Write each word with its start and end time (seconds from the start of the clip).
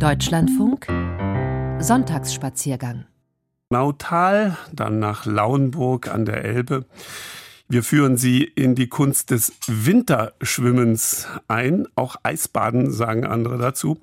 Deutschlandfunk 0.00 0.88
Sonntagsspaziergang. 1.78 3.06
Nautal, 3.70 4.56
dann 4.72 4.98
nach 4.98 5.24
Lauenburg 5.24 6.08
an 6.08 6.24
der 6.24 6.44
Elbe. 6.44 6.84
Wir 7.68 7.84
führen 7.84 8.16
Sie 8.16 8.42
in 8.42 8.74
die 8.74 8.88
Kunst 8.88 9.30
des 9.30 9.52
Winterschwimmens 9.68 11.28
ein. 11.46 11.86
Auch 11.94 12.16
Eisbaden 12.24 12.90
sagen 12.90 13.24
andere 13.24 13.56
dazu. 13.56 13.98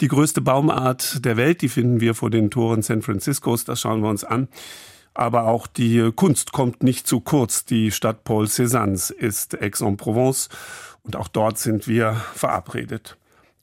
Die 0.00 0.08
größte 0.08 0.40
Baumart 0.40 1.24
der 1.24 1.36
Welt, 1.36 1.62
die 1.62 1.68
finden 1.68 2.00
wir 2.00 2.14
vor 2.14 2.30
den 2.30 2.50
Toren 2.50 2.82
San 2.82 3.02
Franciscos. 3.02 3.64
Das 3.64 3.80
schauen 3.80 4.00
wir 4.02 4.10
uns 4.10 4.24
an. 4.24 4.48
Aber 5.14 5.44
auch 5.44 5.68
die 5.68 6.10
Kunst 6.16 6.52
kommt 6.52 6.82
nicht 6.82 7.06
zu 7.06 7.20
kurz. 7.20 7.64
Die 7.64 7.92
Stadt 7.92 8.24
Paul 8.24 8.46
Cézanne 8.46 9.12
ist 9.12 9.54
Aix-en-Provence 9.60 10.48
und 11.04 11.14
auch 11.14 11.28
dort 11.28 11.58
sind 11.58 11.86
wir 11.86 12.14
verabredet. 12.34 13.16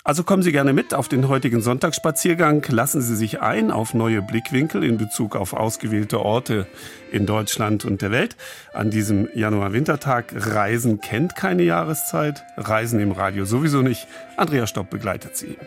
Also 0.05 0.25
kommen 0.25 0.43
Sie 0.43 0.51
gerne 0.51 0.73
mit 0.73 0.93
auf 0.93 1.07
den 1.07 1.29
heutigen 1.29 1.61
Sonntagsspaziergang. 1.61 2.65
Lassen 2.67 3.01
Sie 3.01 3.15
sich 3.15 3.39
ein 3.39 3.71
auf 3.71 3.93
neue 3.93 4.21
Blickwinkel 4.21 4.83
in 4.83 4.97
Bezug 4.97 5.37
auf 5.37 5.53
ausgewählte 5.53 6.19
Orte 6.19 6.67
in 7.13 7.25
Deutschland 7.25 7.85
und 7.85 8.01
der 8.01 8.11
Welt. 8.11 8.35
An 8.73 8.89
diesem 8.89 9.29
Januar-Wintertag 9.33 10.33
Reisen 10.35 10.99
kennt 10.99 11.37
keine 11.37 11.63
Jahreszeit, 11.63 12.43
Reisen 12.57 12.99
im 12.99 13.13
Radio 13.13 13.45
sowieso 13.45 13.81
nicht. 13.81 14.05
Andrea 14.35 14.67
Stopp 14.67 14.89
begleitet 14.89 15.37
Sie. 15.37 15.57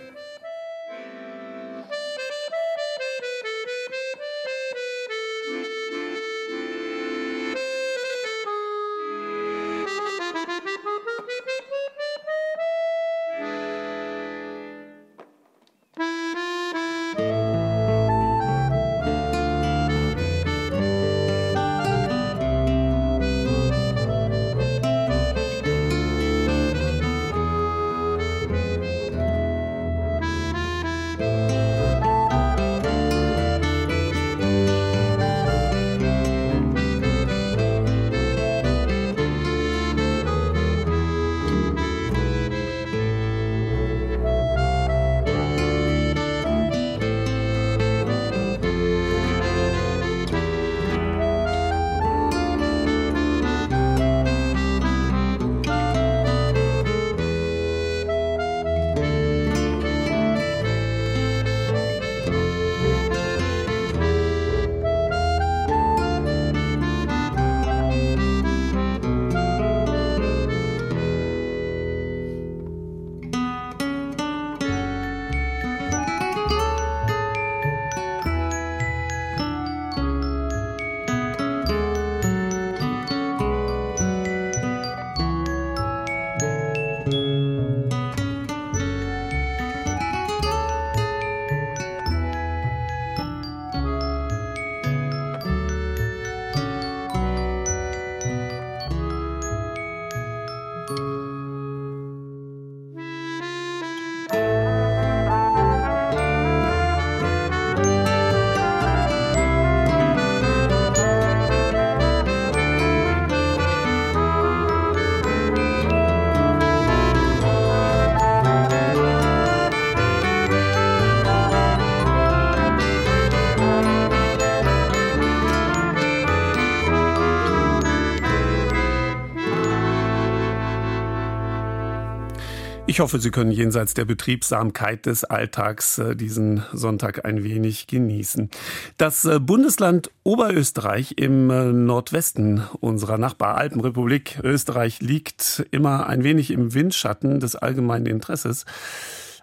Ich 132.96 133.00
hoffe, 133.00 133.20
Sie 133.20 133.30
können 133.30 133.50
jenseits 133.50 133.92
der 133.92 134.06
Betriebsamkeit 134.06 135.04
des 135.04 135.22
Alltags 135.22 135.98
äh, 135.98 136.16
diesen 136.16 136.64
Sonntag 136.72 137.26
ein 137.26 137.44
wenig 137.44 137.88
genießen. 137.88 138.48
Das 138.96 139.26
äh, 139.26 139.38
Bundesland 139.38 140.10
Oberösterreich 140.22 141.12
im 141.18 141.50
äh, 141.50 141.74
Nordwesten 141.74 142.62
unserer 142.80 143.18
Nachbaralpenrepublik 143.18 144.40
Österreich 144.42 145.02
liegt 145.02 145.66
immer 145.72 146.06
ein 146.06 146.24
wenig 146.24 146.50
im 146.50 146.72
Windschatten 146.72 147.38
des 147.38 147.54
allgemeinen 147.54 148.06
Interesses. 148.06 148.64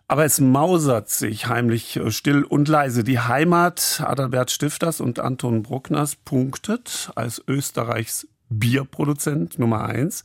Aber 0.07 0.25
es 0.25 0.39
mausert 0.39 1.11
sich 1.11 1.47
heimlich 1.47 1.99
still 2.07 2.45
und 2.45 2.67
leise. 2.67 3.03
Die 3.03 3.19
Heimat 3.19 4.01
Adalbert 4.03 4.49
Stifters 4.49 4.99
und 4.99 5.19
Anton 5.19 5.61
Bruckners 5.61 6.15
punktet 6.15 7.11
als 7.13 7.39
Österreichs 7.47 8.27
Bierproduzent 8.59 9.59
Nummer 9.59 9.85
eins 9.85 10.23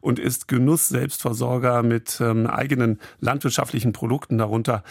und 0.00 0.18
ist 0.18 0.48
Genuss-Selbstversorger 0.48 1.82
mit 1.82 2.20
ähm, 2.20 2.46
eigenen 2.46 2.98
landwirtschaftlichen 3.20 3.92
Produkten, 3.92 4.38
darunter 4.38 4.82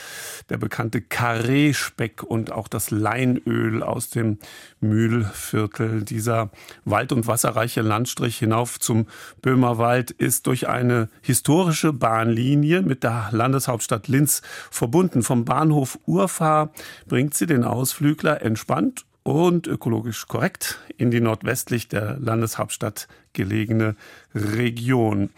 der 0.50 0.58
bekannte 0.58 1.02
Karree-Speck 1.02 2.24
und 2.24 2.52
auch 2.52 2.68
das 2.68 2.92
Leinöl 2.92 3.84
aus 3.84 4.10
dem 4.10 4.40
Mühlviertel. 4.80 6.04
Dieser 6.04 6.50
wald- 6.86 7.12
und 7.12 7.28
wasserreiche 7.28 7.82
Landstrich 7.82 8.38
hinauf 8.38 8.80
zum 8.80 9.08
Böhmerwald 9.42 10.12
ist 10.12 10.48
durch 10.48 10.68
eine 10.68 11.10
historische 11.22 11.94
Bahnlinie 11.94 12.82
mit 12.82 13.04
der 13.04 13.30
Landeshauptstadt 13.32 14.08
Linz 14.08 14.42
verbunden. 14.72 15.24
Vom 15.24 15.46
Bahnhof 15.46 16.00
Urfahr 16.06 16.72
bringt 17.08 17.34
sie 17.34 17.46
den 17.46 17.64
Ausflügler 17.64 18.42
entspannt 18.42 19.06
und 19.24 19.68
ökologisch 19.68 20.28
korrekt 20.28 20.80
in 20.98 21.12
die 21.12 21.22
nordwestlich 21.22 21.88
der 21.88 22.18
Landeshauptstadt 22.20 23.08
gelegene 23.34 23.96
Region. 24.34 25.30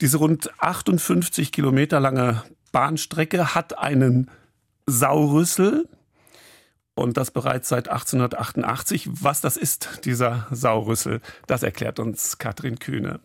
Diese 0.00 0.18
rund 0.18 0.50
58 0.60 1.52
Kilometer 1.52 2.00
lange 2.00 2.42
Bahnstrecke 2.72 3.54
hat 3.54 3.78
einen 3.78 4.30
Saurüssel 4.86 5.88
und 6.94 7.16
das 7.16 7.30
bereits 7.30 7.68
seit 7.68 7.88
1888. 7.88 9.08
Was 9.12 9.40
das 9.40 9.56
ist, 9.56 10.00
dieser 10.04 10.46
Saurüssel, 10.50 11.20
das 11.46 11.62
erklärt 11.62 11.98
uns 11.98 12.38
Katrin 12.38 12.78
Kühne. 12.78 13.20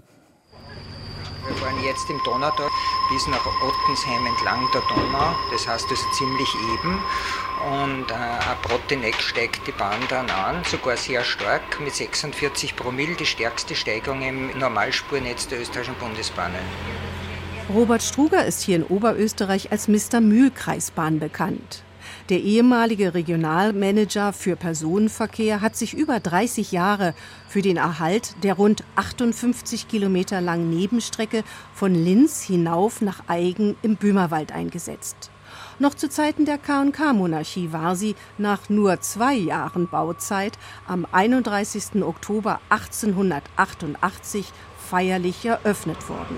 Wir 1.46 1.56
fahren 1.56 1.84
jetzt 1.84 2.08
im 2.10 2.20
Donautal 2.26 2.70
bis 3.10 3.28
nach 3.28 3.44
Ottensheim 3.46 4.26
entlang 4.26 4.68
der 4.72 4.82
Donau. 4.82 5.36
Das 5.52 5.68
heißt, 5.68 5.92
es 5.92 6.00
ist 6.00 6.14
ziemlich 6.14 6.54
eben. 6.56 7.02
Und 7.60 8.10
äh, 8.10 8.14
ab 8.14 8.66
Rotteneck 8.72 9.16
steigt 9.16 9.68
die 9.68 9.74
Bahn 9.74 10.00
dann 10.10 10.30
an, 10.30 10.64
sogar 10.64 10.96
sehr 10.96 11.24
stark, 11.26 11.80
mit 11.82 11.94
46 11.94 12.76
Promille, 12.76 13.16
die 13.16 13.26
stärkste 13.26 13.76
Steigung 13.76 14.22
im 14.22 14.58
Normalspurnetz 14.58 15.48
der 15.48 15.60
österreichischen 15.60 15.96
Bundesbahnen. 15.96 16.62
Robert 17.74 18.02
Struger 18.02 18.46
ist 18.46 18.62
hier 18.62 18.78
in 18.78 18.84
Oberösterreich 18.84 19.72
als 19.72 19.90
Mr. 19.90 20.22
Mühlkreisbahn 20.22 21.20
bekannt. 21.20 21.84
Der 22.30 22.40
ehemalige 22.40 23.14
Regionalmanager 23.14 24.34
für 24.34 24.56
Personenverkehr 24.56 25.62
hat 25.62 25.76
sich 25.76 25.94
über 25.94 26.20
30 26.20 26.72
Jahre 26.72 27.14
für 27.48 27.62
den 27.62 27.78
Erhalt 27.78 28.36
der 28.44 28.54
rund 28.54 28.84
58 28.96 29.88
Kilometer 29.88 30.40
langen 30.40 30.70
Nebenstrecke 30.70 31.44
von 31.74 31.94
Linz 31.94 32.42
hinauf 32.42 33.02
nach 33.02 33.24
Eigen 33.28 33.76
im 33.82 33.98
Böhmerwald 33.98 34.52
eingesetzt. 34.52 35.30
Noch 35.82 35.94
zu 35.94 36.10
Zeiten 36.10 36.44
der 36.44 36.58
KK-Monarchie 36.58 37.72
war 37.72 37.96
sie 37.96 38.18
nach 38.38 38.68
nur 38.68 39.00
zwei 39.00 39.34
Jahren 39.34 39.88
Bauzeit 39.88 40.60
am 40.86 41.08
31. 41.10 42.04
Oktober 42.04 42.60
1888 42.68 44.52
feierlich 44.90 45.46
eröffnet 45.46 46.10
worden. 46.10 46.36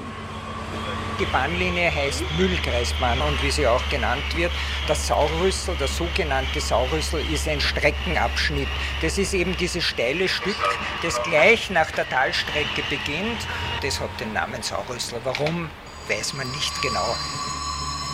Die 1.19 1.25
Bahnlinie 1.25 1.93
heißt 1.93 2.23
Mühlkreisbahn 2.37 3.19
und 3.19 3.41
wie 3.41 3.49
sie 3.49 3.65
auch 3.65 3.81
genannt 3.89 4.23
wird, 4.35 4.51
das 4.87 5.07
Saurüssel, 5.07 5.75
das 5.79 5.97
sogenannte 5.97 6.61
Saurüssel, 6.61 7.23
ist 7.33 7.47
ein 7.47 7.61
Streckenabschnitt. 7.61 8.67
Das 9.01 9.17
ist 9.17 9.33
eben 9.33 9.57
dieses 9.57 9.83
steile 9.83 10.27
Stück, 10.27 10.55
das 11.01 11.21
gleich 11.23 11.71
nach 11.71 11.89
der 11.89 12.07
Talstrecke 12.07 12.83
beginnt. 12.91 13.47
Das 13.81 13.99
hat 13.99 14.19
den 14.19 14.33
Namen 14.33 14.61
Saurüssel. 14.61 15.19
Warum, 15.23 15.67
weiß 16.07 16.35
man 16.35 16.49
nicht 16.51 16.79
genau. 16.83 17.15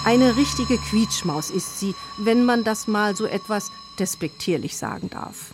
Eine 0.06 0.38
richtige 0.38 0.78
Quietschmaus 0.78 1.50
ist 1.50 1.80
sie, 1.80 1.96
wenn 2.18 2.46
man 2.46 2.64
das 2.64 2.88
mal 2.88 3.16
so 3.16 3.26
etwas 3.26 3.72
despektierlich 4.00 4.78
sagen 4.78 5.10
darf. 5.10 5.52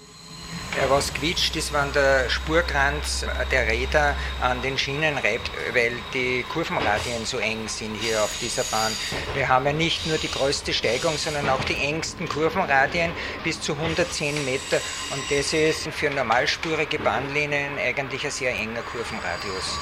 Was 0.90 1.14
quietscht, 1.14 1.56
ist, 1.56 1.72
wenn 1.72 1.92
der 1.94 2.30
Spurkranz 2.30 3.26
der 3.52 3.68
Räder 3.68 4.16
an 4.42 4.62
den 4.64 4.78
Schienen 4.78 5.18
reibt, 5.18 5.52
weil 5.74 5.92
die 6.14 6.44
Kurvenradien 6.52 7.26
so 7.26 7.38
eng 7.38 7.68
sind 7.68 7.96
hier 8.02 8.24
auf 8.24 8.36
dieser 8.42 8.64
Bahn. 8.64 8.92
Wir 9.36 9.48
haben 9.48 9.66
ja 9.66 9.74
nicht 9.74 10.08
nur 10.08 10.18
die 10.18 10.32
größte 10.32 10.74
Steigung, 10.74 11.16
sondern 11.18 11.48
auch 11.50 11.64
die 11.66 11.76
engsten 11.76 12.28
Kurvenradien 12.28 13.12
bis 13.44 13.62
zu 13.62 13.74
110 13.74 14.46
Meter. 14.46 14.78
Und 15.12 15.22
das 15.30 15.54
ist 15.54 15.88
für 15.90 16.10
normalspurige 16.10 16.98
Bahnlinien 17.00 17.78
eigentlich 17.78 18.26
ein 18.26 18.32
sehr 18.32 18.54
enger 18.54 18.82
Kurvenradius. 18.82 19.78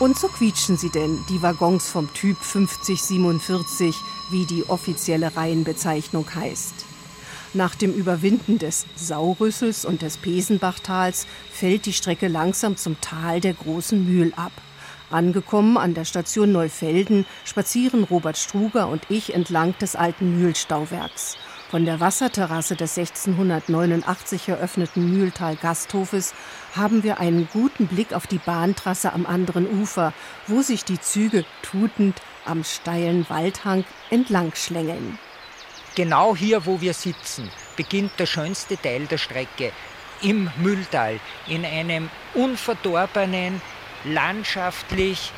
Und 0.00 0.18
so 0.18 0.26
quietschen 0.26 0.76
sie 0.76 0.90
denn, 0.90 1.24
die 1.28 1.40
Waggons 1.40 1.88
vom 1.88 2.12
Typ 2.14 2.36
5047, 2.38 3.94
wie 4.30 4.44
die 4.44 4.68
offizielle 4.68 5.36
Reihenbezeichnung 5.36 6.26
heißt. 6.34 6.74
Nach 7.52 7.76
dem 7.76 7.94
Überwinden 7.94 8.58
des 8.58 8.86
Saurüssels 8.96 9.84
und 9.84 10.02
des 10.02 10.16
Pesenbachtals 10.16 11.28
fällt 11.52 11.86
die 11.86 11.92
Strecke 11.92 12.26
langsam 12.26 12.76
zum 12.76 13.00
Tal 13.00 13.40
der 13.40 13.54
großen 13.54 14.04
Mühl 14.04 14.32
ab. 14.34 14.50
Angekommen 15.10 15.78
an 15.78 15.94
der 15.94 16.04
Station 16.04 16.50
Neufelden 16.50 17.24
spazieren 17.44 18.02
Robert 18.02 18.36
Struger 18.36 18.88
und 18.88 19.02
ich 19.08 19.32
entlang 19.32 19.78
des 19.78 19.94
alten 19.94 20.40
Mühlstauwerks. 20.40 21.36
Von 21.70 21.84
der 21.84 22.00
Wasserterrasse 22.00 22.74
des 22.74 22.98
1689 22.98 24.48
eröffneten 24.48 25.12
Mühltal-Gasthofes 25.12 26.34
haben 26.76 27.02
wir 27.02 27.20
einen 27.20 27.48
guten 27.52 27.86
Blick 27.86 28.12
auf 28.12 28.26
die 28.26 28.38
Bahntrasse 28.38 29.12
am 29.12 29.26
anderen 29.26 29.68
Ufer, 29.80 30.12
wo 30.46 30.62
sich 30.62 30.84
die 30.84 31.00
Züge 31.00 31.44
tutend 31.62 32.20
am 32.44 32.64
steilen 32.64 33.28
Waldhang 33.28 33.84
entlang 34.10 34.52
schlängeln. 34.54 35.18
Genau 35.94 36.34
hier, 36.34 36.66
wo 36.66 36.80
wir 36.80 36.94
sitzen, 36.94 37.50
beginnt 37.76 38.12
der 38.18 38.26
schönste 38.26 38.76
Teil 38.76 39.06
der 39.06 39.18
Strecke 39.18 39.72
im 40.22 40.50
Mühltal, 40.56 41.20
in 41.46 41.64
einem 41.64 42.10
unverdorbenen, 42.34 43.60
landschaftlich 44.04 45.32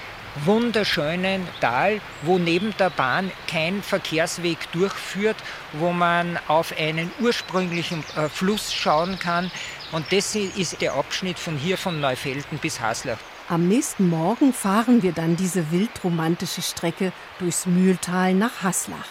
wunderschönen 0.45 1.47
Tal, 1.61 2.01
wo 2.23 2.39
neben 2.39 2.77
der 2.79 2.91
Bahn 2.91 3.31
kein 3.49 3.83
Verkehrsweg 3.83 4.71
durchführt, 4.73 5.37
wo 5.73 5.93
man 5.93 6.39
auf 6.49 6.75
einen 6.77 7.11
ursprünglichen 7.21 8.05
äh, 8.17 8.29
Fluss 8.29 8.73
schauen 8.73 9.19
kann. 9.19 9.51
Und 9.97 10.05
das 10.13 10.35
ist 10.35 10.83
der 10.83 10.93
Abschnitt 10.93 11.39
von 11.39 11.57
hier 11.57 11.79
von 11.79 12.03
Neufelden 12.03 12.59
bis 12.61 12.83
Haslach. 12.83 13.17
Am 13.49 13.67
nächsten 13.67 14.11
Morgen 14.11 14.53
fahren 14.53 15.03
wir 15.03 15.13
dann 15.13 15.37
diese 15.37 15.71
wildromantische 15.73 16.61
Strecke 16.61 17.15
durchs 17.39 17.65
Mühltal 17.65 18.35
nach 18.35 18.63
Haslach. 18.63 19.09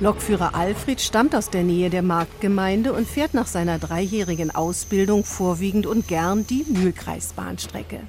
Lokführer 0.00 0.54
Alfred 0.54 1.00
stammt 1.00 1.34
aus 1.34 1.48
der 1.48 1.62
Nähe 1.62 1.88
der 1.88 2.02
Marktgemeinde 2.02 2.92
und 2.92 3.08
fährt 3.08 3.32
nach 3.32 3.46
seiner 3.46 3.78
dreijährigen 3.78 4.54
Ausbildung 4.54 5.24
vorwiegend 5.24 5.86
und 5.86 6.06
gern 6.08 6.46
die 6.46 6.66
Mühlkreisbahnstrecke. 6.68 8.00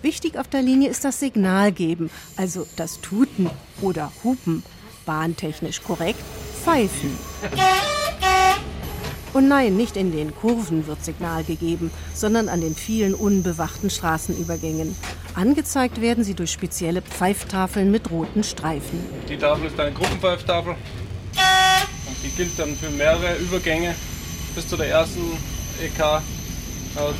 Wichtig 0.00 0.38
auf 0.38 0.48
der 0.48 0.62
Linie 0.62 0.88
ist 0.88 1.04
das 1.04 1.20
Signalgeben, 1.20 2.08
also 2.38 2.66
das 2.76 3.02
Tuten 3.02 3.50
oder 3.82 4.10
Hupen. 4.24 4.62
Bahntechnisch 5.04 5.82
korrekt, 5.82 6.24
Pfeifen. 6.64 7.18
Und 9.36 9.48
nein, 9.48 9.76
nicht 9.76 9.98
in 9.98 10.12
den 10.12 10.34
Kurven 10.34 10.86
wird 10.86 11.04
Signal 11.04 11.44
gegeben, 11.44 11.90
sondern 12.14 12.48
an 12.48 12.62
den 12.62 12.74
vielen 12.74 13.12
unbewachten 13.12 13.90
Straßenübergängen. 13.90 14.96
Angezeigt 15.34 16.00
werden 16.00 16.24
sie 16.24 16.32
durch 16.32 16.50
spezielle 16.50 17.02
Pfeiftafeln 17.02 17.90
mit 17.90 18.10
roten 18.10 18.42
Streifen. 18.42 19.04
Die 19.28 19.36
Tafel 19.36 19.66
ist 19.66 19.78
eine 19.78 19.92
Gruppenpfeiftafel. 19.92 20.72
Und 20.72 22.16
die 22.24 22.30
gilt 22.34 22.58
dann 22.58 22.74
für 22.76 22.88
mehrere 22.88 23.36
Übergänge 23.36 23.94
bis 24.54 24.68
zu 24.68 24.78
der 24.78 24.88
ersten 24.88 25.20
EK 25.84 26.00
äh, 26.00 26.20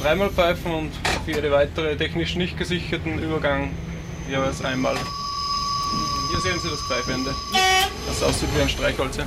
dreimal 0.02 0.30
pfeifen 0.30 0.72
und 0.72 0.92
für 1.26 1.32
jede 1.32 1.50
weitere 1.50 1.98
technisch 1.98 2.34
nicht 2.34 2.56
gesicherten 2.56 3.18
Übergang 3.18 3.72
jeweils 4.26 4.64
einmal. 4.64 4.96
Hier 6.30 6.40
sehen 6.40 6.58
Sie 6.62 6.70
das 6.70 6.80
Pfeifende, 6.80 7.34
das 8.08 8.22
aussieht 8.22 8.48
wie 8.56 8.62
ein 8.62 8.70
Streichholz. 8.70 9.18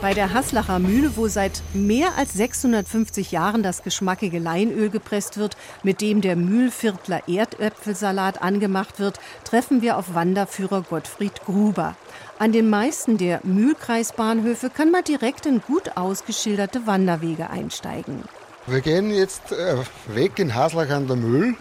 Bei 0.00 0.14
der 0.14 0.32
Haslacher 0.32 0.78
Mühle, 0.78 1.16
wo 1.16 1.26
seit 1.26 1.60
mehr 1.74 2.16
als 2.16 2.32
650 2.34 3.32
Jahren 3.32 3.64
das 3.64 3.82
geschmackige 3.82 4.38
Leinöl 4.38 4.90
gepresst 4.90 5.38
wird, 5.38 5.56
mit 5.82 6.00
dem 6.00 6.20
der 6.20 6.36
Mühlviertler 6.36 7.28
Erdäpfelsalat 7.28 8.40
angemacht 8.40 9.00
wird, 9.00 9.18
treffen 9.42 9.82
wir 9.82 9.96
auf 9.96 10.14
Wanderführer 10.14 10.82
Gottfried 10.82 11.44
Gruber. 11.44 11.96
An 12.38 12.52
den 12.52 12.70
meisten 12.70 13.18
der 13.18 13.40
Mühlkreisbahnhöfe 13.42 14.70
kann 14.70 14.92
man 14.92 15.02
direkt 15.02 15.46
in 15.46 15.60
gut 15.62 15.96
ausgeschilderte 15.96 16.86
Wanderwege 16.86 17.50
einsteigen. 17.50 18.22
Wir 18.68 18.82
gehen 18.82 19.10
jetzt 19.10 19.50
äh, 19.50 19.78
weg 20.14 20.38
in 20.38 20.54
Haslach 20.54 20.90
an 20.90 21.08
der 21.08 21.16
Mühl 21.16 21.56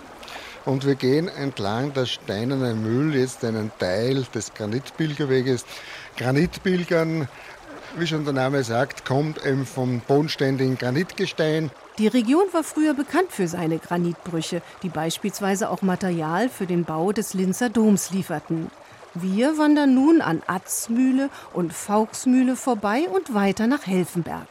und 0.66 0.86
wir 0.86 0.96
gehen 0.96 1.28
entlang 1.28 1.94
der 1.94 2.06
steinernen 2.06 2.84
Mühl, 2.84 3.16
jetzt 3.16 3.44
einen 3.46 3.72
Teil 3.80 4.26
des 4.36 4.54
Granitpilgerweges. 4.54 5.66
Granitpilgern, 6.18 7.30
wie 7.96 8.08
schon 8.08 8.24
der 8.26 8.34
Name 8.34 8.64
sagt, 8.64 9.06
kommt 9.06 9.46
eben 9.46 9.66
vom 9.66 10.02
bodenständigen 10.02 10.78
Granitgestein. 10.78 11.72
Die 11.98 12.08
Region 12.08 12.46
war 12.52 12.64
früher 12.64 12.94
bekannt 12.94 13.32
für 13.32 13.48
seine 13.48 13.80
Granitbrüche, 13.80 14.62
die 14.84 14.90
beispielsweise 14.90 15.70
auch 15.70 15.82
Material 15.82 16.50
für 16.50 16.66
den 16.66 16.84
Bau 16.84 17.12
des 17.12 17.34
Linzer 17.34 17.70
Doms 17.70 18.12
lieferten. 18.12 18.70
Wir 19.14 19.58
wandern 19.58 19.96
nun 19.96 20.22
an 20.22 20.44
Atzmühle 20.46 21.30
und 21.54 21.74
Fauxmühle 21.74 22.56
vorbei 22.56 23.08
und 23.12 23.34
weiter 23.34 23.66
nach 23.66 23.88
Helfenberg. 23.88 24.48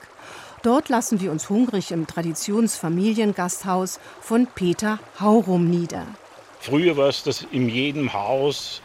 Dort 0.63 0.89
lassen 0.89 1.21
wir 1.21 1.31
uns 1.31 1.49
hungrig 1.49 1.93
im 1.93 2.09
Traditionsfamiliengasthaus 2.09 4.01
von 4.21 4.49
Peter 4.53 4.99
Haurum 5.21 5.71
nieder. 5.71 6.07
Früher 6.59 6.97
war 6.97 7.11
es, 7.11 7.23
dass 7.23 7.47
in 7.53 7.69
jedem 7.69 8.13
Haus 8.13 8.81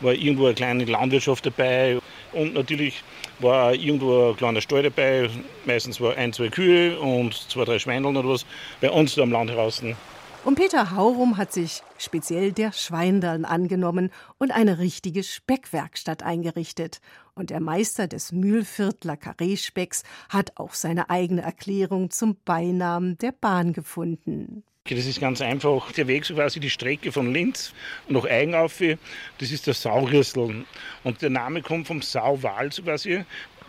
war 0.00 0.12
irgendwo 0.12 0.46
eine 0.46 0.54
kleine 0.54 0.84
Landwirtschaft 0.84 1.46
dabei 1.46 1.98
und 2.32 2.54
natürlich 2.54 3.02
war 3.38 3.74
irgendwo 3.74 4.30
ein 4.30 4.36
kleiner 4.36 4.60
Stall 4.60 4.82
dabei. 4.82 5.30
Meistens 5.64 6.00
war 6.00 6.16
ein, 6.16 6.32
zwei 6.32 6.48
Kühe 6.48 6.98
und 6.98 7.34
zwei, 7.34 7.64
drei 7.64 7.78
Schweineln 7.78 8.16
oder 8.16 8.28
was 8.28 8.46
bei 8.80 8.90
uns 8.90 9.14
da 9.14 9.22
am 9.22 9.32
Land 9.32 9.50
draußen. 9.50 9.96
Und 10.42 10.54
Peter 10.54 10.92
Haurum 10.92 11.36
hat 11.36 11.52
sich 11.52 11.82
speziell 11.98 12.52
der 12.52 12.72
Schweindern 12.72 13.44
angenommen 13.44 14.10
und 14.38 14.52
eine 14.52 14.78
richtige 14.78 15.22
Speckwerkstatt 15.22 16.22
eingerichtet. 16.22 17.00
Und 17.34 17.50
der 17.50 17.60
Meister 17.60 18.08
des 18.08 18.32
Mühlviertler 18.32 19.18
Karree-Specks 19.18 20.02
hat 20.30 20.52
auch 20.56 20.72
seine 20.72 21.10
eigene 21.10 21.42
Erklärung 21.42 22.10
zum 22.10 22.36
Beinamen 22.46 23.18
der 23.18 23.32
Bahn 23.32 23.74
gefunden. 23.74 24.64
Das 24.96 25.06
ist 25.06 25.20
ganz 25.20 25.40
einfach. 25.40 25.92
Der 25.92 26.08
Weg, 26.08 26.24
so 26.24 26.34
quasi 26.34 26.58
die 26.58 26.70
Strecke 26.70 27.12
von 27.12 27.32
Linz 27.32 27.72
nach 28.08 28.24
Eigenauffe, 28.24 28.98
das 29.38 29.52
ist 29.52 29.66
der 29.66 29.74
Saurüssel. 29.74 30.64
Und 31.04 31.22
der 31.22 31.30
Name 31.30 31.62
kommt 31.62 31.86
vom 31.86 32.02
Sauwal, 32.02 32.72
so 32.72 32.82
quasi. 32.82 33.24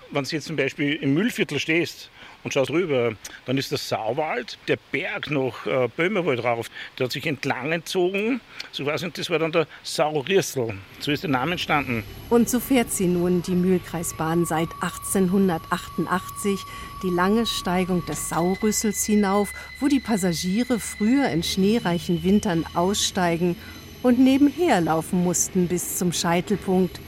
Wenn 0.09 0.23
du 0.23 0.29
jetzt 0.31 0.47
zum 0.47 0.55
Beispiel 0.55 0.95
im 0.95 1.13
Müllviertel 1.13 1.59
stehst 1.59 2.09
und 2.43 2.53
schaust 2.53 2.71
rüber, 2.71 3.13
dann 3.45 3.57
ist 3.57 3.71
der 3.71 3.77
Sauwald, 3.77 4.57
der 4.67 4.77
Berg 4.91 5.29
nach 5.29 5.65
äh, 5.65 5.88
Böhmerwald 5.95 6.43
rauf, 6.43 6.69
der 6.98 7.05
hat 7.05 7.12
sich 7.12 7.25
entlang 7.25 7.71
entzogen, 7.71 8.41
so 8.71 8.86
weiß 8.86 9.03
ich, 9.03 9.13
das 9.13 9.29
war 9.29 9.39
dann 9.39 9.51
der 9.51 9.67
Saurissel. 9.83 10.74
So 11.00 11.12
ist 11.12 11.24
der 11.24 11.29
Name 11.29 11.53
entstanden. 11.53 12.03
Und 12.29 12.50
so 12.50 12.60
fährt 12.60 12.91
sie 12.91 13.07
nun 13.07 13.41
die 13.41 13.55
Mühlkreisbahn 13.55 14.45
seit 14.45 14.69
1888 14.81 16.60
die 17.03 17.10
lange 17.10 17.45
Steigung 17.45 18.05
des 18.05 18.29
Saurüssels 18.29 19.05
hinauf, 19.05 19.53
wo 19.79 19.88
die 19.88 20.00
Passagiere 20.00 20.79
früher 20.79 21.29
in 21.29 21.43
schneereichen 21.43 22.24
Wintern 22.24 22.65
aussteigen 22.74 23.55
und 24.03 24.19
nebenher 24.19 24.81
laufen 24.81 25.24
mussten 25.24 25.67
bis 25.67 25.98
zum 25.98 26.13
Scheitelpunkt 26.13 27.00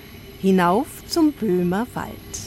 hinauf 0.42 0.88
zum 1.08 1.32
Böhmer 1.32 1.88
Wald. 1.94 2.43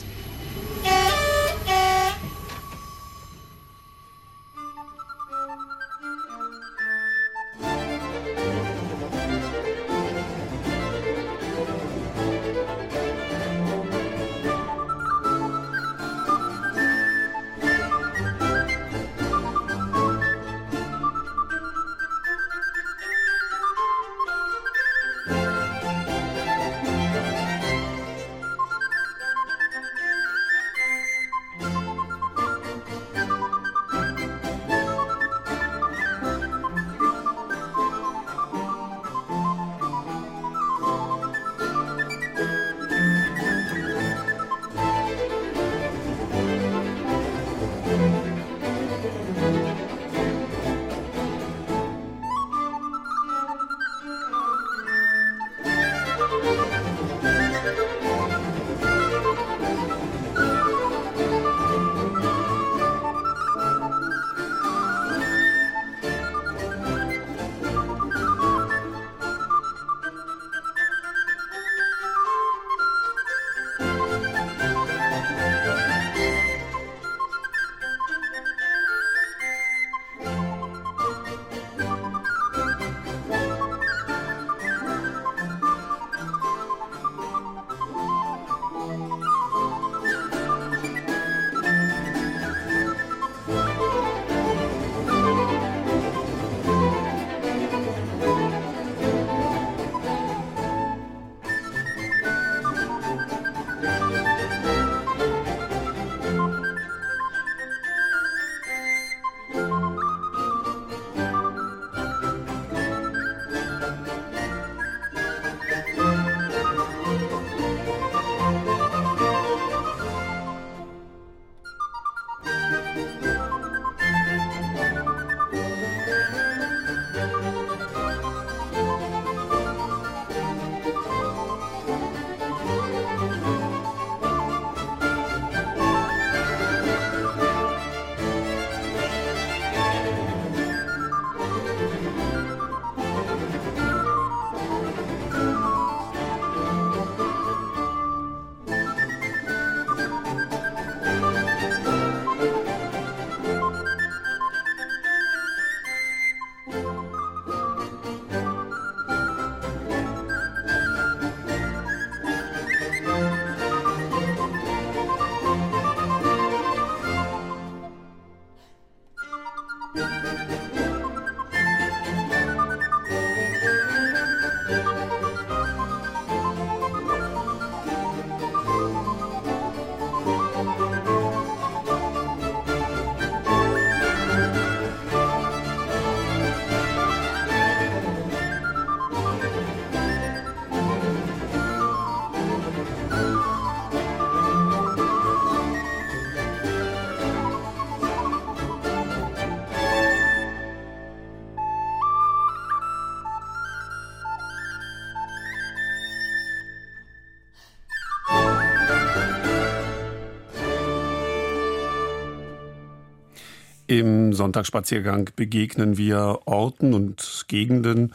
Sonntagsspaziergang 214.37 215.31
begegnen 215.35 215.97
wir 215.97 216.39
Orten 216.45 216.93
und 216.93 217.45
Gegenden 217.49 218.13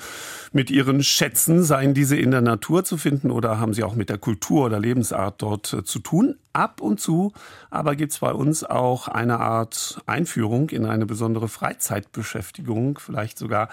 mit 0.52 0.70
ihren 0.70 1.02
Schätzen. 1.02 1.62
Seien 1.62 1.92
diese 1.92 2.16
in 2.16 2.30
der 2.30 2.40
Natur 2.40 2.84
zu 2.84 2.96
finden 2.96 3.30
oder 3.30 3.60
haben 3.60 3.74
sie 3.74 3.84
auch 3.84 3.94
mit 3.94 4.08
der 4.08 4.18
Kultur 4.18 4.64
oder 4.64 4.80
Lebensart 4.80 5.42
dort 5.42 5.72
äh, 5.74 5.84
zu 5.84 5.98
tun? 5.98 6.36
Ab 6.54 6.80
und 6.82 7.00
zu 7.00 7.32
aber 7.70 7.96
gibt 7.96 8.12
es 8.12 8.18
bei 8.18 8.32
uns 8.32 8.62
auch 8.64 9.08
eine 9.08 9.40
Art 9.40 10.02
Einführung 10.04 10.68
in 10.68 10.84
eine 10.84 11.06
besondere 11.06 11.48
Freizeitbeschäftigung, 11.48 12.98
vielleicht 12.98 13.38
sogar 13.38 13.70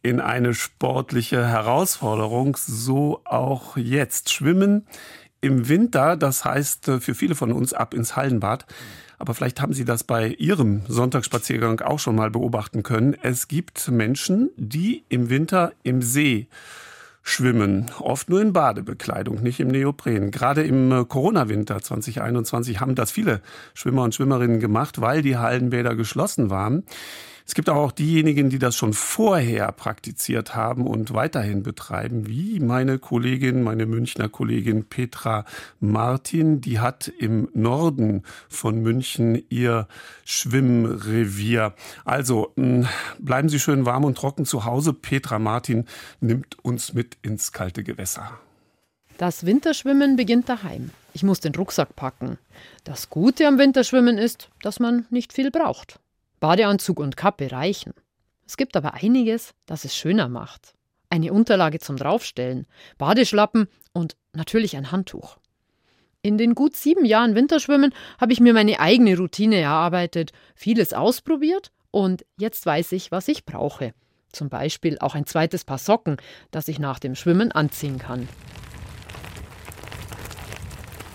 in 0.00 0.20
eine 0.20 0.54
sportliche 0.54 1.46
Herausforderung. 1.46 2.56
So 2.58 3.20
auch 3.24 3.76
jetzt. 3.76 4.32
Schwimmen 4.32 4.86
im 5.42 5.68
Winter, 5.68 6.16
das 6.16 6.44
heißt 6.44 6.88
äh, 6.88 7.00
für 7.00 7.14
viele 7.14 7.34
von 7.34 7.52
uns 7.52 7.74
ab 7.74 7.94
ins 7.94 8.16
Hallenbad. 8.16 8.64
Aber 9.22 9.34
vielleicht 9.34 9.60
haben 9.60 9.72
Sie 9.72 9.84
das 9.84 10.02
bei 10.02 10.30
Ihrem 10.30 10.82
Sonntagsspaziergang 10.88 11.80
auch 11.80 12.00
schon 12.00 12.16
mal 12.16 12.28
beobachten 12.28 12.82
können. 12.82 13.14
Es 13.22 13.46
gibt 13.46 13.86
Menschen, 13.86 14.50
die 14.56 15.04
im 15.10 15.30
Winter 15.30 15.70
im 15.84 16.02
See 16.02 16.48
schwimmen, 17.22 17.88
oft 18.00 18.28
nur 18.28 18.42
in 18.42 18.52
Badebekleidung, 18.52 19.40
nicht 19.40 19.60
im 19.60 19.68
Neopren. 19.68 20.32
Gerade 20.32 20.64
im 20.64 20.90
äh, 20.90 21.04
Corona-Winter 21.04 21.80
2021 21.80 22.80
haben 22.80 22.96
das 22.96 23.12
viele 23.12 23.42
Schwimmer 23.74 24.02
und 24.02 24.12
Schwimmerinnen 24.12 24.58
gemacht, 24.58 25.00
weil 25.00 25.22
die 25.22 25.36
Hallenbäder 25.36 25.94
geschlossen 25.94 26.50
waren. 26.50 26.82
Es 27.46 27.54
gibt 27.54 27.68
auch 27.68 27.92
diejenigen, 27.92 28.50
die 28.50 28.58
das 28.58 28.76
schon 28.76 28.92
vorher 28.92 29.72
praktiziert 29.72 30.54
haben 30.54 30.86
und 30.86 31.12
weiterhin 31.12 31.62
betreiben, 31.62 32.26
wie 32.28 32.60
meine 32.60 32.98
Kollegin, 32.98 33.62
meine 33.62 33.86
Münchner 33.86 34.28
Kollegin 34.28 34.84
Petra 34.84 35.44
Martin. 35.80 36.60
Die 36.60 36.80
hat 36.80 37.08
im 37.08 37.48
Norden 37.54 38.22
von 38.48 38.80
München 38.80 39.42
ihr 39.48 39.88
Schwimmrevier. 40.24 41.74
Also 42.04 42.52
hm, 42.56 42.86
bleiben 43.18 43.48
Sie 43.48 43.58
schön 43.58 43.86
warm 43.86 44.04
und 44.04 44.16
trocken 44.16 44.44
zu 44.44 44.64
Hause. 44.64 44.92
Petra 44.92 45.38
Martin 45.38 45.86
nimmt 46.20 46.58
uns 46.64 46.94
mit 46.94 47.16
ins 47.22 47.52
kalte 47.52 47.82
Gewässer. 47.82 48.38
Das 49.18 49.46
Winterschwimmen 49.46 50.16
beginnt 50.16 50.48
daheim. 50.48 50.90
Ich 51.14 51.22
muss 51.22 51.40
den 51.40 51.54
Rucksack 51.54 51.94
packen. 51.94 52.38
Das 52.84 53.10
Gute 53.10 53.46
am 53.46 53.58
Winterschwimmen 53.58 54.18
ist, 54.18 54.48
dass 54.62 54.80
man 54.80 55.06
nicht 55.10 55.32
viel 55.32 55.50
braucht. 55.50 56.00
Badeanzug 56.42 56.98
und 56.98 57.16
Kappe 57.16 57.52
reichen. 57.52 57.94
Es 58.44 58.56
gibt 58.56 58.76
aber 58.76 58.94
einiges, 58.94 59.54
das 59.64 59.84
es 59.84 59.94
schöner 59.94 60.28
macht. 60.28 60.74
Eine 61.08 61.32
Unterlage 61.32 61.78
zum 61.78 61.96
Draufstellen, 61.96 62.66
Badeschlappen 62.98 63.68
und 63.92 64.16
natürlich 64.32 64.76
ein 64.76 64.90
Handtuch. 64.90 65.36
In 66.20 66.38
den 66.38 66.56
gut 66.56 66.74
sieben 66.74 67.04
Jahren 67.04 67.36
Winterschwimmen 67.36 67.94
habe 68.20 68.32
ich 68.32 68.40
mir 68.40 68.54
meine 68.54 68.80
eigene 68.80 69.16
Routine 69.16 69.60
erarbeitet, 69.60 70.32
vieles 70.56 70.92
ausprobiert 70.92 71.70
und 71.92 72.24
jetzt 72.36 72.66
weiß 72.66 72.90
ich, 72.90 73.12
was 73.12 73.28
ich 73.28 73.44
brauche. 73.44 73.94
Zum 74.32 74.48
Beispiel 74.48 74.98
auch 74.98 75.14
ein 75.14 75.26
zweites 75.26 75.62
Paar 75.62 75.78
Socken, 75.78 76.16
das 76.50 76.66
ich 76.66 76.80
nach 76.80 76.98
dem 76.98 77.14
Schwimmen 77.14 77.52
anziehen 77.52 77.98
kann. 77.98 78.28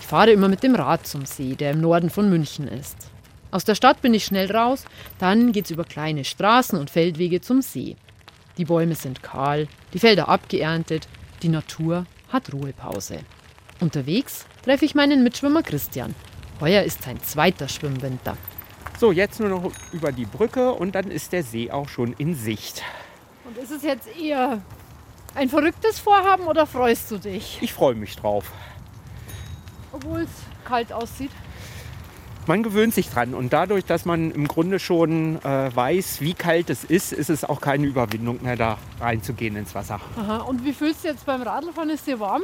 Ich 0.00 0.06
fahre 0.06 0.30
immer 0.30 0.48
mit 0.48 0.62
dem 0.62 0.74
Rad 0.74 1.06
zum 1.06 1.26
See, 1.26 1.54
der 1.54 1.72
im 1.72 1.82
Norden 1.82 2.08
von 2.08 2.30
München 2.30 2.66
ist. 2.66 3.07
Aus 3.50 3.64
der 3.64 3.74
Stadt 3.74 4.02
bin 4.02 4.12
ich 4.12 4.26
schnell 4.26 4.50
raus, 4.54 4.84
dann 5.18 5.52
geht's 5.52 5.70
über 5.70 5.84
kleine 5.84 6.24
Straßen 6.24 6.78
und 6.78 6.90
Feldwege 6.90 7.40
zum 7.40 7.62
See. 7.62 7.96
Die 8.58 8.66
Bäume 8.66 8.94
sind 8.94 9.22
kahl, 9.22 9.68
die 9.94 9.98
Felder 9.98 10.28
abgeerntet, 10.28 11.08
die 11.42 11.48
Natur 11.48 12.04
hat 12.30 12.52
Ruhepause. 12.52 13.20
Unterwegs 13.80 14.44
treffe 14.64 14.84
ich 14.84 14.94
meinen 14.94 15.22
Mitschwimmer 15.22 15.62
Christian. 15.62 16.14
Heuer 16.60 16.82
ist 16.82 17.02
sein 17.02 17.22
zweiter 17.22 17.68
Schwimmwinter. 17.68 18.36
So, 18.98 19.12
jetzt 19.12 19.40
nur 19.40 19.48
noch 19.48 19.72
über 19.92 20.12
die 20.12 20.26
Brücke 20.26 20.72
und 20.72 20.94
dann 20.94 21.10
ist 21.10 21.32
der 21.32 21.44
See 21.44 21.70
auch 21.70 21.88
schon 21.88 22.12
in 22.14 22.34
Sicht. 22.34 22.82
Und 23.44 23.56
ist 23.56 23.70
es 23.70 23.82
jetzt 23.82 24.08
eher 24.18 24.60
ein 25.34 25.48
verrücktes 25.48 26.00
Vorhaben 26.00 26.46
oder 26.48 26.66
freust 26.66 27.10
du 27.12 27.18
dich? 27.18 27.58
Ich 27.62 27.72
freue 27.72 27.94
mich 27.94 28.16
drauf. 28.16 28.50
Obwohl 29.92 30.22
es 30.22 30.30
kalt 30.64 30.92
aussieht 30.92 31.30
man 32.48 32.62
gewöhnt 32.62 32.94
sich 32.94 33.08
dran. 33.08 33.34
Und 33.34 33.52
dadurch, 33.52 33.84
dass 33.84 34.04
man 34.04 34.30
im 34.32 34.48
Grunde 34.48 34.78
schon 34.78 35.36
äh, 35.42 35.74
weiß, 35.74 36.20
wie 36.20 36.34
kalt 36.34 36.70
es 36.70 36.82
ist, 36.82 37.12
ist 37.12 37.30
es 37.30 37.44
auch 37.44 37.60
keine 37.60 37.86
Überwindung 37.86 38.42
mehr, 38.42 38.56
da 38.56 38.78
reinzugehen 39.00 39.54
ins 39.56 39.74
Wasser. 39.74 40.00
Aha. 40.16 40.38
Und 40.38 40.64
wie 40.64 40.72
fühlst 40.72 41.04
du 41.04 41.08
jetzt 41.08 41.26
beim 41.26 41.42
Radlfahren? 41.42 41.90
Ist 41.90 42.06
dir 42.06 42.18
warm? 42.18 42.42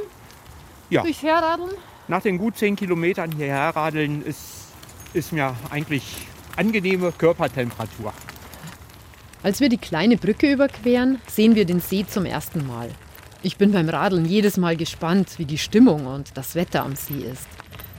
Ja. 0.90 1.02
Durchs 1.02 1.22
Herradeln? 1.22 1.70
Nach 2.06 2.20
den 2.20 2.38
gut 2.38 2.56
zehn 2.56 2.76
Kilometern 2.76 3.32
hierher 3.32 3.70
radeln 3.74 4.22
ist, 4.22 4.68
ist 5.14 5.32
mir 5.32 5.56
eigentlich 5.70 6.04
angenehme 6.56 7.12
Körpertemperatur. 7.12 8.12
Als 9.42 9.60
wir 9.60 9.68
die 9.68 9.78
kleine 9.78 10.16
Brücke 10.16 10.52
überqueren, 10.52 11.20
sehen 11.26 11.54
wir 11.54 11.64
den 11.64 11.80
See 11.80 12.06
zum 12.06 12.24
ersten 12.26 12.66
Mal. 12.66 12.90
Ich 13.42 13.58
bin 13.58 13.72
beim 13.72 13.88
Radeln 13.88 14.24
jedes 14.24 14.56
Mal 14.56 14.76
gespannt, 14.76 15.34
wie 15.38 15.44
die 15.44 15.58
Stimmung 15.58 16.06
und 16.06 16.36
das 16.36 16.54
Wetter 16.54 16.82
am 16.82 16.96
See 16.96 17.20
ist. 17.30 17.46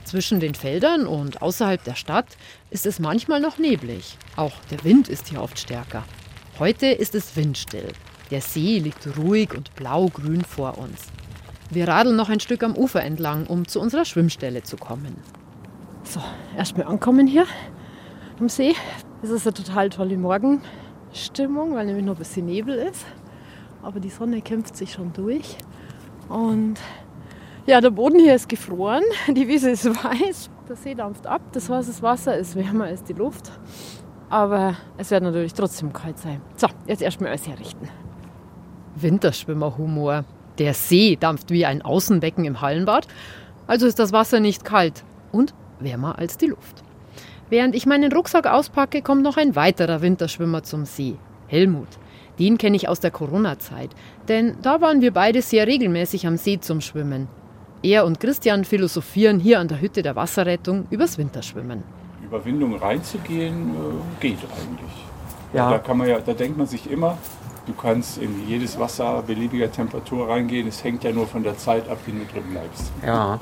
Zwischen 0.06 0.38
den 0.38 0.54
Feldern 0.54 1.04
und 1.04 1.42
außerhalb 1.42 1.82
der 1.82 1.96
Stadt 1.96 2.36
ist 2.70 2.86
es 2.86 3.00
manchmal 3.00 3.40
noch 3.40 3.58
neblig. 3.58 4.16
Auch 4.36 4.52
der 4.70 4.84
Wind 4.84 5.08
ist 5.08 5.26
hier 5.26 5.42
oft 5.42 5.58
stärker. 5.58 6.04
Heute 6.60 6.86
ist 6.86 7.16
es 7.16 7.34
windstill. 7.34 7.88
Der 8.30 8.40
See 8.40 8.78
liegt 8.78 9.18
ruhig 9.18 9.52
und 9.52 9.74
blau-grün 9.74 10.42
vor 10.42 10.78
uns. 10.78 11.06
Wir 11.70 11.88
radeln 11.88 12.14
noch 12.14 12.28
ein 12.28 12.38
Stück 12.38 12.62
am 12.62 12.76
Ufer 12.76 13.02
entlang, 13.02 13.48
um 13.48 13.66
zu 13.66 13.80
unserer 13.80 14.04
Schwimmstelle 14.04 14.62
zu 14.62 14.76
kommen. 14.76 15.16
So, 16.04 16.20
erstmal 16.56 16.86
ankommen 16.86 17.26
hier 17.26 17.46
am 18.38 18.48
See. 18.48 18.76
Es 19.24 19.30
ist 19.30 19.44
eine 19.44 19.54
total 19.54 19.90
tolle 19.90 20.16
Morgenstimmung, 20.16 21.74
weil 21.74 21.84
nämlich 21.84 22.04
noch 22.04 22.14
ein 22.14 22.18
bisschen 22.18 22.46
Nebel 22.46 22.78
ist. 22.78 23.04
Aber 23.82 23.98
die 23.98 24.10
Sonne 24.10 24.40
kämpft 24.40 24.76
sich 24.76 24.92
schon 24.92 25.12
durch. 25.12 25.56
Und 26.28 26.78
ja, 27.66 27.80
der 27.80 27.90
Boden 27.90 28.18
hier 28.20 28.34
ist 28.34 28.48
gefroren, 28.48 29.02
die 29.28 29.48
Wiese 29.48 29.70
ist 29.70 29.86
weiß, 29.86 30.50
der 30.68 30.76
See 30.76 30.94
dampft 30.94 31.26
ab, 31.26 31.42
das 31.52 31.68
heißt, 31.68 31.88
das 31.88 32.02
Wasser 32.02 32.36
ist 32.36 32.56
wärmer 32.56 32.84
als 32.84 33.02
die 33.04 33.12
Luft. 33.12 33.50
Aber 34.28 34.76
es 34.96 35.10
wird 35.10 35.22
natürlich 35.22 35.54
trotzdem 35.54 35.92
kalt 35.92 36.18
sein. 36.18 36.40
So, 36.56 36.66
jetzt 36.86 37.02
erstmal 37.02 37.30
alles 37.30 37.46
herrichten. 37.46 37.88
Winterschwimmerhumor. 38.96 40.24
Der 40.58 40.74
See 40.74 41.16
dampft 41.16 41.50
wie 41.50 41.66
ein 41.66 41.82
Außenbecken 41.82 42.44
im 42.44 42.60
Hallenbad, 42.60 43.06
also 43.66 43.86
ist 43.86 43.98
das 43.98 44.12
Wasser 44.12 44.40
nicht 44.40 44.64
kalt 44.64 45.04
und 45.32 45.54
wärmer 45.80 46.18
als 46.18 46.38
die 46.38 46.46
Luft. 46.46 46.82
Während 47.50 47.74
ich 47.74 47.86
meinen 47.86 48.12
Rucksack 48.12 48.46
auspacke, 48.46 49.02
kommt 49.02 49.22
noch 49.22 49.36
ein 49.36 49.54
weiterer 49.54 50.00
Winterschwimmer 50.02 50.62
zum 50.62 50.84
See. 50.84 51.16
Helmut. 51.46 51.88
Den 52.38 52.58
kenne 52.58 52.76
ich 52.76 52.88
aus 52.88 53.00
der 53.00 53.10
Corona-Zeit, 53.10 53.90
denn 54.28 54.56
da 54.62 54.80
waren 54.80 55.00
wir 55.00 55.12
beide 55.12 55.42
sehr 55.42 55.66
regelmäßig 55.66 56.26
am 56.26 56.36
See 56.36 56.58
zum 56.58 56.80
Schwimmen. 56.80 57.28
Er 57.82 58.04
und 58.04 58.20
Christian 58.20 58.64
philosophieren 58.64 59.38
hier 59.38 59.60
an 59.60 59.68
der 59.68 59.80
Hütte 59.80 60.02
der 60.02 60.16
Wasserrettung 60.16 60.86
übers 60.90 61.18
Winterschwimmen. 61.18 61.82
Überwindung 62.24 62.76
reinzugehen 62.76 63.70
äh, 63.70 64.20
geht 64.20 64.38
eigentlich. 64.38 65.04
Ja. 65.52 65.70
Da 65.70 65.78
kann 65.78 65.98
man 65.98 66.08
ja, 66.08 66.18
da 66.18 66.32
denkt 66.32 66.58
man 66.58 66.66
sich 66.66 66.90
immer, 66.90 67.16
du 67.66 67.72
kannst 67.72 68.18
in 68.18 68.46
jedes 68.48 68.78
Wasser 68.78 69.22
beliebiger 69.26 69.70
Temperatur 69.70 70.28
reingehen. 70.28 70.66
Es 70.66 70.82
hängt 70.82 71.04
ja 71.04 71.12
nur 71.12 71.26
von 71.26 71.42
der 71.42 71.56
Zeit 71.56 71.88
ab, 71.88 71.98
die 72.06 72.12
du 72.12 72.24
drin 72.32 72.44
bleibst. 72.50 72.90
Ja, 73.04 73.38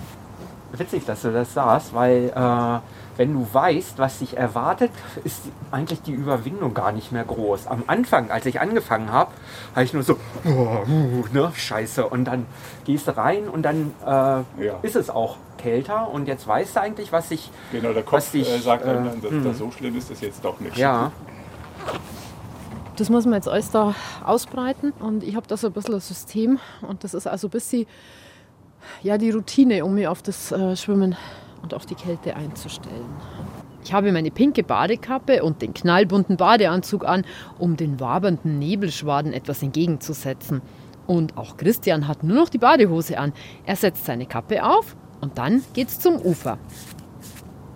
witzig, 0.73 1.05
dass 1.07 1.23
du 1.23 1.33
das 1.33 1.55
sagst, 1.55 1.95
weil 1.95 2.33
äh, 2.35 2.79
wenn 3.17 3.33
du 3.33 3.47
weißt, 3.53 3.99
was 3.99 4.19
dich 4.19 4.37
erwartet, 4.37 4.91
ist 5.25 5.43
eigentlich 5.71 6.03
die 6.03 6.13
Überwindung 6.13 6.75
gar 6.75 6.93
nicht 6.93 7.13
mehr 7.13 7.25
groß. 7.25 7.67
Am 7.67 7.85
Anfang, 7.87 8.31
als 8.31 8.47
ich 8.47 8.61
angefangen 8.61 9.13
habe, 9.13 9.31
habe 9.75 9.85
ich 9.85 9.93
nur 9.93 10.03
so, 10.03 10.17
oh, 10.45 10.49
uh, 10.49 11.25
ne, 11.33 11.53
scheiße. 11.55 12.07
Und 12.07 12.25
dann 12.25 12.47
gehst 12.85 13.09
du 13.09 13.17
rein 13.17 13.49
und 13.49 13.63
dann 13.63 13.93
äh, 14.03 14.07
ja. 14.07 14.45
ist 14.83 14.97
es 14.97 15.11
auch 15.11 15.37
kälter. 15.59 16.11
Und 16.11 16.29
jetzt 16.29 16.47
weißt 16.47 16.77
du 16.77 16.81
eigentlich, 16.81 17.13
was 17.13 17.29
sich. 17.29 17.51
Genau, 17.73 17.93
der 17.93 18.03
Kopf 18.03 18.33
dich, 18.33 18.51
äh, 18.51 18.59
sagt 18.59 18.87
dann, 18.87 19.05
dass 19.05 19.31
das 19.31 19.31
hm. 19.31 19.55
so 19.55 19.71
schlimm 19.71 19.97
ist, 19.97 20.11
das 20.11 20.21
jetzt 20.21 20.45
doch 20.45 20.61
nicht. 20.61 20.77
Ja. 20.77 21.13
Das 22.97 23.11
muss 23.11 23.25
man 23.25 23.35
jetzt 23.35 23.49
alles 23.49 23.71
da 23.71 23.95
ausbreiten. 24.25 24.93
Und 25.01 25.25
ich 25.25 25.35
habe 25.37 25.47
da 25.47 25.57
so 25.57 25.69
ein 25.69 25.73
bisschen 25.73 25.95
ein 25.95 26.01
System. 26.01 26.59
Und 26.83 27.05
das 27.05 27.15
ist 27.15 27.27
also 27.27 27.49
ein 27.49 27.51
bisschen 27.51 27.87
ja, 29.03 29.19
die 29.19 29.31
Routine, 29.31 29.85
um 29.85 29.95
mich 29.95 30.07
auf 30.07 30.23
das 30.23 30.53
äh, 30.53 30.77
Schwimmen 30.77 31.17
und 31.65 31.75
auf 31.75 31.87
die 31.87 31.95
Kälte 31.95 32.37
einzustellen. 32.37 33.09
Ich 33.83 33.93
habe 33.93 34.13
meine 34.13 34.31
pinke 34.31 34.63
Badekappe 34.63 35.43
und 35.43 35.63
den 35.63 35.75
knallbunten 35.75 36.37
Badeanzug 36.37 37.05
an, 37.05 37.25
um 37.59 37.77
den 37.77 37.99
wabernden 38.01 38.59
Nebelschwaden 38.59 39.33
etwas 39.33 39.63
entgegenzusetzen. 39.63 40.63
Und 41.07 41.37
auch 41.37 41.57
Christian 41.57 42.07
hat 42.07 42.23
nur 42.23 42.37
noch 42.37 42.49
die 42.49 42.59
Badehose 42.59 43.19
an. 43.19 43.33
Er 43.67 43.77
setzt 43.77 44.05
seine 44.05 44.27
Kappe 44.27 44.65
auf 44.65 44.95
und 45.21 45.39
dann 45.39 45.63
geht's 45.73 45.99
zum 45.99 46.17
Ufer. 46.17 46.59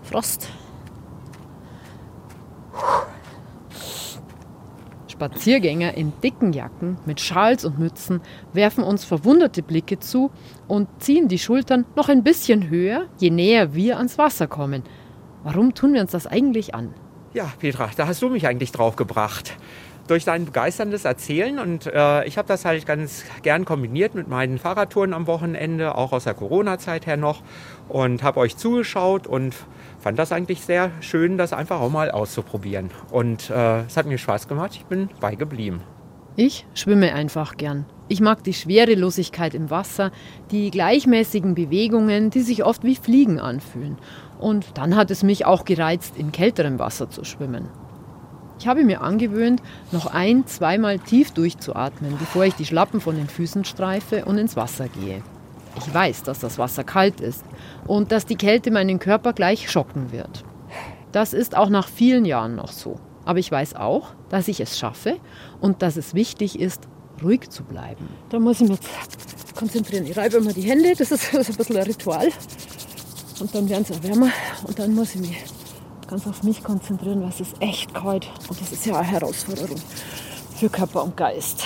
Frost. 0.02 0.48
Spaziergänger 5.18 5.94
in 5.94 6.12
dicken 6.22 6.52
Jacken 6.52 6.96
mit 7.04 7.20
Schals 7.20 7.64
und 7.64 7.76
Mützen 7.76 8.20
werfen 8.52 8.84
uns 8.84 9.04
verwunderte 9.04 9.64
Blicke 9.64 9.98
zu 9.98 10.30
und 10.68 10.86
ziehen 11.00 11.26
die 11.26 11.40
Schultern 11.40 11.86
noch 11.96 12.08
ein 12.08 12.22
bisschen 12.22 12.70
höher, 12.70 13.06
je 13.18 13.30
näher 13.30 13.74
wir 13.74 13.96
ans 13.96 14.16
Wasser 14.16 14.46
kommen. 14.46 14.84
Warum 15.42 15.74
tun 15.74 15.92
wir 15.92 16.02
uns 16.02 16.12
das 16.12 16.28
eigentlich 16.28 16.76
an? 16.76 16.94
Ja, 17.34 17.52
Petra, 17.58 17.90
da 17.96 18.06
hast 18.06 18.22
du 18.22 18.28
mich 18.28 18.46
eigentlich 18.46 18.70
drauf 18.70 18.94
gebracht. 18.94 19.56
Durch 20.06 20.24
dein 20.24 20.44
begeisterndes 20.44 21.04
Erzählen 21.04 21.58
und 21.58 21.86
äh, 21.86 22.24
ich 22.24 22.38
habe 22.38 22.46
das 22.46 22.64
halt 22.64 22.86
ganz 22.86 23.24
gern 23.42 23.64
kombiniert 23.64 24.14
mit 24.14 24.28
meinen 24.28 24.58
Fahrradtouren 24.58 25.14
am 25.14 25.26
Wochenende, 25.26 25.96
auch 25.96 26.12
aus 26.12 26.24
der 26.24 26.34
Corona-Zeit 26.34 27.06
her 27.06 27.16
noch 27.16 27.42
und 27.88 28.22
habe 28.22 28.38
euch 28.38 28.56
zugeschaut 28.56 29.26
und 29.26 29.56
fand 29.98 30.18
das 30.18 30.32
eigentlich 30.32 30.60
sehr 30.60 30.90
schön, 31.00 31.38
das 31.38 31.52
einfach 31.52 31.80
auch 31.80 31.90
mal 31.90 32.10
auszuprobieren. 32.10 32.90
Und 33.10 33.50
äh, 33.50 33.82
es 33.82 33.96
hat 33.96 34.06
mir 34.06 34.18
Spaß 34.18 34.48
gemacht, 34.48 34.72
ich 34.74 34.84
bin 34.86 35.08
beigeblieben. 35.20 35.80
Ich 36.36 36.66
schwimme 36.74 37.14
einfach 37.14 37.56
gern. 37.56 37.84
Ich 38.06 38.20
mag 38.20 38.44
die 38.44 38.54
Schwerelosigkeit 38.54 39.54
im 39.54 39.70
Wasser, 39.70 40.12
die 40.50 40.70
gleichmäßigen 40.70 41.54
Bewegungen, 41.54 42.30
die 42.30 42.42
sich 42.42 42.64
oft 42.64 42.84
wie 42.84 42.94
Fliegen 42.94 43.40
anfühlen. 43.40 43.98
Und 44.38 44.78
dann 44.78 44.94
hat 44.94 45.10
es 45.10 45.22
mich 45.22 45.46
auch 45.46 45.64
gereizt, 45.64 46.16
in 46.16 46.30
kälterem 46.30 46.78
Wasser 46.78 47.10
zu 47.10 47.24
schwimmen. 47.24 47.68
Ich 48.60 48.66
habe 48.66 48.84
mir 48.84 49.02
angewöhnt, 49.02 49.62
noch 49.92 50.06
ein, 50.06 50.46
zweimal 50.46 50.98
tief 50.98 51.32
durchzuatmen, 51.32 52.16
bevor 52.18 52.44
ich 52.44 52.54
die 52.54 52.66
Schlappen 52.66 53.00
von 53.00 53.16
den 53.16 53.28
Füßen 53.28 53.64
streife 53.64 54.24
und 54.24 54.38
ins 54.38 54.56
Wasser 54.56 54.88
gehe. 54.88 55.22
Ich 55.76 55.92
weiß, 55.92 56.22
dass 56.22 56.38
das 56.38 56.58
Wasser 56.58 56.84
kalt 56.84 57.20
ist 57.20 57.44
und 57.86 58.12
dass 58.12 58.26
die 58.26 58.36
Kälte 58.36 58.70
meinen 58.70 58.98
Körper 58.98 59.32
gleich 59.32 59.70
schocken 59.70 60.12
wird. 60.12 60.44
Das 61.12 61.32
ist 61.32 61.56
auch 61.56 61.68
nach 61.68 61.88
vielen 61.88 62.24
Jahren 62.24 62.56
noch 62.56 62.72
so. 62.72 62.98
Aber 63.24 63.38
ich 63.38 63.50
weiß 63.50 63.74
auch, 63.74 64.14
dass 64.30 64.48
ich 64.48 64.60
es 64.60 64.78
schaffe 64.78 65.16
und 65.60 65.82
dass 65.82 65.96
es 65.96 66.14
wichtig 66.14 66.58
ist, 66.58 66.88
ruhig 67.22 67.50
zu 67.50 67.62
bleiben. 67.64 68.08
Da 68.30 68.38
muss 68.38 68.60
ich 68.60 68.68
mich 68.68 68.78
jetzt 69.02 69.54
konzentrieren. 69.54 70.06
Ich 70.06 70.16
reibe 70.16 70.38
immer 70.38 70.52
die 70.52 70.62
Hände, 70.62 70.94
das 70.98 71.10
ist, 71.10 71.34
ein 71.34 71.56
bisschen 71.56 71.76
ein 71.76 71.82
Ritual. 71.82 72.28
Und 73.40 73.54
dann 73.54 73.68
werden 73.68 73.84
sie 73.84 74.02
wärmer 74.02 74.30
und 74.66 74.78
dann 74.78 74.94
muss 74.94 75.14
ich 75.14 75.20
mich 75.20 75.44
ganz 76.08 76.26
auf 76.26 76.42
mich 76.42 76.62
konzentrieren, 76.64 77.20
weil 77.22 77.28
es 77.28 77.40
ist 77.40 77.54
echt 77.60 77.94
kalt 77.94 78.28
und 78.48 78.60
das 78.60 78.72
ist 78.72 78.86
ja 78.86 78.96
eine 78.96 79.06
Herausforderung 79.06 79.80
für 80.56 80.68
Körper 80.68 81.04
und 81.04 81.16
Geist. 81.16 81.64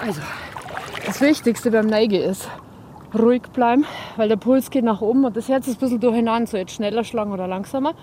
Also, 0.00 0.20
das 1.06 1.20
Wichtigste 1.20 1.70
beim 1.70 1.86
Neige 1.86 2.18
ist 2.18 2.48
ruhig 3.14 3.42
bleiben, 3.52 3.84
weil 4.16 4.28
der 4.28 4.36
Puls 4.36 4.70
geht 4.70 4.84
nach 4.84 5.00
oben 5.00 5.24
und 5.24 5.36
das 5.36 5.48
Herz 5.48 5.66
ist 5.66 5.76
ein 5.76 5.80
bisschen 5.80 6.00
durcheinander, 6.00 6.46
so 6.46 6.56
jetzt 6.56 6.72
schneller 6.72 7.04
schlagen 7.04 7.32
oder 7.32 7.46
langsamer. 7.46 7.94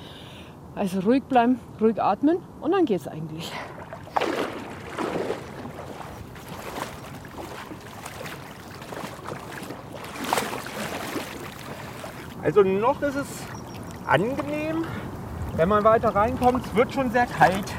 Also 0.75 1.01
ruhig 1.01 1.23
bleiben, 1.23 1.59
ruhig 1.79 2.01
atmen 2.01 2.37
und 2.61 2.71
dann 2.71 2.85
geht 2.85 3.01
es 3.01 3.07
eigentlich. 3.07 3.51
Also 12.43 12.63
noch 12.63 13.01
ist 13.01 13.15
es 13.15 13.27
angenehm, 14.07 14.85
wenn 15.57 15.69
man 15.69 15.83
weiter 15.83 16.15
reinkommt. 16.15 16.65
Es 16.65 16.75
wird 16.75 16.93
schon 16.93 17.11
sehr 17.11 17.27
kalt, 17.27 17.71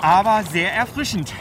aber 0.00 0.42
sehr 0.44 0.72
erfrischend. 0.72 1.32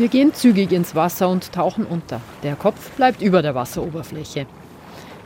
Wir 0.00 0.08
gehen 0.08 0.32
zügig 0.32 0.72
ins 0.72 0.94
Wasser 0.94 1.28
und 1.28 1.52
tauchen 1.52 1.84
unter. 1.84 2.22
Der 2.42 2.56
Kopf 2.56 2.90
bleibt 2.92 3.20
über 3.20 3.42
der 3.42 3.54
Wasseroberfläche. 3.54 4.46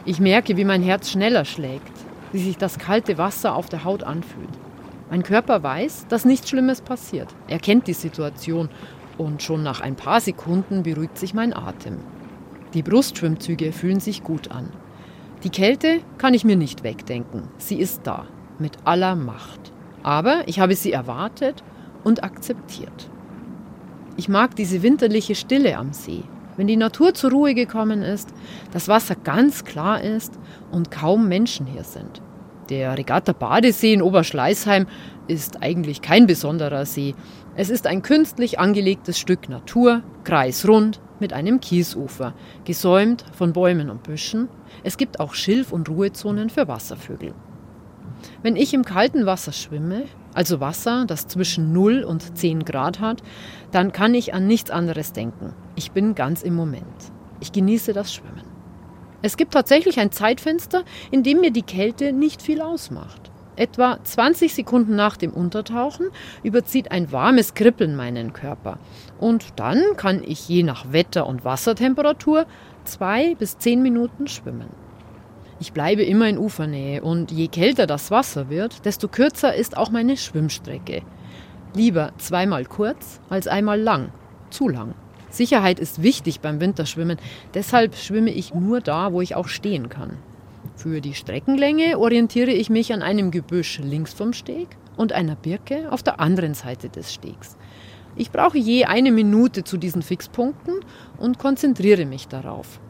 Ich 0.05 0.19
merke, 0.19 0.57
wie 0.57 0.65
mein 0.65 0.83
Herz 0.83 1.11
schneller 1.13 1.45
schlägt, 1.45 1.93
wie 2.33 2.43
sich 2.43 2.59
das 2.59 2.81
kalte 2.81 3.17
Wasser 3.17 3.55
auf 3.55 3.69
der 3.69 3.85
Haut 3.85 4.03
anfühlt. 4.03 4.49
Mein 5.13 5.23
Körper 5.23 5.63
weiß, 5.63 6.07
dass 6.09 6.25
nichts 6.25 6.51
Schlimmes 6.51 6.81
passiert. 6.81 7.29
Er 7.47 7.61
kennt 7.61 7.87
die 7.87 7.93
Situation 7.93 8.69
und 9.17 9.45
schon 9.45 9.63
nach 9.63 9.81
ein 9.81 9.95
paar 9.95 10.21
Sekunden 10.21 10.83
beruhigt 10.83 11.19
sich 11.19 11.35
mein 11.35 11.55
Atem. 11.55 12.01
Die 12.73 12.83
Brustschwimmzüge 12.83 13.71
fühlen 13.71 14.01
sich 14.01 14.25
gut 14.25 14.51
an. 14.51 14.71
Die 15.45 15.51
Kälte 15.51 16.01
kann 16.19 16.35
ich 16.35 16.43
mir 16.45 16.57
nicht 16.57 16.83
wegdenken. 16.83 17.45
Sie 17.59 17.79
ist 17.79 18.01
da, 18.09 18.27
mit 18.59 18.73
aller 18.85 19.15
Macht. 19.15 19.73
Aber 20.03 20.43
ich 20.47 20.59
habe 20.59 20.75
sie 20.75 20.91
erwartet 20.91 21.63
und 22.03 22.25
akzeptiert. 22.25 23.09
Ich 24.16 24.29
mag 24.29 24.55
diese 24.55 24.83
winterliche 24.83 25.35
Stille 25.35 25.77
am 25.77 25.92
See, 25.92 26.22
wenn 26.57 26.68
die 26.68 26.77
Natur 26.77 27.14
zur 27.14 27.33
Ruhe 27.33 27.55
gekommen 27.55 28.03
ist, 28.03 28.29
das 28.72 28.87
Wasser 28.87 29.16
ganz 29.16 29.64
klar 29.64 30.00
ist 30.00 30.38
und 30.70 30.92
kaum 30.92 31.29
Menschen 31.29 31.66
hier 31.66 31.83
sind. 31.83 32.22
Der 32.68 32.96
Regatta 32.96 33.33
Badesee 33.33 33.92
in 33.92 34.03
Oberschleißheim 34.03 34.87
ist 35.27 35.62
eigentlich 35.62 36.00
kein 36.00 36.27
besonderer 36.27 36.87
See. 36.87 37.14
Es 37.57 37.70
ist 37.70 37.88
ein 37.88 38.03
künstlich 38.03 38.59
angelegtes 38.61 39.18
Stück 39.18 39.48
Natur, 39.48 40.03
kreisrund, 40.22 41.00
mit 41.18 41.33
einem 41.33 41.61
Kiesufer, 41.61 42.35
gesäumt 42.64 43.24
von 43.33 43.53
Bäumen 43.53 43.90
und 43.90 44.03
Büschen. 44.03 44.48
Es 44.83 44.96
gibt 44.96 45.20
auch 45.20 45.35
Schilf- 45.35 45.72
und 45.72 45.88
Ruhezonen 45.88 46.50
für 46.50 46.68
Wasservögel. 46.68 47.35
Wenn 48.42 48.57
ich 48.57 48.74
im 48.74 48.85
kalten 48.85 49.27
Wasser 49.27 49.53
schwimme, 49.53 50.05
also 50.35 50.61
Wasser, 50.61 51.05
das 51.07 51.27
zwischen 51.27 51.73
0 51.73 52.05
und 52.05 52.37
10 52.37 52.64
Grad 52.64 53.01
hat, 53.01 53.23
dann 53.70 53.92
kann 53.92 54.14
ich 54.14 54.35
an 54.35 54.47
nichts 54.47 54.70
anderes 54.70 55.12
denken. 55.12 55.55
Ich 55.77 55.92
bin 55.92 56.14
ganz 56.14 56.42
im 56.42 56.55
Moment. 56.55 56.85
Ich 57.40 57.53
genieße 57.53 57.92
das 57.92 58.12
Schwimmen. 58.12 58.44
Es 59.23 59.37
gibt 59.37 59.55
tatsächlich 59.55 59.99
ein 60.01 60.12
Zeitfenster, 60.12 60.85
in 61.11 61.23
dem 61.23 61.40
mir 61.40 61.51
die 61.51 61.62
Kälte 61.62 62.12
nicht 62.12 62.42
viel 62.42 62.61
ausmacht. 62.61 63.31
Etwa 63.57 63.99
20 64.03 64.53
Sekunden 64.53 64.97
nach 64.97 65.16
dem 65.16 65.33
Untertauchen 65.33 66.09
überzieht 66.42 66.90
ein 66.90 67.12
warmes 67.12 67.55
Kribbeln 67.55 67.94
meinen 67.94 68.33
Körper. 68.33 68.79
Und 69.18 69.61
dann 69.61 69.81
kann 69.97 70.23
ich 70.25 70.49
je 70.49 70.64
nach 70.64 70.92
Wetter 70.92 71.27
und 71.27 71.44
Wassertemperatur 71.44 72.47
zwei 72.85 73.35
bis 73.37 73.59
zehn 73.59 73.81
Minuten 73.81 74.27
schwimmen. 74.27 74.84
Ich 75.64 75.72
bleibe 75.72 76.03
immer 76.03 76.29
in 76.29 76.37
Ufernähe 76.37 77.00
und 77.00 77.33
je 77.33 77.48
kälter 77.48 77.87
das 77.87 78.11
Wasser 78.11 78.50
wird, 78.50 78.85
desto 78.85 79.09
kürzer 79.09 79.55
ist 79.55 79.79
auch 79.79 79.88
meine 79.88 80.18
Schwimmstrecke. 80.18 81.00
Lieber 81.74 82.12
zweimal 82.18 82.66
kurz 82.66 83.18
als 83.31 83.48
einmal 83.48 83.81
lang. 83.81 84.12
Zu 84.50 84.68
lang. 84.68 84.92
Sicherheit 85.31 85.81
ist 85.81 86.03
wichtig 86.03 86.40
beim 86.40 86.61
Winterschwimmen, 86.61 87.16
deshalb 87.55 87.96
schwimme 87.96 88.31
ich 88.31 88.53
nur 88.53 88.83
da, 88.83 89.14
wo 89.14 89.22
ich 89.22 89.37
auch 89.37 89.48
stehen 89.48 89.88
kann. 89.88 90.18
Für 90.77 91.00
die 91.00 91.14
Streckenlänge 91.14 91.98
orientiere 91.98 92.50
ich 92.50 92.68
mich 92.68 92.92
an 92.92 93.00
einem 93.00 93.31
Gebüsch 93.31 93.79
links 93.79 94.12
vom 94.12 94.35
Steg 94.35 94.68
und 94.98 95.14
einer 95.14 95.35
Birke 95.35 95.90
auf 95.90 96.03
der 96.03 96.20
anderen 96.20 96.53
Seite 96.53 96.90
des 96.90 97.14
Stegs. 97.14 97.57
Ich 98.16 98.31
brauche 98.31 98.59
je 98.59 98.85
eine 98.85 99.12
Minute 99.12 99.64
zu 99.64 99.79
diesen 99.79 100.03
Fixpunkten 100.03 100.74
und 101.16 101.38
konzentriere 101.38 102.05
mich 102.05 102.29
darauf. 102.29 102.81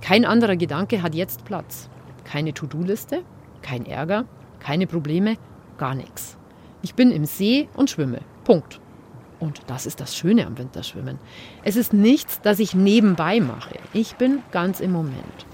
Kein 0.00 0.24
anderer 0.24 0.56
Gedanke 0.56 1.00
hat 1.00 1.14
jetzt 1.14 1.44
Platz. 1.44 1.88
Keine 2.24 2.54
To-Do-Liste, 2.54 3.22
kein 3.62 3.86
Ärger, 3.86 4.24
keine 4.60 4.86
Probleme, 4.86 5.36
gar 5.78 5.94
nichts. 5.94 6.36
Ich 6.82 6.94
bin 6.94 7.10
im 7.10 7.24
See 7.24 7.68
und 7.74 7.90
schwimme. 7.90 8.20
Punkt. 8.44 8.80
Und 9.40 9.62
das 9.66 9.86
ist 9.86 10.00
das 10.00 10.16
Schöne 10.16 10.46
am 10.46 10.58
Winterschwimmen. 10.58 11.18
Es 11.64 11.76
ist 11.76 11.92
nichts, 11.92 12.40
das 12.40 12.58
ich 12.58 12.74
nebenbei 12.74 13.40
mache. 13.40 13.78
Ich 13.92 14.16
bin 14.16 14.42
ganz 14.52 14.80
im 14.80 14.92
Moment. 14.92 15.46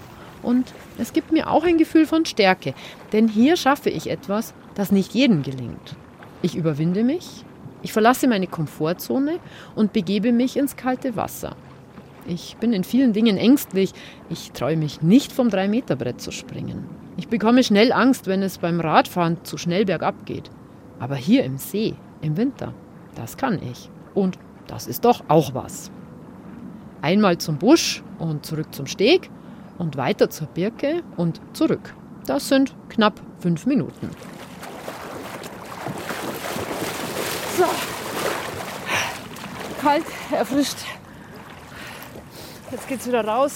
Und 0.42 0.72
es 0.98 1.12
gibt 1.12 1.32
mir 1.32 1.50
auch 1.50 1.64
ein 1.64 1.78
Gefühl 1.78 2.06
von 2.06 2.24
Stärke, 2.24 2.74
denn 3.12 3.28
hier 3.28 3.56
schaffe 3.56 3.90
ich 3.90 4.10
etwas, 4.10 4.54
das 4.74 4.92
nicht 4.92 5.12
jedem 5.14 5.42
gelingt. 5.42 5.96
Ich 6.42 6.56
überwinde 6.56 7.04
mich, 7.04 7.44
ich 7.82 7.92
verlasse 7.92 8.28
meine 8.28 8.46
Komfortzone 8.46 9.38
und 9.74 9.92
begebe 9.92 10.32
mich 10.32 10.56
ins 10.56 10.76
kalte 10.76 11.16
Wasser. 11.16 11.56
Ich 12.26 12.56
bin 12.58 12.72
in 12.72 12.84
vielen 12.84 13.12
Dingen 13.12 13.36
ängstlich. 13.36 13.92
Ich 14.28 14.52
traue 14.52 14.76
mich 14.76 15.02
nicht 15.02 15.32
vom 15.32 15.48
3-Meter-Brett 15.48 16.20
zu 16.20 16.30
springen. 16.30 16.84
Ich 17.16 17.28
bekomme 17.28 17.64
schnell 17.64 17.92
Angst, 17.92 18.26
wenn 18.26 18.42
es 18.42 18.58
beim 18.58 18.80
Radfahren 18.80 19.44
zu 19.44 19.58
schnell 19.58 19.84
bergab 19.84 20.26
geht. 20.26 20.50
Aber 20.98 21.16
hier 21.16 21.44
im 21.44 21.58
See, 21.58 21.94
im 22.20 22.36
Winter, 22.36 22.74
das 23.14 23.36
kann 23.36 23.60
ich. 23.62 23.90
Und 24.14 24.38
das 24.66 24.86
ist 24.86 25.04
doch 25.04 25.24
auch 25.28 25.54
was. 25.54 25.90
Einmal 27.02 27.38
zum 27.38 27.58
Busch 27.58 28.02
und 28.18 28.44
zurück 28.44 28.74
zum 28.74 28.86
Steg 28.86 29.30
und 29.78 29.96
weiter 29.96 30.30
zur 30.30 30.46
Birke 30.48 31.02
und 31.16 31.40
zurück. 31.54 31.94
Das 32.26 32.48
sind 32.48 32.74
knapp 32.90 33.20
fünf 33.38 33.66
Minuten. 33.66 34.10
So, 37.56 37.64
kalt, 39.80 40.04
erfrischt. 40.30 40.78
Jetzt 42.70 42.86
geht's 42.86 43.06
wieder 43.08 43.24
raus. 43.24 43.54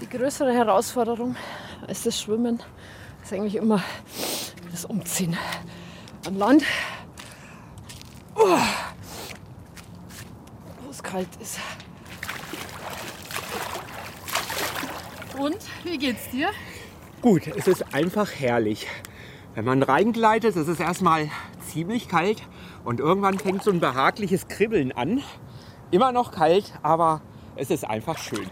Die 0.00 0.08
größere 0.08 0.52
Herausforderung 0.52 1.36
als 1.86 2.02
das 2.02 2.20
Schwimmen 2.20 2.62
ist 3.22 3.32
eigentlich 3.32 3.56
immer 3.56 3.82
das 4.70 4.84
Umziehen 4.84 5.38
an 6.26 6.36
Land. 6.36 6.64
Wo 8.34 8.58
es 10.90 11.02
kalt 11.02 11.28
ist. 11.40 11.58
Und 15.38 15.56
wie 15.84 15.96
geht's 15.96 16.28
dir? 16.30 16.50
Gut, 17.22 17.46
es 17.46 17.66
ist 17.66 17.94
einfach 17.94 18.30
herrlich. 18.38 18.86
Wenn 19.54 19.64
man 19.64 19.82
reingleitet, 19.82 20.56
ist 20.56 20.68
es 20.68 20.78
erstmal 20.78 21.30
ziemlich 21.72 22.08
kalt 22.08 22.42
und 22.86 23.00
irgendwann 23.00 23.38
fängt 23.38 23.64
so 23.64 23.70
ein 23.70 23.80
behagliches 23.80 24.46
Kribbeln 24.48 24.92
an. 24.92 25.20
Immer 25.90 26.12
noch 26.12 26.30
kalt, 26.30 26.72
aber 26.82 27.20
es 27.56 27.70
ist 27.70 27.84
einfach 27.84 28.16
schön. 28.16 28.46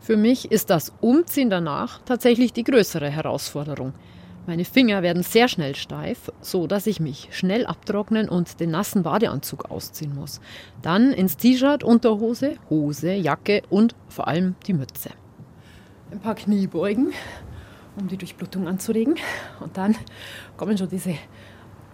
Für 0.00 0.16
mich 0.16 0.50
ist 0.50 0.70
das 0.70 0.92
Umziehen 1.00 1.50
danach 1.50 2.00
tatsächlich 2.04 2.52
die 2.52 2.64
größere 2.64 3.10
Herausforderung. 3.10 3.92
Meine 4.46 4.64
Finger 4.64 5.02
werden 5.02 5.22
sehr 5.22 5.48
schnell 5.48 5.74
steif, 5.74 6.30
so 6.40 6.66
dass 6.66 6.86
ich 6.86 7.00
mich 7.00 7.28
schnell 7.32 7.66
abtrocknen 7.66 8.28
und 8.28 8.60
den 8.60 8.70
nassen 8.70 9.02
Badeanzug 9.02 9.70
ausziehen 9.70 10.14
muss. 10.14 10.40
Dann 10.80 11.12
ins 11.12 11.36
T-Shirt, 11.36 11.84
Unterhose, 11.84 12.54
Hose, 12.70 13.12
Jacke 13.12 13.62
und 13.68 13.94
vor 14.08 14.28
allem 14.28 14.54
die 14.66 14.72
Mütze. 14.72 15.10
Ein 16.10 16.20
paar 16.20 16.36
Kniebeugen, 16.36 17.12
um 18.00 18.08
die 18.08 18.16
Durchblutung 18.16 18.66
anzuregen. 18.68 19.16
Und 19.60 19.76
dann 19.76 19.96
kommen 20.56 20.78
schon 20.78 20.88
diese 20.88 21.16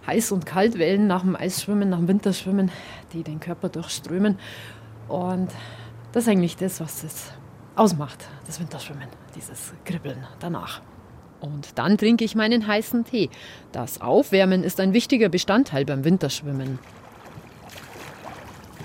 Heiß- 0.06 0.32
und 0.32 0.46
Kaltwellen 0.46 1.06
nach 1.06 1.22
dem 1.22 1.36
Eisschwimmen, 1.36 1.90
nach 1.90 1.98
dem 1.98 2.08
Winterschwimmen, 2.08 2.70
die 3.12 3.22
den 3.22 3.40
Körper 3.40 3.68
durchströmen. 3.68 4.38
Und 5.08 5.50
das 6.12 6.24
ist 6.24 6.28
eigentlich 6.28 6.56
das, 6.56 6.80
was 6.80 7.04
es 7.04 7.32
ausmacht, 7.76 8.24
das 8.46 8.60
Winterschwimmen, 8.60 9.08
dieses 9.34 9.72
Kribbeln 9.84 10.26
danach. 10.40 10.80
Und 11.40 11.78
dann 11.78 11.98
trinke 11.98 12.24
ich 12.24 12.34
meinen 12.34 12.66
heißen 12.66 13.04
Tee. 13.04 13.28
Das 13.72 14.00
Aufwärmen 14.00 14.64
ist 14.64 14.80
ein 14.80 14.92
wichtiger 14.92 15.28
Bestandteil 15.28 15.84
beim 15.84 16.04
Winterschwimmen. 16.04 16.78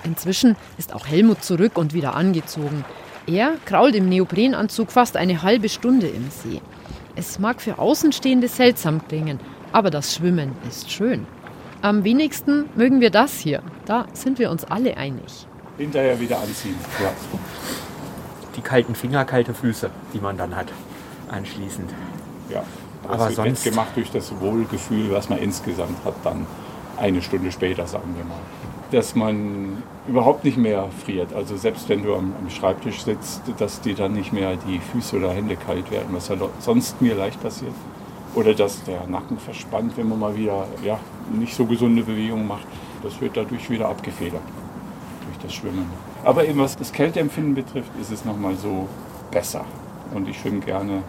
Inzwischen 0.04 0.56
ist 0.76 0.94
auch 0.94 1.06
Helmut 1.06 1.44
zurück 1.44 1.78
und 1.78 1.94
wieder 1.94 2.14
angezogen. 2.14 2.84
Er 3.26 3.54
krault 3.64 3.94
im 3.94 4.08
Neoprenanzug 4.08 4.90
fast 4.90 5.16
eine 5.16 5.42
halbe 5.42 5.68
Stunde 5.68 6.08
im 6.08 6.30
See. 6.30 6.60
Es 7.16 7.38
mag 7.38 7.60
für 7.60 7.78
Außenstehende 7.78 8.48
seltsam 8.48 9.06
klingen, 9.06 9.40
aber 9.72 9.90
das 9.90 10.14
Schwimmen 10.14 10.52
ist 10.68 10.90
schön. 10.90 11.26
Am 11.82 12.04
wenigsten 12.04 12.68
mögen 12.74 13.00
wir 13.00 13.10
das 13.10 13.38
hier. 13.38 13.62
Da 13.86 14.06
sind 14.12 14.38
wir 14.38 14.50
uns 14.50 14.64
alle 14.64 14.96
einig. 14.96 15.46
Hinterher 15.78 16.20
wieder 16.20 16.38
anziehen. 16.38 16.76
Ja. 17.02 17.10
Die 18.56 18.60
kalten 18.60 18.94
Finger, 18.94 19.24
kalte 19.24 19.54
Füße, 19.54 19.90
die 20.12 20.20
man 20.20 20.36
dann 20.36 20.54
hat, 20.54 20.66
anschließend. 21.30 21.90
Ja, 22.50 22.64
aber 23.08 23.26
das 23.26 23.36
sonst 23.36 23.64
gemacht 23.64 23.90
durch 23.94 24.10
das 24.10 24.38
Wohlgefühl, 24.40 25.10
was 25.12 25.28
man 25.28 25.38
insgesamt 25.38 26.04
hat, 26.04 26.14
dann 26.24 26.46
eine 26.98 27.22
Stunde 27.22 27.50
später, 27.50 27.86
sagen 27.86 28.14
wir 28.16 28.24
mal. 28.24 28.40
Dass 28.90 29.14
man 29.14 29.82
überhaupt 30.06 30.44
nicht 30.44 30.58
mehr 30.58 30.88
friert. 31.04 31.32
Also 31.32 31.56
selbst 31.56 31.88
wenn 31.88 32.02
du 32.02 32.14
am, 32.14 32.34
am 32.38 32.50
Schreibtisch 32.50 33.02
sitzt, 33.02 33.42
dass 33.58 33.80
dir 33.80 33.94
dann 33.94 34.12
nicht 34.12 34.32
mehr 34.32 34.56
die 34.68 34.80
Füße 34.80 35.16
oder 35.16 35.32
Hände 35.32 35.56
kalt 35.56 35.90
werden, 35.90 36.08
was 36.10 36.28
ja 36.28 36.36
sonst 36.58 37.00
mir 37.00 37.14
leicht 37.14 37.40
passiert. 37.40 37.72
Oder 38.34 38.54
dass 38.54 38.82
der 38.84 39.06
Nacken 39.06 39.38
verspannt, 39.38 39.96
wenn 39.96 40.08
man 40.08 40.18
mal 40.18 40.36
wieder 40.36 40.66
ja, 40.84 40.98
nicht 41.32 41.54
so 41.54 41.64
gesunde 41.66 42.02
Bewegungen 42.02 42.46
macht. 42.46 42.66
Das 43.02 43.20
wird 43.20 43.36
dadurch 43.36 43.68
wieder 43.70 43.88
abgefedert 43.88 44.42
durch 45.26 45.38
das 45.42 45.52
Schwimmen. 45.52 45.86
Aber 46.24 46.46
eben 46.46 46.60
was 46.60 46.76
das 46.76 46.92
Kälteempfinden 46.92 47.54
betrifft, 47.54 47.90
ist 48.00 48.12
es 48.12 48.24
nochmal 48.24 48.54
so 48.56 48.88
besser. 49.30 49.64
Und 50.14 50.28
ich 50.28 50.38
schwimme 50.38 50.60
gerne 50.60 51.02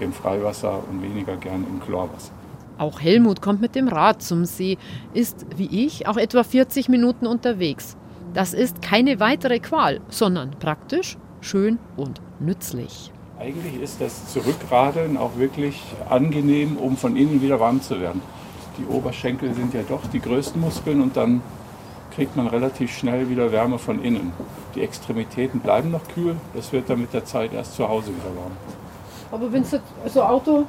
im 0.00 0.12
Freiwasser 0.12 0.82
und 0.90 1.02
weniger 1.02 1.36
gern 1.36 1.64
im 1.68 1.80
Chlorwasser. 1.80 2.32
Auch 2.78 3.00
Helmut 3.00 3.40
kommt 3.40 3.60
mit 3.60 3.74
dem 3.74 3.88
Rad 3.88 4.22
zum 4.22 4.44
See, 4.44 4.76
ist 5.14 5.46
wie 5.56 5.86
ich 5.86 6.06
auch 6.06 6.18
etwa 6.18 6.42
40 6.42 6.88
Minuten 6.88 7.26
unterwegs. 7.26 7.96
Das 8.34 8.52
ist 8.52 8.82
keine 8.82 9.18
weitere 9.18 9.60
Qual, 9.60 10.00
sondern 10.08 10.50
praktisch, 10.58 11.16
schön 11.40 11.78
und 11.96 12.20
nützlich. 12.38 13.12
Eigentlich 13.38 13.82
ist 13.82 14.00
das 14.00 14.32
Zurückradeln 14.32 15.18
auch 15.18 15.36
wirklich 15.36 15.82
angenehm, 16.08 16.78
um 16.78 16.96
von 16.96 17.16
innen 17.16 17.42
wieder 17.42 17.60
warm 17.60 17.82
zu 17.82 18.00
werden. 18.00 18.22
Die 18.78 18.86
Oberschenkel 18.86 19.52
sind 19.52 19.74
ja 19.74 19.82
doch 19.86 20.00
die 20.10 20.20
größten 20.20 20.58
Muskeln 20.58 21.02
und 21.02 21.18
dann 21.18 21.42
kriegt 22.14 22.34
man 22.34 22.46
relativ 22.46 22.96
schnell 22.96 23.28
wieder 23.28 23.52
Wärme 23.52 23.78
von 23.78 24.02
innen. 24.02 24.32
Die 24.74 24.80
Extremitäten 24.80 25.60
bleiben 25.60 25.90
noch 25.90 26.08
kühl, 26.08 26.36
das 26.54 26.72
wird 26.72 26.88
dann 26.88 27.02
mit 27.02 27.12
der 27.12 27.26
Zeit 27.26 27.52
erst 27.52 27.74
zu 27.74 27.86
Hause 27.86 28.08
wieder 28.08 28.34
warm. 28.40 28.52
Aber 29.30 29.52
wenn 29.52 29.62
du 29.62 29.80
so 30.08 30.22
ein 30.22 30.28
Auto 30.28 30.64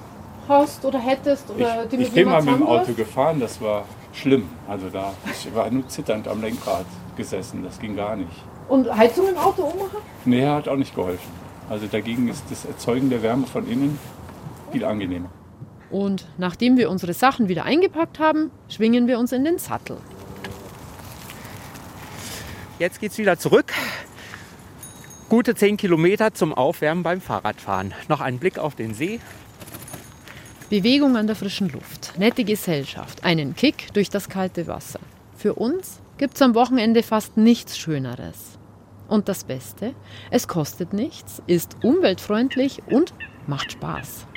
hast 0.50 0.84
oder 0.84 1.00
hättest 1.00 1.50
oder 1.50 1.84
ich, 1.84 1.90
die 1.90 1.98
mit 1.98 2.08
Ich 2.08 2.14
bin 2.14 2.28
mal 2.28 2.44
mit 2.44 2.54
dem 2.54 2.68
Auto 2.68 2.92
gefahren, 2.92 3.40
das 3.40 3.62
war 3.62 3.86
schlimm. 4.12 4.44
Also 4.68 4.90
da 4.90 5.14
ich 5.32 5.56
war 5.56 5.70
nur 5.72 5.88
zitternd 5.88 6.28
am 6.28 6.42
Lenkrad 6.42 6.86
gesessen, 7.16 7.64
das 7.64 7.80
ging 7.80 7.96
gar 7.96 8.18
nicht. 8.18 8.44
Und 8.68 8.94
Heizung 8.94 9.30
im 9.30 9.38
Auto 9.38 9.64
ummachen? 9.64 10.00
Nee, 10.26 10.46
hat 10.46 10.68
auch 10.68 10.76
nicht 10.76 10.94
geholfen. 10.94 11.47
Also 11.70 11.88
dagegen 11.88 12.28
ist 12.28 12.44
das 12.50 12.66
Erzeugen 12.66 13.10
der 13.10 13.22
Wärme 13.24 13.46
von 13.48 13.68
innen 13.70 14.00
viel 14.72 14.86
angenehmer. 14.86 15.30
Und 15.90 16.28
nachdem 16.38 16.78
wir 16.78 16.90
unsere 16.90 17.14
Sachen 17.14 17.48
wieder 17.48 17.64
eingepackt 17.64 18.20
haben, 18.20 18.52
schwingen 18.68 19.08
wir 19.08 19.20
uns 19.20 19.32
in 19.32 19.44
den 19.44 19.58
Sattel. 19.58 19.98
Jetzt 22.80 23.00
geht's 23.00 23.18
wieder 23.18 23.38
zurück 23.40 23.74
Gute 25.30 25.56
10 25.56 25.76
Kilometer 25.76 26.34
zum 26.34 26.54
Aufwärmen 26.54 27.04
beim 27.04 27.20
Fahrradfahren. 27.20 27.94
Noch 28.08 28.22
ein 28.22 28.40
Blick 28.40 28.58
auf 28.58 28.76
den 28.76 28.94
See. 28.94 29.20
Bewegung 30.70 31.18
an 31.18 31.28
der 31.28 31.36
frischen 31.36 31.68
Luft, 31.68 32.14
nette 32.18 32.46
Gesellschaft, 32.46 33.26
einen 33.26 33.54
Kick 33.54 33.94
durch 33.94 34.10
das 34.10 34.30
kalte 34.30 34.68
Wasser. 34.68 35.02
Für 35.36 35.56
uns 35.56 36.00
gibt 36.18 36.36
es 36.36 36.42
am 36.42 36.56
Wochenende 36.56 37.04
fast 37.04 37.36
nichts 37.36 37.78
Schöneres. 37.78 38.57
Und 39.08 39.30
das 39.30 39.44
Beste, 39.44 39.94
es 40.32 40.48
kostet 40.48 40.94
nichts, 40.94 41.42
ist 41.48 41.78
umweltfreundlich 41.84 42.82
und 42.88 43.14
macht 43.48 43.72
Spaß. 43.72 44.28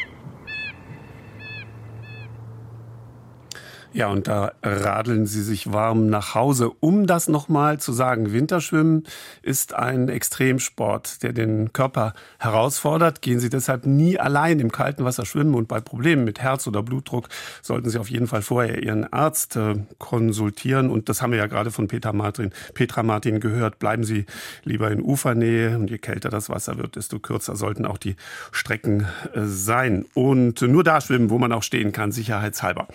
Ja, 3.92 4.06
und 4.06 4.28
da 4.28 4.52
radeln 4.62 5.26
sie 5.26 5.42
sich 5.42 5.72
warm 5.72 6.08
nach 6.08 6.36
Hause. 6.36 6.70
Um 6.78 7.08
das 7.08 7.26
nochmal 7.26 7.80
zu 7.80 7.92
sagen, 7.92 8.32
Winterschwimmen 8.32 9.04
ist 9.42 9.74
ein 9.74 10.08
Extremsport, 10.08 11.24
der 11.24 11.32
den 11.32 11.72
Körper 11.72 12.14
herausfordert. 12.38 13.20
Gehen 13.20 13.40
Sie 13.40 13.50
deshalb 13.50 13.86
nie 13.86 14.16
allein 14.16 14.60
im 14.60 14.70
kalten 14.70 15.04
Wasser 15.04 15.26
schwimmen 15.26 15.56
und 15.56 15.66
bei 15.66 15.80
Problemen 15.80 16.22
mit 16.22 16.38
Herz 16.38 16.68
oder 16.68 16.84
Blutdruck 16.84 17.28
sollten 17.62 17.90
Sie 17.90 17.98
auf 17.98 18.08
jeden 18.08 18.28
Fall 18.28 18.42
vorher 18.42 18.80
Ihren 18.80 19.12
Arzt 19.12 19.56
äh, 19.56 19.74
konsultieren. 19.98 20.88
Und 20.88 21.08
das 21.08 21.20
haben 21.20 21.32
wir 21.32 21.38
ja 21.40 21.46
gerade 21.46 21.72
von 21.72 21.88
Peter 21.88 22.12
Martin, 22.12 22.52
Petra 22.74 23.02
Martin 23.02 23.40
gehört. 23.40 23.80
Bleiben 23.80 24.04
Sie 24.04 24.26
lieber 24.62 24.88
in 24.92 25.02
Ufernähe 25.02 25.76
und 25.76 25.90
je 25.90 25.98
kälter 25.98 26.28
das 26.28 26.48
Wasser 26.48 26.78
wird, 26.78 26.94
desto 26.94 27.18
kürzer 27.18 27.56
sollten 27.56 27.86
auch 27.86 27.98
die 27.98 28.14
Strecken 28.52 29.08
äh, 29.34 29.40
sein. 29.42 30.04
Und 30.14 30.62
nur 30.62 30.84
da 30.84 31.00
schwimmen, 31.00 31.28
wo 31.28 31.38
man 31.38 31.50
auch 31.50 31.64
stehen 31.64 31.90
kann, 31.90 32.12
sicherheitshalber. 32.12 32.86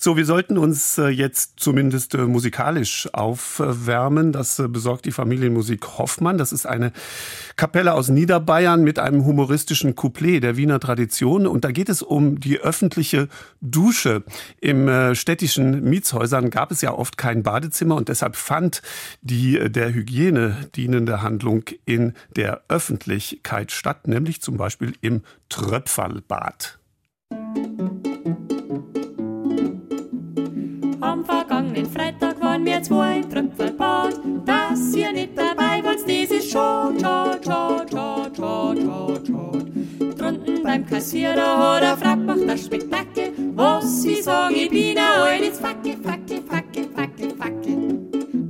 So, 0.00 0.16
wir 0.16 0.24
sollten 0.24 0.39
sollten 0.40 0.56
uns 0.56 0.96
äh, 0.96 1.08
jetzt 1.08 1.60
zumindest 1.60 2.14
äh, 2.14 2.24
musikalisch 2.24 3.10
aufwärmen. 3.12 4.32
Das 4.32 4.58
äh, 4.58 4.68
besorgt 4.68 5.04
die 5.04 5.12
Familienmusik 5.12 5.98
Hoffmann. 5.98 6.38
Das 6.38 6.50
ist 6.50 6.64
eine 6.64 6.92
Kapelle 7.56 7.92
aus 7.92 8.08
Niederbayern 8.08 8.82
mit 8.82 8.98
einem 8.98 9.26
humoristischen 9.26 9.96
Couplet 9.96 10.42
der 10.42 10.56
Wiener 10.56 10.80
Tradition. 10.80 11.46
Und 11.46 11.66
da 11.66 11.72
geht 11.72 11.90
es 11.90 12.00
um 12.00 12.40
die 12.40 12.58
öffentliche 12.58 13.28
Dusche. 13.60 14.22
Im 14.62 15.14
städtischen 15.14 15.84
Mietshäusern 15.84 16.48
gab 16.48 16.70
es 16.70 16.80
ja 16.80 16.94
oft 16.94 17.18
kein 17.18 17.42
Badezimmer 17.42 17.96
und 17.96 18.08
deshalb 18.08 18.34
fand 18.34 18.80
die 19.20 19.70
der 19.70 19.92
Hygiene 19.92 20.56
dienende 20.74 21.20
Handlung 21.20 21.64
in 21.84 22.14
der 22.34 22.62
Öffentlichkeit 22.68 23.72
statt, 23.72 24.08
nämlich 24.08 24.40
zum 24.40 24.56
Beispiel 24.56 24.94
im 25.02 25.20
Tröpferlbad. 25.50 26.79
Vergangenen 31.80 31.86
Freitag 31.86 32.40
waren 32.40 32.64
wir 32.64 32.82
zwei 32.82 33.18
im 33.18 33.30
Tröpfelbad. 33.30 34.20
Dass 34.44 34.94
ihr 34.94 35.12
nicht 35.12 35.36
dabei 35.36 35.82
wart, 35.82 36.00
das 36.00 36.30
ist 36.30 36.50
schade, 36.50 37.00
schade, 37.00 37.40
schade, 37.44 37.86
schade, 37.90 38.36
schade, 38.36 38.80
schade, 38.80 39.26
schade. 39.26 40.14
Drunten 40.16 40.62
beim 40.62 40.86
Kassierer 40.86 41.58
hat 41.58 41.82
er 41.82 41.96
fragt, 41.96 42.26
macht 42.26 42.48
das 42.48 42.66
Spektakel. 42.66 43.32
Was 43.54 44.02
sie 44.02 44.22
sagen, 44.22 44.54
ich 44.54 44.70
bin 44.70 44.98
ein 44.98 45.20
altes 45.20 45.58
Fackel, 45.58 45.96
Fackel, 46.02 46.42
Fackel, 46.42 46.88
Fackel, 46.94 47.30
Fackel. 47.36 47.98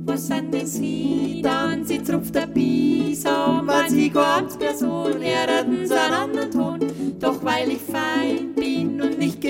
Was 0.05 0.27
sind 0.27 0.53
denn 0.53 0.67
sie 0.67 1.41
dann? 1.43 1.85
Sie 1.85 2.03
zupft 2.03 2.35
der 2.35 2.47
Bisam, 2.47 3.67
weil 3.67 3.89
sie 3.89 4.09
keine 4.09 4.25
Amtsperson, 4.25 5.21
er 5.21 5.65
sie 5.85 5.93
einen 5.93 6.13
anderen 6.13 6.51
Ton. 6.51 6.79
Doch 7.19 7.43
weil 7.43 7.69
ich 7.71 7.81
fein 7.81 8.53
bin 8.55 9.01
und 9.01 9.17
nicht 9.17 9.40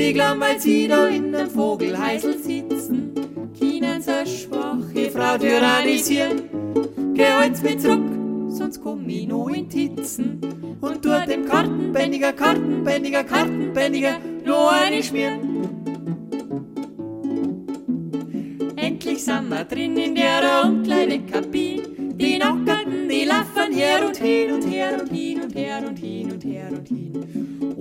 Sie 0.00 0.14
glauben, 0.14 0.40
weil 0.40 0.58
sie 0.58 0.88
da 0.88 1.08
in 1.08 1.30
dem 1.30 1.50
Vogelheisel 1.50 2.38
sitzen, 2.38 3.12
können 3.58 4.00
so 4.00 4.12
schwache 4.24 5.10
Frau 5.10 5.36
tyrannisieren. 5.36 6.40
Gehalt's 7.12 7.62
mich 7.62 7.80
zurück, 7.80 8.08
sonst 8.48 8.82
komm 8.82 9.06
ich 9.10 9.28
noch 9.28 9.48
in 9.48 9.68
Titzen 9.68 10.40
und 10.80 11.02
tu 11.02 11.10
dem 11.28 11.44
Kartenbändiger, 11.44 12.32
Kartenbändiger, 12.32 13.24
Kartenbändiger 13.24 14.16
noch 14.42 14.72
eine 14.72 15.02
schmieren. 15.02 15.68
Endlich 18.76 19.22
sind 19.22 19.50
wir 19.50 19.64
drin 19.64 19.98
in 19.98 20.14
der 20.14 20.64
Umkleidekabine, 20.64 21.82
die 22.14 22.38
Nackerten, 22.38 23.06
die 23.06 23.24
laufen 23.26 23.72
her 23.74 24.06
und 24.06 24.16
hin 24.16 24.52
und 24.52 24.66
her 24.66 24.98
und 24.98 25.12
hin 25.12 25.42
und 25.42 25.54
her 25.54 25.82
und 25.86 25.98
hin 25.98 26.32
und 26.32 26.42
her 26.42 26.68
und 26.70 26.88
hin. 26.88 27.09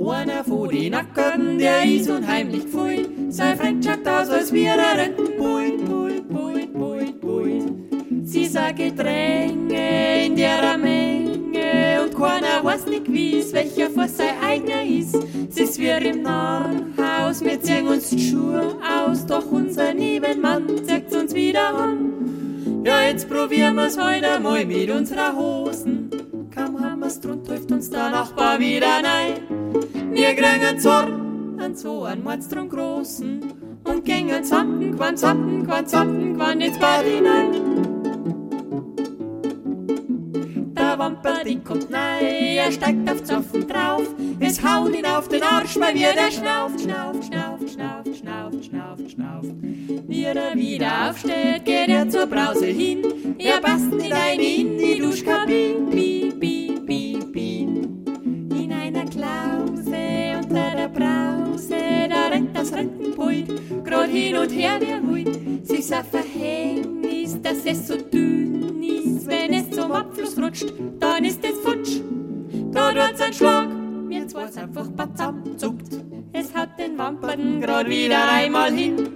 Einer 0.10 0.44
von 0.44 0.68
die 0.70 0.90
Nacken, 0.90 1.60
der 1.60 1.84
ist 1.84 2.10
unheimlich 2.10 2.64
pfui, 2.64 3.08
sein 3.30 3.58
Freund 3.58 3.86
schaut 3.86 4.08
aus, 4.08 4.30
als 4.30 4.52
wir 4.52 4.72
er 4.72 4.98
Renten 4.98 5.38
buit, 5.38 5.86
buit, 5.86 6.28
buit, 6.28 6.74
buit, 6.74 7.22
buit. 7.22 8.28
Sie 8.28 8.46
sagt 8.46 8.78
Gedränge 8.78 10.26
in 10.26 10.36
der 10.36 10.78
Menge 10.80 12.02
und 12.04 12.16
keiner 12.16 12.64
weiß 12.64 12.88
nicht 12.88 13.12
wie's, 13.12 13.54
welcher 13.54 13.92
vor 13.92 14.08
sein 14.08 14.34
eigener 14.44 14.84
ist. 14.84 15.16
Sie 15.50 15.62
ist 15.62 15.80
wie 15.80 15.88
im 15.88 16.24
Narrenhaus, 16.24 17.44
wir 17.44 17.62
ziehen 17.62 17.88
uns 17.88 18.10
die 18.10 18.20
Schuhe 18.20 18.78
aus, 18.82 19.26
doch 19.28 19.46
unser 19.52 19.94
Nebenmann 19.94 20.84
zeigt 20.86 21.14
uns 21.14 21.36
wieder 21.36 21.74
an. 21.74 22.84
Ja, 22.84 23.04
jetzt 23.04 23.30
probieren 23.30 23.76
wir's 23.76 23.98
heute 23.98 24.40
mal 24.40 24.66
mit 24.66 24.90
unserer 24.90 25.36
Hosen. 25.36 26.10
Kaum 26.56 26.80
haben 26.84 27.00
wir's 27.00 27.20
drunter, 27.20 27.54
hilft 27.54 27.72
uns 27.72 27.90
der 27.92 28.10
Nachbar 28.10 28.60
wieder 28.60 29.02
nein. 29.04 29.99
Wir 30.12 30.34
kriegen 30.36 30.80
Zorn 30.80 31.60
an 31.60 31.76
so 31.76 32.04
einen 32.04 32.24
Mordstrom 32.24 32.68
großen 32.68 33.42
und 33.84 34.06
gängen 34.06 34.44
zampen, 34.44 34.98
quan, 34.98 35.16
zampen, 35.16 35.66
quan, 35.68 35.86
zampen, 35.86 36.36
quan 36.38 36.60
ins 36.60 36.80
Bad 36.80 37.06
hinein. 37.06 37.52
Der 40.76 40.98
Wamper, 40.98 41.44
die 41.46 41.60
kommt 41.60 41.90
nein, 41.90 42.26
er 42.26 42.72
steigt 42.72 43.10
auf 43.10 43.24
Zoffen 43.24 43.68
drauf. 43.68 44.08
Es 44.40 44.64
haut 44.64 44.96
ihn 44.96 45.06
auf 45.06 45.28
den 45.28 45.44
Arsch, 45.44 45.80
weil 45.80 45.94
wir 45.94 46.14
der 46.14 46.32
schnauft, 46.32 46.82
schnauft, 46.82 47.26
schnauft, 47.26 47.70
schnauft, 47.70 48.16
schnauft, 48.18 48.66
schnauft, 48.66 49.12
schnauft. 49.12 49.54
Wie 50.08 50.24
er 50.24 50.56
wieder 50.56 51.10
aufsteht, 51.10 51.66
geht 51.66 51.90
er 51.90 52.10
zur 52.10 52.26
Brause 52.26 52.66
hin. 52.66 53.36
Er 53.38 53.60
passt 53.62 53.92
nicht 53.92 54.12
ein 54.12 54.40
in 54.40 54.78
die 54.78 55.00
Duschkabine, 55.00 55.92
bi, 55.92 56.34
bi, 56.36 56.69
Da 61.68 62.28
rennt 62.28 62.56
das 62.56 62.74
Rentenpult, 62.74 63.84
grad 63.84 64.10
hin 64.10 64.38
und 64.38 64.50
her 64.50 64.76
ein 64.76 65.08
Hund. 65.08 65.68
Sie 65.68 65.78
ist 65.78 65.92
ein 65.92 66.06
Verhängnis, 66.06 67.42
dass 67.42 67.66
es 67.66 67.88
so 67.88 67.98
dünn 67.98 68.82
ist. 68.82 69.28
Wenn 69.28 69.54
es 69.54 69.70
zum 69.72 69.92
Abfluss 69.92 70.38
rutscht, 70.38 70.74
dann 71.00 71.26
ist 71.26 71.44
es 71.44 71.60
futsch. 71.60 72.02
Da 72.72 72.92
tut's 72.94 73.22
ein 73.22 73.34
Schlag, 73.34 73.68
mir 74.08 74.28
zwei's 74.28 74.58
einfach 74.58 74.88
zusammenzuckt. 75.16 76.00
Es 76.32 76.54
hat 76.54 76.80
den 76.80 76.98
Wampern 76.98 77.60
grad 77.62 77.90
wieder 77.90 78.32
einmal 78.32 78.72
hin. 78.72 79.10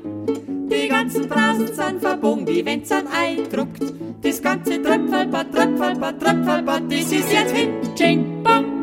Die 0.69 0.88
ganzen 0.88 1.29
Brasen 1.29 1.67
sind 1.67 2.01
verbogen, 2.01 2.45
die 2.45 2.65
Wände 2.65 2.86
sind 2.86 3.08
eindruckt. 3.12 3.82
Das 4.21 4.41
ganze 4.41 4.82
Tröpfelbad, 4.82 5.51
Tröpfelbad, 5.53 6.19
Tröpfelbad, 6.19 6.84
das 6.89 7.12
ist 7.12 7.32
jetzt 7.32 7.56
hin. 7.56 7.69
Ching, 7.95 8.43
bang. 8.43 8.82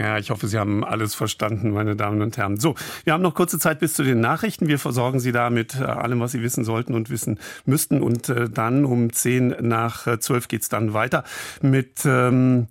Ja, 0.00 0.16
ich 0.16 0.30
hoffe, 0.30 0.48
Sie 0.48 0.56
haben 0.56 0.82
alles 0.82 1.14
verstanden, 1.14 1.72
meine 1.72 1.94
Damen 1.94 2.22
und 2.22 2.38
Herren. 2.38 2.58
So, 2.58 2.74
wir 3.04 3.12
haben 3.12 3.20
noch 3.20 3.34
kurze 3.34 3.58
Zeit 3.58 3.80
bis 3.80 3.92
zu 3.92 4.02
den 4.02 4.18
Nachrichten. 4.18 4.66
Wir 4.66 4.78
versorgen 4.78 5.20
Sie 5.20 5.30
da 5.30 5.50
mit 5.50 5.78
äh, 5.78 5.84
allem, 5.84 6.20
was 6.20 6.32
Sie 6.32 6.40
wissen 6.40 6.64
sollten 6.64 6.94
und 6.94 7.10
wissen 7.10 7.38
müssten. 7.66 8.00
Und 8.00 8.30
äh, 8.30 8.48
dann 8.48 8.86
um 8.86 9.12
zehn 9.12 9.54
nach 9.60 10.06
äh, 10.06 10.18
zwölf 10.18 10.48
geht's 10.48 10.70
dann 10.70 10.94
weiter 10.94 11.22
mit 11.60 12.06
ähm, 12.06 12.68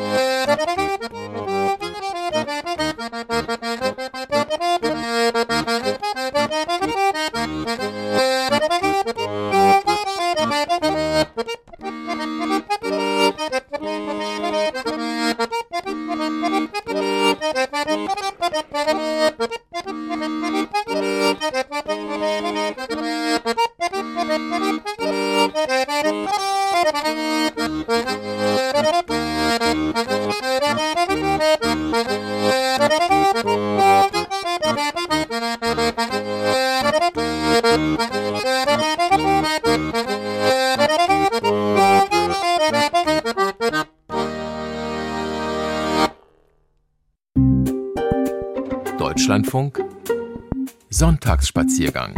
Sonntagsspaziergang 51.79 52.15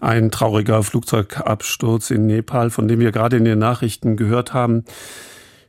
Ein 0.00 0.30
trauriger 0.30 0.82
Flugzeugabsturz 0.82 2.10
in 2.10 2.26
Nepal, 2.26 2.70
von 2.70 2.88
dem 2.88 3.00
wir 3.00 3.10
gerade 3.10 3.38
in 3.38 3.44
den 3.44 3.58
Nachrichten 3.58 4.16
gehört 4.16 4.52
haben. 4.52 4.84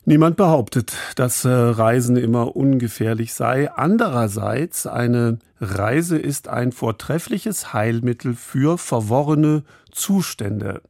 Niemand 0.03 0.35
behauptet, 0.35 0.93
dass 1.15 1.45
äh, 1.45 1.49
Reisen 1.49 2.17
immer 2.17 2.55
ungefährlich 2.55 3.33
sei. 3.33 3.71
Andererseits, 3.71 4.88
eine 4.88 5.39
Reise 5.59 6.17
ist 6.17 6.49
ein 6.49 6.73
vortreffliches 6.73 7.73
Heilmittel 7.73 8.35
für 8.35 8.77
verworrene 8.77 9.63
Zustände. 9.91 10.81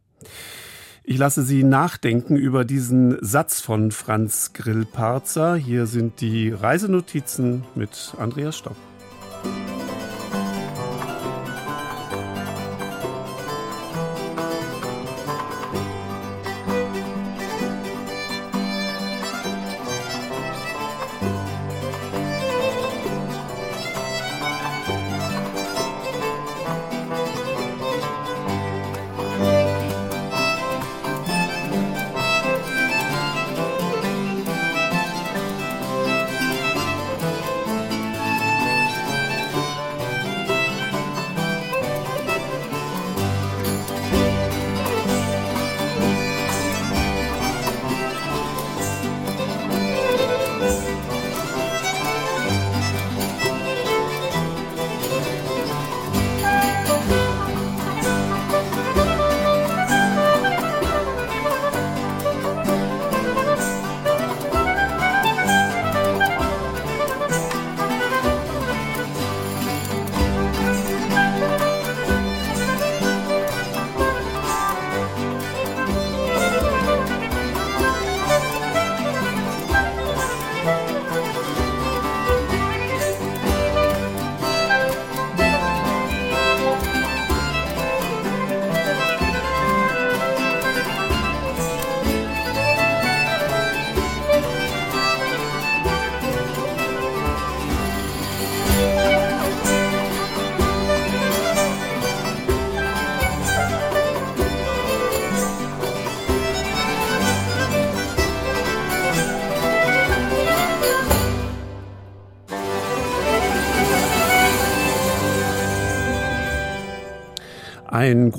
Ich 1.07 1.19
lasse 1.19 1.43
Sie 1.43 1.63
nachdenken 1.63 2.35
über 2.35 2.65
diesen 2.65 3.23
Satz 3.23 3.61
von 3.61 3.91
Franz 3.91 4.53
Grillparzer. 4.53 5.55
Hier 5.55 5.85
sind 5.85 6.19
die 6.19 6.49
Reisenotizen 6.49 7.63
mit 7.75 8.15
Andreas 8.17 8.57
Stock. 8.57 8.75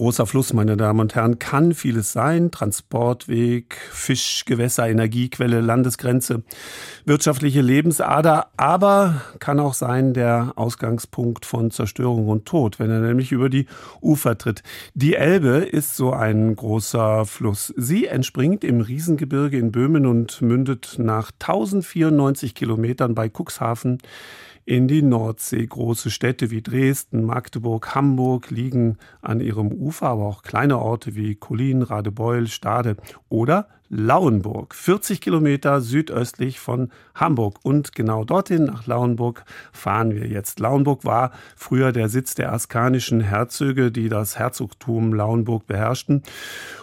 Großer 0.07 0.27
Fluss, 0.27 0.53
meine 0.53 0.77
Damen 0.77 1.01
und 1.01 1.17
Herren, 1.17 1.41
kann 1.41 1.75
vieles 1.75 2.13
sein. 2.13 2.53
Transportweg, 2.53 3.77
Fischgewässer, 3.91 4.89
Energiequelle, 4.89 5.61
Landesgrenze, 5.61 6.45
wirtschaftliche 7.07 7.61
Lebensader, 7.61 8.47
aber 8.57 9.23
kann 9.41 9.59
auch 9.59 9.75
sein 9.75 10.15
der 10.15 10.53
Ausgangspunkt 10.55 11.45
von 11.45 11.73
Zerstörung 11.73 12.29
und 12.29 12.47
Tod, 12.47 12.79
wenn 12.79 12.89
er 12.89 13.01
nämlich 13.01 13.33
über 13.33 13.49
die 13.49 13.67
Ufer 14.01 14.39
tritt. 14.39 14.63
Die 14.95 15.17
Elbe 15.17 15.57
ist 15.57 15.97
so 15.97 16.13
ein 16.13 16.55
großer 16.55 17.27
Fluss. 17.27 17.75
Sie 17.77 18.07
entspringt 18.07 18.63
im 18.63 18.83
Riesengebirge 18.83 19.59
in 19.59 19.73
Böhmen 19.73 20.07
und 20.07 20.41
mündet 20.41 21.01
nach 21.01 21.33
1094 21.33 22.55
Kilometern 22.55 23.17
bei 23.17 23.29
Cuxhaven 23.29 23.99
in 24.67 24.89
die 24.89 25.01
Nordsee. 25.01 25.65
Große 25.65 26.11
Städte 26.11 26.51
wie 26.51 26.61
Dresden, 26.61 27.25
Magdeburg, 27.25 27.95
Hamburg 27.95 28.51
liegen 28.51 28.99
an 29.23 29.41
ihrem 29.41 29.73
Ufer, 29.73 30.09
aber 30.09 30.25
auch 30.27 30.43
kleine 30.43 30.79
Orte 30.79 31.15
wie 31.15 31.37
Kolin, 31.37 31.83
Radebeul, 31.83 32.49
Stade 32.49 32.97
oder 33.29 33.69
Lauenburg, 33.89 34.75
40 34.75 35.21
Kilometer 35.21 35.81
südöstlich 35.81 36.59
von 36.59 36.91
Hamburg. 37.17 37.59
Und 37.63 37.95
genau 37.95 38.25
dorthin, 38.25 38.65
nach 38.65 38.87
Lauenburg, 38.87 39.45
fahren 39.73 40.15
wir 40.15 40.27
jetzt. 40.27 40.61
Lauenburg 40.61 41.05
war 41.05 41.33
früher 41.57 41.93
der 41.93 42.09
Sitz 42.09 42.35
der 42.35 42.53
askanischen 42.53 43.21
Herzöge, 43.21 43.91
die 43.91 44.09
das 44.09 44.39
Herzogtum 44.39 45.13
Lauenburg 45.13 45.67
beherrschten. 45.67 46.23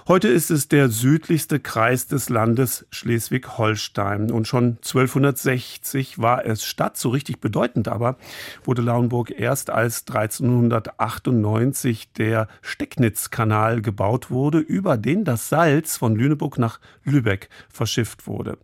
Heute 0.08 0.28
ist 0.28 0.52
es 0.52 0.68
der 0.68 0.90
südlichste 0.90 1.62
Kreis 1.62 2.08
des 2.08 2.30
Landes 2.30 2.86
Schleswig-Holstein. 2.90 4.32
Und 4.32 4.48
schon 4.48 4.78
1260 4.84 6.20
war 6.20 6.46
es 6.46 6.66
Stadt, 6.66 6.98
so 6.98 7.10
richtig 7.10 7.40
bedeutend 7.40 7.88
aber, 7.88 8.18
wurde 8.66 8.82
Lauenburg 8.82 9.32
erst 9.32 9.70
als 9.70 10.06
1398 10.08 12.12
der 12.14 12.48
Stecknitzkanal 12.62 13.82
gebaut 13.82 14.30
wurde, 14.30 14.60
über 14.60 14.98
den 14.98 15.24
das 15.24 15.48
Salz 15.50 15.98
von 15.98 16.16
Lüneburg 16.16 16.58
nach 16.58 16.80
Lübeck 17.04 17.50
verschifft 17.70 18.28
wurde. 18.28 18.58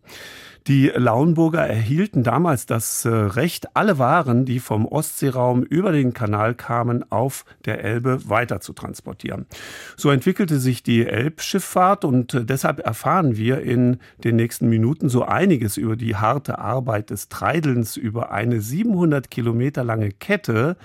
Die 0.66 0.88
Lauenburger 0.94 1.66
erhielten 1.66 2.22
damals 2.22 2.66
das 2.66 3.04
äh, 3.04 3.08
Recht, 3.08 3.74
alle 3.74 3.98
Waren, 3.98 4.44
die 4.44 4.60
vom 4.60 4.86
Ostseeraum 4.86 5.62
über 5.62 5.90
den 5.90 6.12
Kanal 6.12 6.54
kamen, 6.54 7.10
auf 7.10 7.44
der 7.64 7.82
Elbe 7.82 8.28
weiter 8.28 8.60
zu 8.60 8.72
transportieren. 8.72 9.46
So 9.96 10.10
entwickelte 10.10 10.60
sich 10.60 10.82
die 10.82 11.06
Elbschifffahrt 11.06 12.04
und 12.04 12.34
äh, 12.34 12.44
deshalb 12.44 12.80
erfahren 12.80 13.36
wir 13.36 13.62
in 13.62 13.98
den 14.22 14.36
nächsten 14.36 14.68
Minuten 14.68 15.08
so 15.08 15.24
einiges 15.24 15.78
über 15.78 15.96
die 15.96 16.16
harte 16.16 16.58
Arbeit 16.58 17.10
des 17.10 17.28
Treidelns 17.28 17.96
über 17.96 18.30
eine 18.30 18.60
700 18.60 19.30
Kilometer 19.30 19.82
lange 19.82 20.10
Kette 20.10 20.76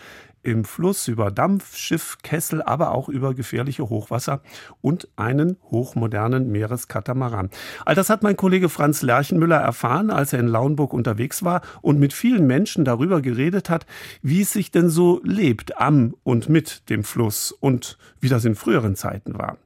im 0.45 0.63
Fluss 0.63 1.07
über 1.07 1.31
Dampf, 1.31 1.75
Schiff, 1.75 2.17
Kessel, 2.21 2.61
aber 2.61 2.91
auch 2.91 3.09
über 3.09 3.33
gefährliche 3.33 3.89
Hochwasser 3.89 4.41
und 4.81 5.07
einen 5.15 5.57
hochmodernen 5.71 6.51
Meereskatamaran. 6.51 7.49
All 7.85 7.95
das 7.95 8.09
hat 8.09 8.23
mein 8.23 8.37
Kollege 8.37 8.69
Franz 8.69 9.01
Lerchenmüller 9.01 9.57
erfahren, 9.57 10.11
als 10.11 10.33
er 10.33 10.39
in 10.39 10.47
Lauenburg 10.47 10.93
unterwegs 10.93 11.43
war 11.43 11.61
und 11.81 11.99
mit 11.99 12.13
vielen 12.13 12.45
Menschen 12.45 12.85
darüber 12.85 13.21
geredet 13.21 13.69
hat, 13.69 13.85
wie 14.21 14.41
es 14.41 14.53
sich 14.53 14.71
denn 14.71 14.89
so 14.89 15.19
lebt 15.23 15.79
am 15.79 16.15
und 16.23 16.47
mit 16.47 16.89
dem 16.89 17.03
Fluss 17.03 17.51
und 17.51 17.97
wie 18.19 18.29
das 18.29 18.45
in 18.45 18.55
früheren 18.55 18.95
Zeiten 18.95 19.37
war. 19.37 19.57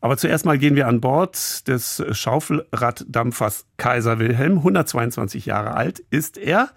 Aber 0.00 0.16
zuerst 0.16 0.44
mal 0.44 0.58
gehen 0.58 0.76
wir 0.76 0.88
an 0.88 1.00
Bord 1.00 1.68
des 1.68 2.02
Schaufelraddampfers 2.10 3.66
Kaiser 3.76 4.18
Wilhelm. 4.18 4.58
122 4.58 5.46
Jahre 5.46 5.74
alt 5.74 6.00
ist 6.10 6.36
er 6.36 6.70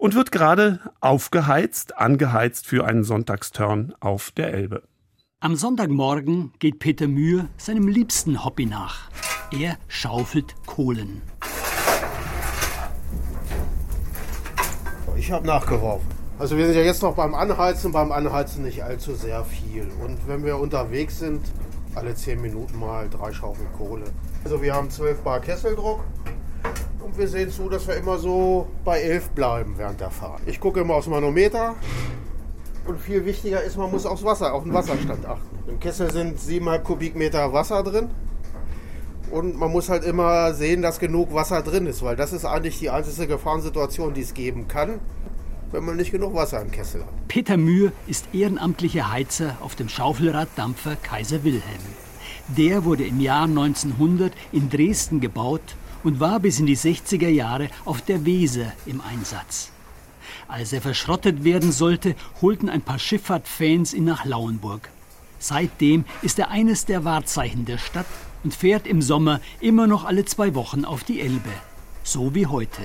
und 0.00 0.14
wird 0.14 0.32
gerade 0.32 0.80
aufgeheizt, 1.00 1.98
angeheizt 1.98 2.66
für 2.66 2.86
einen 2.86 3.04
Sonntagsturn 3.04 3.94
auf 4.00 4.30
der 4.30 4.52
Elbe. 4.52 4.82
Am 5.40 5.56
Sonntagmorgen 5.56 6.52
geht 6.58 6.78
Peter 6.78 7.06
Mühe 7.06 7.48
seinem 7.58 7.86
liebsten 7.86 8.42
Hobby 8.42 8.64
nach. 8.64 9.10
Er 9.52 9.76
schaufelt 9.88 10.54
Kohlen. 10.66 11.20
Ich 15.16 15.30
habe 15.30 15.46
nachgeworfen. 15.46 16.06
Also 16.38 16.56
wir 16.56 16.64
sind 16.64 16.76
ja 16.76 16.82
jetzt 16.82 17.02
noch 17.02 17.14
beim 17.14 17.34
Anheizen, 17.34 17.92
beim 17.92 18.10
Anheizen 18.10 18.62
nicht 18.62 18.82
allzu 18.82 19.14
sehr 19.14 19.44
viel. 19.44 19.86
Und 20.02 20.26
wenn 20.26 20.44
wir 20.44 20.56
unterwegs 20.56 21.18
sind, 21.18 21.42
alle 21.94 22.14
zehn 22.14 22.40
Minuten 22.40 22.78
mal 22.78 23.10
drei 23.10 23.34
Schaufeln 23.34 23.68
Kohle. 23.76 24.04
Also 24.44 24.62
wir 24.62 24.74
haben 24.74 24.88
12 24.88 25.20
Bar 25.20 25.40
Kesseldruck 25.40 26.00
und 27.10 27.18
wir 27.18 27.28
sehen 27.28 27.50
zu, 27.50 27.68
dass 27.68 27.86
wir 27.88 27.96
immer 27.96 28.18
so 28.18 28.68
bei 28.84 29.00
11 29.00 29.30
bleiben 29.30 29.74
während 29.76 30.00
der 30.00 30.10
Fahrt. 30.10 30.40
Ich 30.46 30.60
gucke 30.60 30.80
immer 30.80 30.94
aufs 30.94 31.08
Manometer. 31.08 31.74
Und 32.86 33.00
viel 33.00 33.24
wichtiger 33.24 33.62
ist, 33.62 33.76
man 33.76 33.90
muss 33.90 34.06
aufs 34.06 34.24
Wasser, 34.24 34.54
auf 34.54 34.62
den 34.62 34.72
Wasserstand 34.72 35.26
achten. 35.26 35.58
Im 35.68 35.78
Kessel 35.80 36.10
sind 36.10 36.38
7,5 36.38 36.78
Kubikmeter 36.78 37.52
Wasser 37.52 37.82
drin. 37.82 38.08
Und 39.30 39.58
man 39.58 39.70
muss 39.70 39.88
halt 39.88 40.04
immer 40.04 40.54
sehen, 40.54 40.82
dass 40.82 40.98
genug 40.98 41.34
Wasser 41.34 41.62
drin 41.62 41.86
ist, 41.86 42.02
weil 42.02 42.16
das 42.16 42.32
ist 42.32 42.44
eigentlich 42.44 42.78
die 42.78 42.90
einzige 42.90 43.26
Gefahrensituation, 43.26 44.14
die 44.14 44.22
es 44.22 44.34
geben 44.34 44.66
kann, 44.66 44.98
wenn 45.72 45.84
man 45.84 45.96
nicht 45.96 46.10
genug 46.10 46.34
Wasser 46.34 46.60
im 46.60 46.70
Kessel 46.70 47.02
hat. 47.02 47.28
Peter 47.28 47.56
Mühe 47.56 47.92
ist 48.06 48.26
ehrenamtlicher 48.32 49.10
Heizer 49.10 49.56
auf 49.60 49.76
dem 49.76 49.88
Schaufelraddampfer 49.88 50.96
Kaiser 50.96 51.44
Wilhelm. 51.44 51.62
Der 52.56 52.84
wurde 52.84 53.04
im 53.04 53.20
Jahr 53.20 53.44
1900 53.44 54.32
in 54.50 54.68
Dresden 54.70 55.20
gebaut 55.20 55.76
und 56.04 56.20
war 56.20 56.40
bis 56.40 56.60
in 56.60 56.66
die 56.66 56.76
60er 56.76 57.28
Jahre 57.28 57.68
auf 57.84 58.00
der 58.02 58.24
Weser 58.24 58.72
im 58.86 59.00
Einsatz. 59.00 59.70
Als 60.48 60.72
er 60.72 60.80
verschrottet 60.80 61.44
werden 61.44 61.72
sollte, 61.72 62.14
holten 62.42 62.68
ein 62.68 62.82
paar 62.82 62.98
Schifffahrtfans 62.98 63.94
ihn 63.94 64.04
nach 64.04 64.24
Lauenburg. 64.24 64.90
Seitdem 65.38 66.04
ist 66.22 66.38
er 66.38 66.50
eines 66.50 66.84
der 66.84 67.04
Wahrzeichen 67.04 67.64
der 67.64 67.78
Stadt 67.78 68.06
und 68.44 68.54
fährt 68.54 68.86
im 68.86 69.00
Sommer 69.00 69.40
immer 69.60 69.86
noch 69.86 70.04
alle 70.04 70.24
zwei 70.24 70.54
Wochen 70.54 70.84
auf 70.84 71.04
die 71.04 71.20
Elbe. 71.20 71.50
So 72.02 72.34
wie 72.34 72.46
heute. 72.46 72.82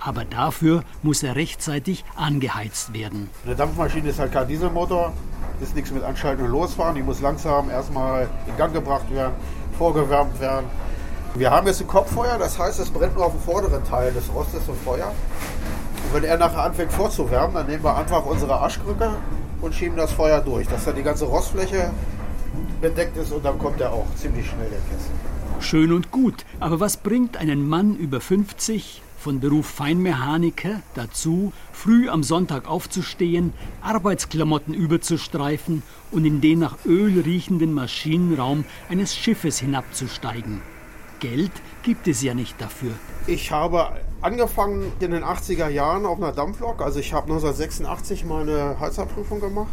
Aber 0.00 0.24
dafür 0.24 0.84
muss 1.02 1.22
er 1.22 1.36
rechtzeitig 1.36 2.04
angeheizt 2.14 2.92
werden. 2.92 3.30
Eine 3.46 3.56
Dampfmaschine 3.56 4.10
ist 4.10 4.18
halt 4.18 4.32
kein 4.32 4.46
Dieselmotor. 4.46 5.14
Das 5.60 5.68
ist 5.70 5.74
nichts 5.76 5.90
mit 5.92 6.02
Anschalten 6.02 6.44
und 6.44 6.50
Losfahren. 6.50 6.94
Die 6.94 7.02
muss 7.02 7.20
langsam 7.20 7.70
erstmal 7.70 8.28
in 8.46 8.56
Gang 8.58 8.74
gebracht 8.74 9.10
werden, 9.10 9.34
vorgewärmt 9.78 10.38
werden. 10.40 10.66
Wir 11.36 11.50
haben 11.50 11.66
jetzt 11.66 11.80
ein 11.80 11.88
Kopffeuer, 11.88 12.38
das 12.38 12.60
heißt, 12.60 12.78
es 12.78 12.90
brennt 12.90 13.16
nur 13.16 13.26
auf 13.26 13.32
dem 13.32 13.40
vorderen 13.40 13.82
Teil 13.82 14.12
des 14.12 14.32
Rostes 14.32 14.68
und 14.68 14.78
Feuer. 14.78 15.08
Und 15.08 16.14
wenn 16.14 16.22
er 16.22 16.38
nachher 16.38 16.62
anfängt 16.62 16.92
vorzuwärmen, 16.92 17.54
dann 17.54 17.66
nehmen 17.66 17.82
wir 17.82 17.96
einfach 17.96 18.24
unsere 18.24 18.60
Aschkrücke 18.60 19.16
und 19.60 19.74
schieben 19.74 19.96
das 19.96 20.12
Feuer 20.12 20.40
durch, 20.40 20.68
dass 20.68 20.84
dann 20.84 20.94
die 20.94 21.02
ganze 21.02 21.24
Rostfläche 21.24 21.90
bedeckt 22.80 23.16
ist 23.16 23.32
und 23.32 23.44
dann 23.44 23.58
kommt 23.58 23.80
er 23.80 23.92
auch 23.92 24.06
ziemlich 24.14 24.46
schnell, 24.46 24.68
der 24.70 24.78
Kessel. 24.78 25.10
Schön 25.58 25.92
und 25.92 26.12
gut, 26.12 26.44
aber 26.60 26.78
was 26.78 26.98
bringt 26.98 27.36
einen 27.36 27.68
Mann 27.68 27.96
über 27.96 28.20
50 28.20 29.02
von 29.18 29.40
Beruf 29.40 29.66
Feinmechaniker 29.66 30.82
dazu, 30.94 31.52
früh 31.72 32.08
am 32.10 32.22
Sonntag 32.22 32.68
aufzustehen, 32.68 33.54
Arbeitsklamotten 33.82 34.72
überzustreifen 34.72 35.82
und 36.12 36.26
in 36.26 36.40
den 36.40 36.60
nach 36.60 36.76
Öl 36.84 37.22
riechenden 37.22 37.72
Maschinenraum 37.72 38.64
eines 38.88 39.16
Schiffes 39.16 39.58
hinabzusteigen? 39.58 40.62
Geld 41.20 41.52
gibt 41.82 42.08
es 42.08 42.22
ja 42.22 42.34
nicht 42.34 42.60
dafür. 42.60 42.92
Ich 43.26 43.50
habe 43.50 43.88
angefangen 44.20 44.92
in 45.00 45.10
den 45.10 45.22
80er 45.22 45.68
Jahren 45.68 46.06
auf 46.06 46.18
einer 46.18 46.32
Dampflok. 46.32 46.82
Also 46.82 46.98
ich 47.00 47.12
habe 47.12 47.24
1986 47.32 48.24
meine 48.24 48.78
Heizerprüfung 48.80 49.40
gemacht. 49.40 49.72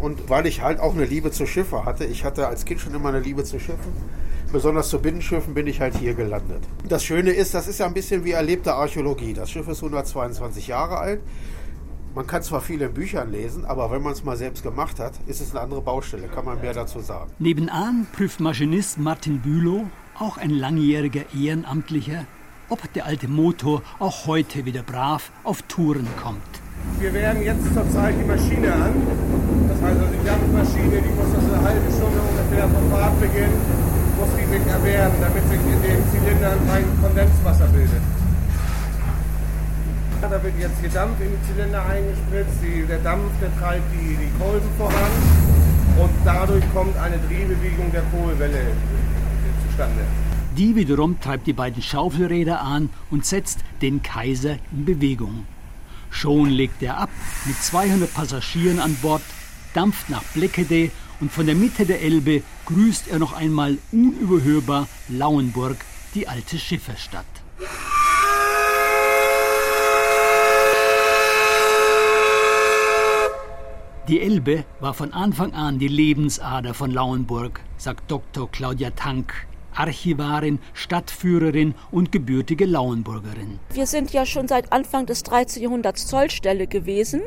Und 0.00 0.28
weil 0.28 0.46
ich 0.46 0.60
halt 0.60 0.78
auch 0.78 0.94
eine 0.94 1.04
Liebe 1.04 1.30
zu 1.30 1.46
Schiffen 1.46 1.84
hatte, 1.84 2.04
ich 2.04 2.24
hatte 2.24 2.46
als 2.48 2.64
Kind 2.64 2.80
schon 2.80 2.94
immer 2.94 3.08
eine 3.08 3.20
Liebe 3.20 3.44
zu 3.44 3.58
Schiffen, 3.58 3.92
besonders 4.52 4.90
zu 4.90 5.00
Binnenschiffen 5.00 5.54
bin 5.54 5.66
ich 5.66 5.80
halt 5.80 5.96
hier 5.96 6.12
gelandet. 6.14 6.62
Das 6.86 7.02
Schöne 7.02 7.30
ist, 7.30 7.54
das 7.54 7.66
ist 7.66 7.78
ja 7.78 7.86
ein 7.86 7.94
bisschen 7.94 8.24
wie 8.24 8.32
erlebte 8.32 8.74
Archäologie. 8.74 9.32
Das 9.32 9.50
Schiff 9.50 9.66
ist 9.68 9.78
122 9.78 10.66
Jahre 10.66 10.98
alt. 10.98 11.20
Man 12.16 12.26
kann 12.26 12.42
zwar 12.42 12.62
viele 12.62 12.88
Büchern 12.88 13.30
lesen, 13.30 13.66
aber 13.66 13.90
wenn 13.90 14.00
man 14.00 14.14
es 14.14 14.24
mal 14.24 14.38
selbst 14.38 14.62
gemacht 14.62 14.98
hat, 15.00 15.12
ist 15.26 15.42
es 15.42 15.50
eine 15.50 15.60
andere 15.60 15.82
Baustelle, 15.82 16.28
kann 16.28 16.46
man 16.46 16.58
mehr 16.62 16.72
dazu 16.72 17.00
sagen. 17.00 17.30
Nebenan 17.38 18.06
prüft 18.10 18.40
Maschinist 18.40 18.98
Martin 18.98 19.40
Bülow 19.40 19.84
auch 20.18 20.38
ein 20.38 20.48
langjähriger 20.48 21.24
Ehrenamtlicher, 21.38 22.24
ob 22.70 22.90
der 22.94 23.04
alte 23.04 23.28
Motor 23.28 23.82
auch 23.98 24.26
heute 24.26 24.64
wieder 24.64 24.82
brav 24.82 25.30
auf 25.44 25.60
Touren 25.68 26.08
kommt. 26.18 26.40
Wir 27.00 27.12
werden 27.12 27.42
jetzt 27.42 27.74
zurzeit 27.74 28.14
die 28.18 28.24
Maschine 28.24 28.72
an. 28.72 28.94
Das 29.68 29.82
heißt 29.82 30.00
also 30.00 30.12
die 30.18 30.24
Dampfmaschine, 30.24 31.02
die 31.02 31.12
muss 31.20 31.34
also 31.34 31.52
eine 31.52 31.62
halbe 31.68 31.92
Stunde 31.92 32.16
ungefähr 32.16 32.66
vom 32.66 32.90
Fahrtbeginn, 32.92 33.52
muss 34.16 34.30
die 34.40 34.56
sich 34.56 34.66
erwärmen, 34.66 35.16
damit 35.20 35.44
sich 35.50 35.60
in 35.60 35.82
den 35.82 36.00
Zylindern 36.10 36.58
ein 36.70 36.84
Kondenswasser 37.02 37.66
bildet. 37.66 38.00
Da 40.20 40.42
wird 40.42 40.58
jetzt 40.58 40.80
hier 40.80 40.90
Dampf 40.90 41.20
in 41.20 41.30
die 41.30 41.52
Zylinder 41.52 41.84
eingespritzt. 41.84 42.58
Die, 42.62 42.86
der 42.86 42.98
Dampf 42.98 43.30
der 43.40 43.54
treibt 43.58 43.84
die, 43.92 44.16
die 44.16 44.30
Kolben 44.38 44.68
voran 44.78 45.12
und 45.98 46.10
dadurch 46.24 46.64
kommt 46.72 46.96
eine 46.96 47.18
Drehbewegung 47.18 47.92
der 47.92 48.02
Kohlwelle 48.02 48.72
zustande. 49.66 50.02
Die 50.56 50.74
wiederum 50.74 51.20
treibt 51.20 51.46
die 51.46 51.52
beiden 51.52 51.82
Schaufelräder 51.82 52.62
an 52.62 52.88
und 53.10 53.26
setzt 53.26 53.60
den 53.82 54.02
Kaiser 54.02 54.56
in 54.72 54.84
Bewegung. 54.86 55.46
Schon 56.10 56.48
legt 56.48 56.82
er 56.82 56.98
ab 56.98 57.10
mit 57.44 57.62
200 57.62 58.12
Passagieren 58.12 58.80
an 58.80 58.94
Bord, 59.02 59.22
dampft 59.74 60.08
nach 60.08 60.22
Bleckede 60.34 60.90
und 61.20 61.30
von 61.30 61.46
der 61.46 61.54
Mitte 61.54 61.84
der 61.84 62.00
Elbe 62.00 62.42
grüßt 62.64 63.08
er 63.08 63.18
noch 63.18 63.34
einmal 63.34 63.76
unüberhörbar 63.92 64.88
Lauenburg, 65.08 65.76
die 66.14 66.26
alte 66.26 66.58
Schifferstadt. 66.58 67.26
Die 74.08 74.20
Elbe 74.20 74.64
war 74.78 74.94
von 74.94 75.12
Anfang 75.12 75.52
an 75.52 75.80
die 75.80 75.88
Lebensader 75.88 76.74
von 76.74 76.92
Lauenburg, 76.92 77.60
sagt 77.76 78.08
Dr. 78.08 78.48
Claudia 78.48 78.90
Tank, 78.90 79.34
Archivarin, 79.74 80.60
Stadtführerin 80.74 81.74
und 81.90 82.12
gebürtige 82.12 82.66
Lauenburgerin. 82.66 83.58
Wir 83.72 83.86
sind 83.86 84.12
ja 84.12 84.24
schon 84.24 84.46
seit 84.46 84.72
Anfang 84.72 85.06
des 85.06 85.24
13. 85.24 85.60
Jahrhunderts 85.60 86.06
Zollstelle 86.06 86.68
gewesen. 86.68 87.22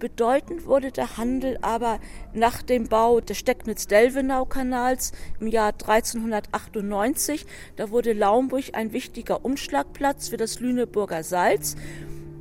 Bedeutend 0.00 0.66
wurde 0.66 0.92
der 0.92 1.16
Handel 1.16 1.56
aber 1.62 1.98
nach 2.34 2.60
dem 2.60 2.88
Bau 2.88 3.20
des 3.20 3.38
Stecknitz-Delvenau-Kanals 3.38 5.12
im 5.40 5.46
Jahr 5.46 5.72
1398. 5.72 7.46
Da 7.76 7.88
wurde 7.88 8.12
Lauenburg 8.12 8.64
ein 8.74 8.92
wichtiger 8.92 9.46
Umschlagplatz 9.46 10.28
für 10.28 10.36
das 10.36 10.60
Lüneburger 10.60 11.22
Salz. 11.22 11.74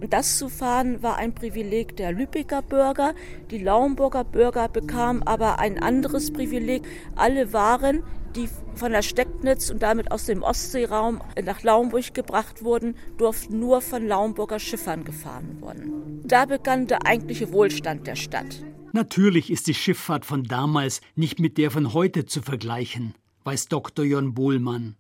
Das 0.01 0.37
zu 0.37 0.47
fahren 0.47 1.01
war 1.01 1.17
ein 1.17 1.33
Privileg 1.33 1.97
der 1.97 2.11
Lübecker 2.11 2.61
Bürger. 2.61 3.15
Die 3.49 3.57
Lauenburger 3.57 4.23
Bürger 4.23 4.69
bekamen 4.69 5.23
aber 5.23 5.59
ein 5.59 5.81
anderes 5.81 6.31
Privileg. 6.31 6.83
Alle 7.15 7.51
Waren, 7.51 8.03
die 8.35 8.47
von 8.75 8.91
der 8.91 9.01
Stecknitz 9.01 9.71
und 9.71 9.81
damit 9.81 10.11
aus 10.11 10.25
dem 10.25 10.43
Ostseeraum 10.43 11.21
nach 11.43 11.63
Lauenburg 11.63 12.13
gebracht 12.13 12.63
wurden, 12.63 12.95
durften 13.17 13.59
nur 13.59 13.81
von 13.81 14.07
Lauenburger 14.07 14.59
Schiffern 14.59 15.03
gefahren 15.03 15.61
werden. 15.61 16.21
Da 16.23 16.45
begann 16.45 16.85
der 16.85 17.07
eigentliche 17.07 17.51
Wohlstand 17.51 18.05
der 18.05 18.15
Stadt. 18.15 18.63
Natürlich 18.93 19.49
ist 19.49 19.67
die 19.67 19.73
Schifffahrt 19.73 20.25
von 20.25 20.43
damals 20.43 21.01
nicht 21.15 21.39
mit 21.39 21.57
der 21.57 21.71
von 21.71 21.93
heute 21.93 22.25
zu 22.25 22.41
vergleichen, 22.41 23.15
weiß 23.43 23.67
Dr. 23.67 24.05
Jörn 24.05 24.35
Bohlmann. 24.35 24.95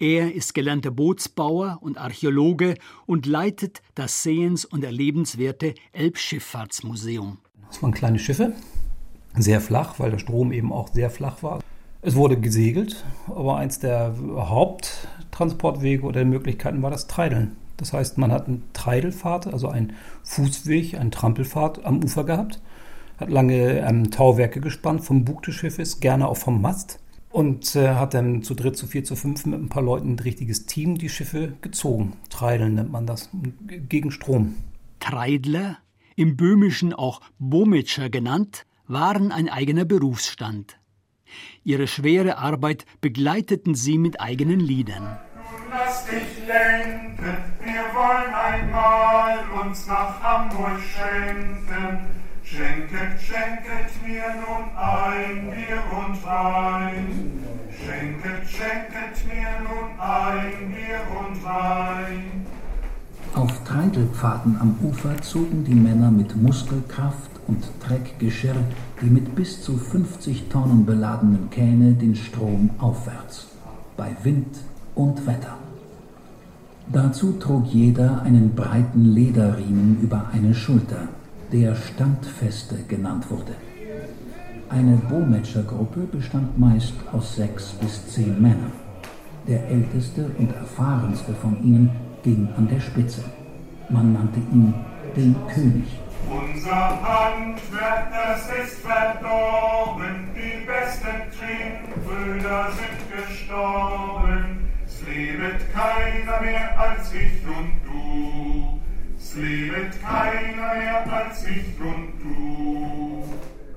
Er 0.00 0.34
ist 0.34 0.54
gelernter 0.54 0.90
Bootsbauer 0.90 1.78
und 1.80 1.98
Archäologe 1.98 2.74
und 3.06 3.26
leitet 3.26 3.80
das 3.94 4.24
sehens- 4.24 4.64
und 4.64 4.82
erlebenswerte 4.82 5.74
Elbschifffahrtsmuseum. 5.92 7.38
Das 7.68 7.80
waren 7.80 7.92
kleine 7.92 8.18
Schiffe, 8.18 8.54
sehr 9.36 9.60
flach, 9.60 9.98
weil 9.98 10.10
der 10.10 10.18
Strom 10.18 10.52
eben 10.52 10.72
auch 10.72 10.88
sehr 10.88 11.10
flach 11.10 11.42
war. 11.44 11.60
Es 12.02 12.16
wurde 12.16 12.38
gesegelt, 12.38 13.04
aber 13.28 13.56
eins 13.56 13.78
der 13.78 14.14
Haupttransportwege 14.18 16.02
oder 16.02 16.24
Möglichkeiten 16.24 16.82
war 16.82 16.90
das 16.90 17.06
Treideln. 17.06 17.56
Das 17.76 17.92
heißt, 17.92 18.18
man 18.18 18.32
hat 18.32 18.48
eine 18.48 18.62
Treidelfahrt, 18.72 19.46
also 19.46 19.68
einen 19.68 19.94
Fußweg, 20.24 20.94
eine 20.94 21.10
Trampelfahrt 21.10 21.84
am 21.84 22.02
Ufer 22.02 22.24
gehabt, 22.24 22.60
hat 23.18 23.30
lange 23.30 23.78
ähm, 23.78 24.10
Tauwerke 24.10 24.60
gespannt 24.60 25.04
vom 25.04 25.24
Bug 25.24 25.42
des 25.44 25.54
Schiffes, 25.54 26.00
gerne 26.00 26.28
auch 26.28 26.36
vom 26.36 26.60
Mast 26.60 26.98
und 27.34 27.74
äh, 27.74 27.94
hat 27.96 28.14
dann 28.14 28.44
zu 28.44 28.54
dritt, 28.54 28.76
zu 28.76 28.86
vier, 28.86 29.02
zu 29.02 29.16
fünf 29.16 29.44
mit 29.44 29.60
ein 29.60 29.68
paar 29.68 29.82
Leuten 29.82 30.12
ein 30.12 30.18
richtiges 30.20 30.66
Team 30.66 30.98
die 30.98 31.08
Schiffe 31.08 31.54
gezogen. 31.62 32.12
Treideln 32.30 32.74
nennt 32.74 32.92
man 32.92 33.06
das, 33.06 33.28
gegen 33.88 34.12
Strom. 34.12 34.54
Treidler, 35.00 35.78
im 36.14 36.36
Böhmischen 36.36 36.92
auch 36.92 37.20
Bometscher 37.40 38.08
genannt, 38.08 38.66
waren 38.86 39.32
ein 39.32 39.48
eigener 39.48 39.84
Berufsstand. 39.84 40.78
Ihre 41.64 41.88
schwere 41.88 42.38
Arbeit 42.38 42.86
begleiteten 43.00 43.74
sie 43.74 43.98
mit 43.98 44.20
eigenen 44.20 44.60
Liedern. 44.60 45.18
Lass 45.70 46.06
dich 46.06 46.46
lenken, 46.46 47.36
wir 47.64 47.84
wollen 47.94 48.32
einmal 48.32 49.38
uns 49.60 49.88
nach 49.88 50.22
Hamburg 50.22 50.78
schenken. 50.78 52.23
Schenket, 52.44 53.18
schenket 53.18 53.90
mir 54.06 54.34
nun 54.44 54.68
ein 54.76 55.50
Bier 55.50 55.82
und 55.96 56.22
Wein. 56.26 57.42
Schenket, 57.70 58.46
schenket 58.46 59.16
mir 59.26 59.60
nun 59.64 59.98
ein 59.98 60.70
Bier 60.70 61.00
und 61.18 61.42
Wein. 61.42 62.46
Auf 63.34 63.64
Treidelpfaden 63.64 64.58
am 64.60 64.76
Ufer 64.82 65.20
zogen 65.22 65.64
die 65.64 65.74
Männer 65.74 66.10
mit 66.10 66.36
Muskelkraft 66.36 67.30
und 67.48 67.64
Treckgeschirr 67.80 68.56
die 69.00 69.06
mit 69.06 69.34
bis 69.34 69.62
zu 69.62 69.78
50 69.78 70.50
Tonnen 70.50 70.84
beladenen 70.84 71.48
Kähne 71.48 71.94
den 71.94 72.14
Strom 72.14 72.70
aufwärts, 72.78 73.48
bei 73.96 74.14
Wind 74.22 74.58
und 74.94 75.26
Wetter. 75.26 75.56
Dazu 76.92 77.32
trug 77.40 77.66
jeder 77.68 78.20
einen 78.20 78.54
breiten 78.54 79.14
Lederriemen 79.14 79.98
über 80.02 80.28
eine 80.32 80.54
Schulter 80.54 81.08
der 81.54 81.76
Standfeste 81.76 82.74
genannt 82.88 83.30
wurde. 83.30 83.54
Eine 84.70 84.96
Bometscher-Gruppe 84.96 86.00
bestand 86.00 86.58
meist 86.58 86.94
aus 87.12 87.36
sechs 87.36 87.70
bis 87.74 88.08
zehn 88.08 88.42
Männern. 88.42 88.72
Der 89.46 89.64
älteste 89.68 90.30
und 90.36 90.52
erfahrenste 90.52 91.32
von 91.34 91.56
ihnen 91.62 91.90
ging 92.24 92.48
an 92.56 92.66
der 92.68 92.80
Spitze. 92.80 93.22
Man 93.88 94.14
nannte 94.14 94.40
ihn 94.52 94.74
den 95.14 95.36
König. 95.46 95.84
Unser 96.28 96.74
Handwerk, 96.74 98.08
das 98.10 98.48
ist 98.64 98.78
verdorben, 98.80 100.30
die 100.34 100.66
besten 100.66 101.20
Trinkbrüder 101.38 102.68
sind 102.72 103.28
gestorben. 103.28 104.58
Es 104.86 105.02
lebet 105.06 105.72
keiner 105.72 106.40
mehr 106.40 106.80
als 106.80 107.12
ich 107.12 107.46
und 107.46 107.70
du 107.86 108.80
lebet 109.34 110.00
keiner 110.02 110.74
mehr 110.74 111.12
als 111.12 111.44
ich 111.46 111.80
und 111.80 112.12
du. 112.22 113.24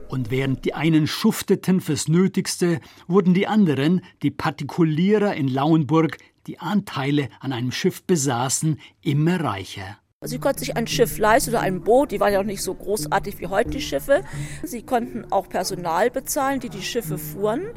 Und 0.09 0.31
während 0.31 0.65
die 0.65 0.73
einen 0.73 1.07
schufteten 1.07 1.81
fürs 1.81 2.07
Nötigste, 2.07 2.79
wurden 3.07 3.33
die 3.33 3.47
anderen, 3.47 4.01
die 4.23 4.31
Partikulierer 4.31 5.35
in 5.35 5.47
Lauenburg, 5.47 6.17
die 6.47 6.59
Anteile 6.59 7.29
an 7.39 7.51
einem 7.53 7.71
Schiff 7.71 8.03
besaßen, 8.03 8.79
immer 9.01 9.41
reicher. 9.41 9.97
Sie 10.25 10.39
konnten 10.39 10.57
sich 10.57 10.75
ein 10.75 10.87
Schiff 10.87 11.19
leisten 11.19 11.51
oder 11.51 11.59
ein 11.59 11.83
Boot, 11.83 12.11
die 12.11 12.19
waren 12.19 12.33
ja 12.33 12.39
auch 12.39 12.43
nicht 12.43 12.63
so 12.63 12.73
großartig 12.73 13.37
wie 13.37 13.45
heute 13.45 13.69
die 13.69 13.81
Schiffe. 13.81 14.23
Sie 14.63 14.81
konnten 14.81 15.31
auch 15.31 15.47
Personal 15.47 16.09
bezahlen, 16.09 16.59
die 16.59 16.69
die 16.69 16.81
Schiffe 16.81 17.19
fuhren. 17.19 17.67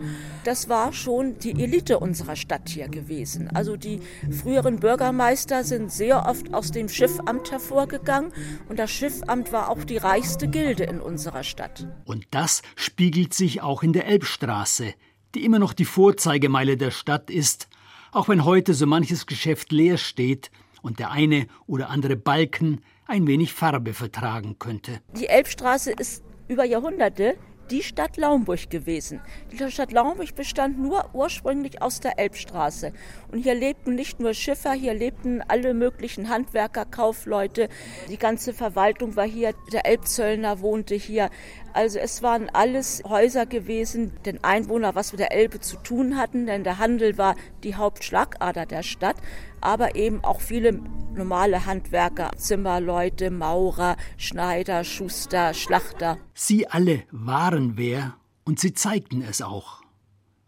Das 0.45 0.71
war 0.71 0.95
schon 0.95 1.39
die 1.39 1.63
Elite 1.63 1.99
unserer 1.99 2.37
Stadt 2.37 2.71
hier 2.71 2.89
gewesen. 2.89 3.51
Also 3.55 3.77
die 3.77 4.01
früheren 4.31 4.81
Bürgermeister 4.81 5.65
sind 5.65 5.93
sehr 5.93 6.25
oft 6.27 6.55
aus 6.55 6.71
dem 6.71 6.89
Schiffamt 6.89 7.51
hervorgegangen 7.51 8.33
und 8.71 8.79
das 8.79 8.91
Schiffamt 8.91 9.53
war 9.53 9.69
auch 9.69 9.85
die 9.85 9.99
reichste 9.99 10.49
Gilde 10.49 10.85
in 10.85 11.03
unserer 11.03 11.45
Stadt. 11.45 11.89
Und 12.07 12.25
das 12.31 12.63
spiegelt 12.75 13.35
sich 13.35 13.61
auch 13.61 13.83
in 13.83 13.93
der 13.93 14.07
Elbstraße, 14.07 14.95
die 15.35 15.45
immer 15.45 15.59
noch 15.59 15.75
die 15.75 15.85
Vorzeigemeile 15.85 16.79
der 16.79 16.91
Stadt 16.91 17.29
ist, 17.29 17.69
auch 18.13 18.31
wenn 18.31 18.47
heute 18.47 18.73
so 18.73 18.87
manches 18.87 19.27
Geschäft 19.27 19.73
leer 19.73 19.99
steht 19.99 20.51
und 20.83 20.99
der 20.99 21.11
eine 21.11 21.47
oder 21.67 21.91
andere 21.91 22.17
Balken 22.17 22.81
ein 23.07 23.27
wenig 23.27 23.53
Farbe 23.53 23.95
vertragen 23.95 24.59
könnte. 24.59 25.01
Die 25.19 25.27
Elbstraße 25.27 25.93
ist 25.93 26.25
über 26.49 26.65
Jahrhunderte 26.65 27.37
die 27.71 27.83
Stadt 27.83 28.17
Laumburg 28.17 28.69
gewesen. 28.69 29.21
Die 29.53 29.71
Stadt 29.71 29.93
Laumburg 29.93 30.35
bestand 30.35 30.79
nur 30.79 31.11
ursprünglich 31.13 31.81
aus 31.81 32.01
der 32.01 32.19
Elbstraße. 32.19 32.93
Und 33.31 33.39
hier 33.39 33.55
lebten 33.55 33.95
nicht 33.95 34.19
nur 34.19 34.35
Schiffer, 34.35 34.73
hier 34.73 34.95
lebten 34.95 35.41
alle 35.47 35.73
möglichen 35.73 36.29
Handwerker, 36.29 36.85
Kaufleute. 36.85 37.69
Die 38.09 38.19
ganze 38.19 38.53
Verwaltung 38.53 39.15
war 39.17 39.27
hier, 39.27 39.55
der 39.73 39.87
Elbzöllner 39.87 40.61
wohnte 40.61 40.97
hier. 40.97 41.31
Also 41.73 41.99
es 41.99 42.23
waren 42.23 42.49
alles 42.51 43.03
Häuser 43.09 43.47
gewesen, 43.47 44.13
den 44.25 44.43
Einwohner 44.43 44.95
was 44.95 45.13
mit 45.13 45.21
der 45.21 45.33
Elbe 45.33 45.61
zu 45.61 45.77
tun 45.77 46.17
hatten, 46.17 46.47
denn 46.47 46.65
der 46.65 46.79
Handel 46.79 47.17
war 47.19 47.37
die 47.63 47.75
Hauptschlagader 47.75 48.67
der 48.67 48.83
Stadt, 48.83 49.17
aber 49.61 49.95
eben 49.95 50.25
auch 50.25 50.41
viele 50.41 50.81
normale 51.15 51.67
Handwerker, 51.67 52.31
Zimmerleute, 52.37 53.31
Maurer, 53.31 53.97
Schneider, 54.17 54.85
Schuster, 54.85 55.55
Schlachter. 55.55 56.19
Sie 56.35 56.67
alle 56.69 57.05
waren 57.11 57.77
wer 57.77 58.17
und 58.45 58.59
sie 58.59 58.75
zeigten 58.75 59.23
es 59.23 59.43
auch. 59.43 59.83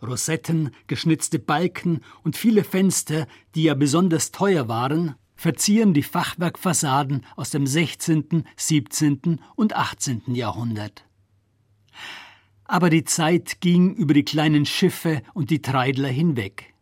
Rosetten, 0.03 0.71
geschnitzte 0.89 1.39
Balken 1.39 2.01
und 2.25 2.37
viele 2.37 2.65
Fenster, 2.65 3.27
die 3.55 3.65
ja 3.65 3.75
besonders 3.75 4.33
teuer 4.33 4.67
waren, 4.67 5.15
verzieren 5.37 5.95
die 5.95 6.03
Fachwerkfassaden 6.03 7.25
aus 7.37 7.51
dem 7.51 7.67
16., 7.67 8.45
17. 8.57 9.41
und 9.57 9.77
18. 9.77 10.23
Jahrhundert. 10.35 11.05
Aber 12.73 12.89
die 12.89 13.05
Zeit 13.05 13.61
ging 13.61 13.93
über 13.97 14.15
die 14.15 14.25
kleinen 14.25 14.65
Schiffe 14.65 15.21
und 15.35 15.51
die 15.51 15.61
Treidler 15.61 16.09
hinweg. 16.09 16.73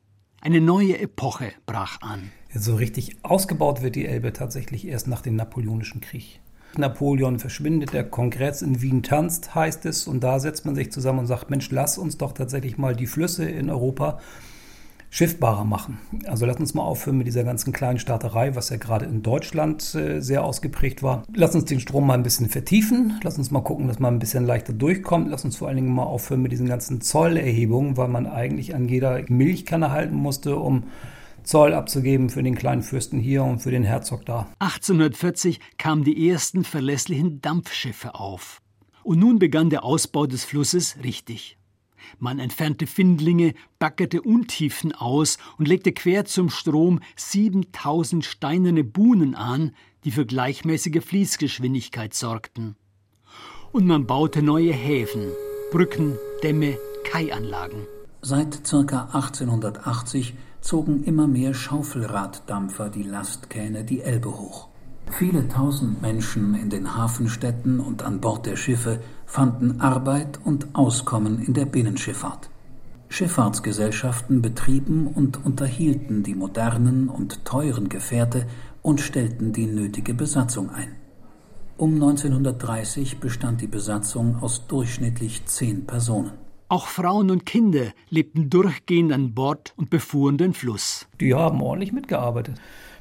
Eine 0.40 0.60
neue 0.60 0.96
Epoche 1.00 1.50
brach 1.66 2.00
an. 2.00 2.30
So 2.54 2.76
richtig 2.76 3.16
ausgebaut 3.24 3.82
wird 3.82 3.96
die 3.96 4.06
Elbe 4.06 4.32
tatsächlich 4.32 4.86
erst 4.86 5.08
nach 5.08 5.20
dem 5.20 5.34
Napoleonischen 5.34 6.00
Krieg. 6.00 6.38
Napoleon 6.76 7.40
verschwindet, 7.40 7.92
der 7.92 8.04
Kongress 8.04 8.62
in 8.62 8.80
Wien 8.80 9.02
tanzt, 9.02 9.56
heißt 9.56 9.84
es, 9.84 10.06
und 10.06 10.22
da 10.22 10.38
setzt 10.38 10.64
man 10.64 10.76
sich 10.76 10.92
zusammen 10.92 11.18
und 11.18 11.26
sagt, 11.26 11.50
Mensch, 11.50 11.72
lass 11.72 11.98
uns 11.98 12.16
doch 12.16 12.34
tatsächlich 12.34 12.78
mal 12.78 12.94
die 12.94 13.08
Flüsse 13.08 13.46
in 13.46 13.68
Europa 13.68 14.20
schiffbarer 15.10 15.64
machen. 15.64 15.98
Also 16.26 16.46
lass 16.46 16.56
uns 16.56 16.72
mal 16.72 16.82
aufhören 16.82 17.18
mit 17.18 17.26
dieser 17.26 17.42
ganzen 17.44 17.72
kleinen 17.72 17.98
Starterei, 17.98 18.54
was 18.54 18.70
ja 18.70 18.76
gerade 18.76 19.06
in 19.06 19.22
Deutschland 19.22 19.94
äh, 19.94 20.20
sehr 20.20 20.44
ausgeprägt 20.44 21.02
war. 21.02 21.24
Lass 21.34 21.54
uns 21.54 21.64
den 21.64 21.80
Strom 21.80 22.06
mal 22.06 22.14
ein 22.14 22.22
bisschen 22.22 22.48
vertiefen. 22.48 23.20
Lass 23.22 23.36
uns 23.36 23.50
mal 23.50 23.60
gucken, 23.60 23.88
dass 23.88 23.98
man 23.98 24.14
ein 24.14 24.18
bisschen 24.20 24.46
leichter 24.46 24.72
durchkommt. 24.72 25.28
Lass 25.28 25.44
uns 25.44 25.56
vor 25.56 25.68
allen 25.68 25.76
Dingen 25.76 25.92
mal 25.92 26.04
aufhören 26.04 26.42
mit 26.42 26.52
diesen 26.52 26.68
ganzen 26.68 27.00
Zollerhebungen, 27.00 27.96
weil 27.96 28.08
man 28.08 28.26
eigentlich 28.26 28.74
an 28.74 28.88
jeder 28.88 29.20
Milchkanne 29.28 29.90
halten 29.90 30.14
musste, 30.14 30.56
um 30.56 30.84
Zoll 31.42 31.74
abzugeben 31.74 32.30
für 32.30 32.42
den 32.42 32.54
kleinen 32.54 32.82
Fürsten 32.82 33.18
hier 33.18 33.42
und 33.42 33.58
für 33.60 33.70
den 33.72 33.82
Herzog 33.82 34.24
da. 34.26 34.46
1840 34.60 35.58
kamen 35.78 36.04
die 36.04 36.28
ersten 36.28 36.62
verlässlichen 36.62 37.40
Dampfschiffe 37.40 38.14
auf. 38.14 38.62
Und 39.02 39.18
nun 39.18 39.38
begann 39.38 39.70
der 39.70 39.82
Ausbau 39.82 40.26
des 40.26 40.44
Flusses 40.44 40.98
richtig. 41.02 41.56
Man 42.18 42.38
entfernte 42.38 42.86
Findlinge, 42.86 43.54
backerte 43.78 44.22
Untiefen 44.22 44.92
aus 44.92 45.38
und 45.58 45.68
legte 45.68 45.92
quer 45.92 46.24
zum 46.24 46.50
Strom 46.50 47.00
7000 47.16 48.24
steinerne 48.24 48.84
Buhnen 48.84 49.34
an, 49.34 49.72
die 50.04 50.10
für 50.10 50.26
gleichmäßige 50.26 51.04
Fließgeschwindigkeit 51.04 52.14
sorgten. 52.14 52.76
Und 53.72 53.86
man 53.86 54.06
baute 54.06 54.42
neue 54.42 54.72
Häfen, 54.72 55.28
Brücken, 55.70 56.18
Dämme, 56.42 56.78
Kaianlagen. 57.04 57.86
Seit 58.22 58.64
ca. 58.64 59.08
1880 59.12 60.34
zogen 60.60 61.04
immer 61.04 61.26
mehr 61.26 61.54
Schaufelraddampfer 61.54 62.90
die 62.90 63.02
Lastkähne 63.02 63.84
die 63.84 64.02
Elbe 64.02 64.36
hoch. 64.38 64.68
Viele 65.10 65.48
tausend 65.48 66.02
Menschen 66.02 66.54
in 66.54 66.70
den 66.70 66.96
Hafenstädten 66.96 67.80
und 67.80 68.02
an 68.02 68.20
Bord 68.20 68.46
der 68.46 68.56
Schiffe 68.56 69.00
fanden 69.30 69.80
Arbeit 69.80 70.40
und 70.44 70.74
Auskommen 70.74 71.40
in 71.40 71.54
der 71.54 71.64
Binnenschifffahrt. 71.64 72.50
Schifffahrtsgesellschaften 73.10 74.42
betrieben 74.42 75.06
und 75.06 75.44
unterhielten 75.46 76.24
die 76.24 76.34
modernen 76.34 77.08
und 77.08 77.44
teuren 77.44 77.88
Gefährte 77.88 78.48
und 78.82 79.00
stellten 79.00 79.52
die 79.52 79.66
nötige 79.66 80.14
Besatzung 80.14 80.70
ein. 80.70 80.96
Um 81.76 81.94
1930 81.94 83.20
bestand 83.20 83.60
die 83.60 83.68
Besatzung 83.68 84.42
aus 84.42 84.66
durchschnittlich 84.66 85.46
zehn 85.46 85.86
Personen. 85.86 86.32
Auch 86.68 86.88
Frauen 86.88 87.30
und 87.30 87.46
Kinder 87.46 87.92
lebten 88.08 88.50
durchgehend 88.50 89.12
an 89.12 89.32
Bord 89.32 89.74
und 89.76 89.90
befuhren 89.90 90.38
den 90.38 90.54
Fluss. 90.54 91.06
Die 91.20 91.34
haben 91.34 91.62
ordentlich 91.62 91.92
mitgearbeitet 91.92 92.60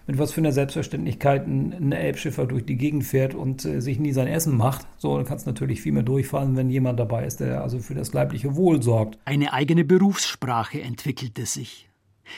mit 0.10 0.18
was 0.18 0.32
für 0.32 0.42
einer 0.42 0.52
Selbstverständlichkeit 0.52 1.46
ein, 1.46 1.92
Elbschiffer 1.92 2.48
durch 2.48 2.66
die 2.66 2.78
Gegend 2.78 3.04
fährt 3.04 3.36
und 3.36 3.64
äh, 3.64 3.80
sich 3.80 4.00
nie 4.00 4.12
sein 4.12 4.26
Essen 4.26 4.58
macht. 4.58 4.88
So, 4.98 5.16
dann 5.16 5.28
kannst 5.28 5.46
du 5.46 5.52
natürlich 5.52 5.82
viel 5.82 5.92
mehr 5.92 6.02
durchfahren, 6.02 6.58
wenn 6.58 6.72
jemand 6.72 7.00
dabei 7.00 7.28
ist, 7.28 7.42
der 7.42 7.62
also 7.62 7.78
für 7.78 7.94
das 7.94 8.12
leibliche 8.12 8.56
Wohl 8.56 8.82
sorgt. 8.82 9.20
Eine 9.26 9.54
eigene 9.54 9.86
Berufssprache 9.86 10.82
entwickelte 10.82 11.46
sich. 11.46 11.90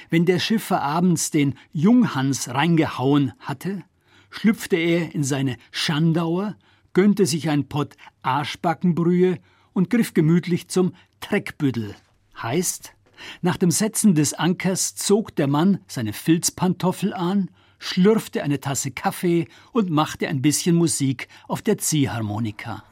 Wenn 0.10 0.26
der 0.26 0.40
Schiffer 0.40 0.82
abends 0.82 1.32
den 1.32 1.56
Junghans 1.72 2.54
reingehauen 2.54 3.32
hatte, 3.40 3.84
schlüpfte 4.32 4.76
er 4.76 5.16
in 5.16 5.24
seine 5.24 5.56
Schandauer, 5.72 6.58
gönnte 6.92 7.26
sich 7.26 7.50
ein 7.50 7.70
Pott 7.70 7.96
Arschbackenbrühe 8.22 9.38
und 9.72 9.90
griff 9.90 10.14
gemütlich 10.14 10.68
zum 10.68 10.94
Treckbüttel. 11.22 11.96
Heißt, 12.42 12.96
nach 13.42 13.56
dem 13.56 13.72
Setzen 13.72 14.14
des 14.14 14.34
Ankers 14.34 14.96
zog 14.96 15.34
der 15.38 15.48
Mann 15.48 15.80
seine 15.88 16.12
Filzpantoffel 16.12 17.14
an, 17.14 17.50
schlürfte 17.82 18.44
eine 18.44 18.60
Tasse 18.60 18.92
Kaffee 18.92 19.48
und 19.74 19.90
machte 19.90 20.28
ein 20.28 20.42
bisschen 20.42 20.76
Musik 20.76 21.28
auf 21.48 21.62
der 21.64 21.80
Ziehharmonika. 21.80 22.84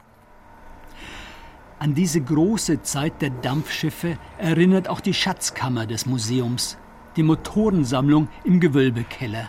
An 1.78 1.94
diese 1.94 2.20
große 2.20 2.82
Zeit 2.82 3.22
der 3.22 3.30
Dampfschiffe 3.30 4.18
erinnert 4.36 4.88
auch 4.88 5.00
die 5.00 5.14
Schatzkammer 5.14 5.86
des 5.86 6.06
Museums, 6.06 6.76
die 7.16 7.22
Motorensammlung 7.22 8.28
im 8.44 8.58
Gewölbekeller. 8.60 9.48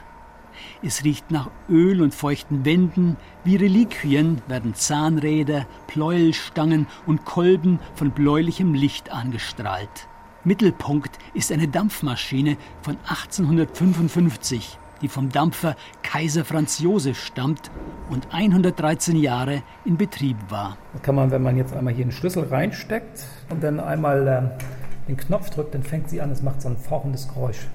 Es 0.84 1.04
riecht 1.04 1.32
nach 1.32 1.50
Öl 1.68 2.02
und 2.02 2.14
feuchten 2.14 2.64
Wänden, 2.64 3.18
wie 3.44 3.56
Reliquien 3.56 4.42
werden 4.48 4.76
Zahnräder, 4.76 5.66
Pleuelstangen 5.88 6.86
und 7.08 7.26
Kolben 7.26 7.80
von 7.96 8.12
bläulichem 8.12 8.76
Licht 8.76 9.12
angestrahlt. 9.12 10.08
Mittelpunkt 10.44 11.18
ist 11.34 11.52
eine 11.52 11.68
Dampfmaschine 11.68 12.58
von 12.84 12.98
1855, 13.08 14.78
die 15.02 15.08
vom 15.08 15.30
Dampfer 15.30 15.76
Kaiser 16.04 16.46
Franz 16.46 16.80
Josef 16.80 17.18
stammt 17.18 17.72
und 18.10 18.28
113 18.32 19.16
Jahre 19.16 19.64
in 19.86 19.98
Betrieb 19.98 20.38
war. 20.50 20.78
Das 20.94 21.02
kann 21.02 21.16
man, 21.16 21.32
wenn 21.32 21.44
man 21.44 21.58
jetzt 21.58 21.76
einmal 21.76 21.94
hier 21.94 22.06
einen 22.06 22.12
Schlüssel 22.12 22.44
reinsteckt 22.44 23.26
und 23.50 23.64
dann 23.64 23.80
einmal 23.80 24.28
äh, 24.28 25.08
den 25.08 25.18
Knopf 25.18 25.50
drückt, 25.50 25.74
dann 25.74 25.84
fängt 25.84 26.10
sie 26.10 26.22
an, 26.22 26.32
es 26.32 26.42
macht 26.42 26.62
so 26.62 26.70
ein 26.70 26.78
fauchendes 26.78 27.28
Geräusch. 27.28 27.68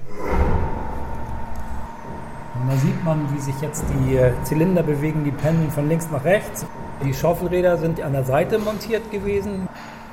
Und 2.59 2.71
da 2.71 2.77
sieht 2.77 3.03
man, 3.03 3.33
wie 3.35 3.39
sich 3.39 3.59
jetzt 3.61 3.83
die 3.89 4.15
äh, 4.15 4.31
Zylinder 4.43 4.83
bewegen, 4.83 5.23
die 5.23 5.31
pendeln 5.31 5.69
von 5.69 5.87
links 5.87 6.09
nach 6.11 6.23
rechts. 6.23 6.65
Die 7.05 7.13
Schaufelräder 7.13 7.77
sind 7.77 8.01
an 8.01 8.13
der 8.13 8.23
Seite 8.23 8.57
montiert 8.57 9.11
gewesen. 9.11 9.67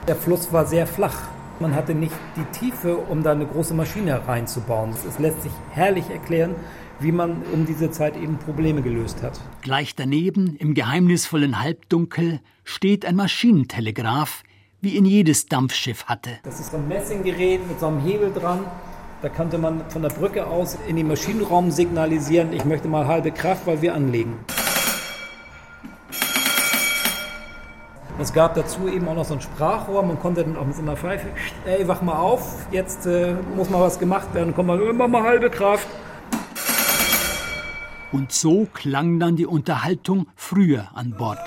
Der 0.07 0.17
Fluss 0.17 0.53
war 0.53 0.67
sehr 0.67 0.87
flach. 0.87 1.17
Man 1.61 1.75
hatte 1.75 1.95
nicht 1.95 2.15
die 2.37 2.45
Tiefe, 2.59 2.97
um 2.97 3.23
da 3.23 3.33
eine 3.33 3.47
große 3.47 3.73
Maschine 3.75 4.27
reinzubauen. 4.27 4.91
Es 5.09 5.19
lässt 5.19 5.43
sich 5.43 5.53
herrlich 5.71 6.11
erklären, 6.11 6.57
wie 7.01 7.13
man 7.13 7.43
um 7.53 7.67
diese 7.67 7.91
Zeit 7.91 8.17
eben 8.17 8.39
Probleme 8.39 8.83
gelöst 8.83 9.23
hat. 9.23 9.41
Gleich 9.63 9.95
daneben, 9.95 10.57
im 10.57 10.75
geheimnisvollen 10.75 11.61
Halbdunkel, 11.61 12.41
steht 12.65 13.05
ein 13.05 13.17
Maschinentelegraph, 13.17 14.43
wie 14.81 14.97
ihn 14.97 15.05
jedes 15.05 15.47
Dampfschiff 15.47 16.07
hatte. 16.07 16.31
Das 16.43 16.61
ist 16.61 16.73
so 16.73 16.77
ein 16.77 16.89
Messinggerät 16.89 17.67
mit 17.67 17.81
so 17.81 17.87
einem 17.87 18.01
Hebel 18.01 18.33
dran. 18.33 18.61
Da 19.23 19.29
konnte 19.31 19.57
man 19.57 19.89
von 19.89 20.03
der 20.03 20.11
Brücke 20.11 20.47
aus 20.47 20.77
in 20.87 20.97
den 20.97 21.09
Maschinenraum 21.09 21.71
signalisieren, 21.71 22.53
ich 22.53 22.65
möchte 22.65 22.89
mal 22.89 23.07
halbe 23.07 23.31
Kraft, 23.31 23.67
weil 23.67 23.81
wir 23.81 23.95
anlegen. 23.95 24.35
Es 28.19 28.33
gab 28.33 28.55
dazu 28.55 28.87
eben 28.87 29.09
auch 29.09 29.15
noch 29.15 29.25
so 29.25 29.35
ein 29.35 29.41
Sprachrohr. 29.41 30.03
Man 30.05 30.21
konnte 30.21 30.45
dann 30.45 30.57
auch 30.57 30.65
mit 30.65 30.77
so 30.77 30.83
einer 30.83 30.97
Pfeife, 30.97 31.27
ey, 31.67 31.87
wach 31.89 32.01
mal 32.01 32.17
auf, 32.17 32.67
jetzt 32.71 33.07
äh, 33.07 33.35
muss 33.57 33.71
mal 33.71 33.81
was 33.81 33.99
gemacht 33.99 34.33
werden. 34.35 34.53
Komm 34.55 34.67
mal, 34.67 34.81
immer 34.81 35.09
mal 35.09 35.25
halbe 35.25 35.51
Kraft. 35.51 35.89
Und 38.15 38.31
so 38.31 38.69
klang 38.73 39.19
dann 39.19 39.35
die 39.35 39.45
Unterhaltung 39.45 40.29
früher 40.37 40.89
an 40.95 41.17
Bord. 41.17 41.41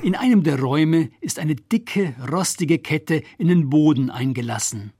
In 0.00 0.14
einem 0.14 0.44
der 0.44 0.58
Räume 0.58 1.10
ist 1.20 1.38
eine 1.38 1.54
dicke, 1.54 2.14
rostige 2.32 2.78
Kette 2.78 3.22
in 3.36 3.48
den 3.48 3.68
Boden 3.68 4.08
eingelassen. 4.08 4.94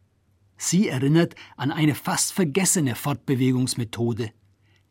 Sie 0.59 0.89
erinnert 0.89 1.37
an 1.57 1.73
eine 1.73 1.95
fast 1.95 2.35
vergessene 2.35 2.97
Fortbewegungsmethode 2.97 4.31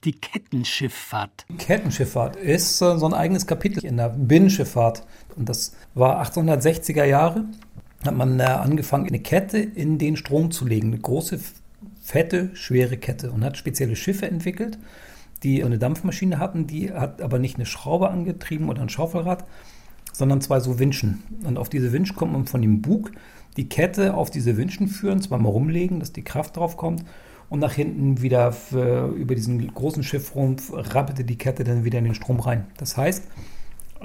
die 0.04 0.14
Kettenschifffahrt. 0.14 1.46
Kettenschifffahrt 1.58 2.36
ist 2.36 2.78
so 2.78 3.06
ein 3.06 3.14
eigenes 3.14 3.48
Kapitel 3.48 3.84
in 3.84 3.98
der 3.98 4.10
Binnenschifffahrt. 4.10 5.04
Und 5.36 5.50
das 5.50 5.76
war 5.94 6.24
1860er 6.24 7.06
Jahre. 7.06 7.46
Hat 8.06 8.16
man 8.16 8.40
angefangen, 8.40 9.08
eine 9.08 9.20
Kette 9.20 9.58
in 9.58 9.98
den 9.98 10.16
Strom 10.16 10.52
zu 10.52 10.66
legen. 10.66 10.88
Eine 10.88 11.00
große, 11.00 11.40
fette, 12.02 12.52
schwere 12.54 12.98
Kette. 12.98 13.32
Und 13.32 13.44
hat 13.44 13.58
spezielle 13.58 13.96
Schiffe 13.96 14.28
entwickelt, 14.28 14.78
die 15.44 15.64
eine 15.64 15.78
Dampfmaschine 15.78 16.40
hatten. 16.40 16.68
Die 16.68 16.92
hat 16.92 17.22
aber 17.22 17.40
nicht 17.40 17.56
eine 17.56 17.66
Schraube 17.66 18.10
angetrieben 18.10 18.70
oder 18.70 18.82
ein 18.82 18.90
Schaufelrad, 18.90 19.46
sondern 20.14 20.42
zwei 20.42 20.60
so 20.60 20.80
Winschen. 20.80 21.24
Und 21.44 21.58
auf 21.58 21.70
diese 21.70 21.92
Winsch 21.92 22.16
kommt 22.16 22.34
man 22.34 22.46
von 22.46 22.62
dem 22.62 22.82
Bug 22.82 23.12
die 23.58 23.70
Kette 23.70 24.14
auf 24.14 24.30
diese 24.30 24.58
Winschen 24.58 24.88
führen, 24.88 25.22
zweimal 25.22 25.52
rumlegen, 25.52 26.00
dass 26.00 26.12
die 26.12 26.24
Kraft 26.24 26.58
drauf 26.58 26.78
kommt 26.78 27.04
und 27.50 27.60
nach 27.60 27.74
hinten 27.74 28.22
wieder 28.22 28.52
für, 28.52 29.08
über 29.10 29.36
diesen 29.36 29.74
großen 29.74 30.04
Schiffrumpf 30.04 30.72
rappelte 30.74 31.24
die 31.24 31.38
Kette 31.38 31.64
dann 31.64 31.86
wieder 31.86 32.00
in 32.00 32.06
den 32.06 32.16
Strom 32.16 32.40
rein. 32.40 32.66
Das 32.78 32.98
heißt, 32.98 33.24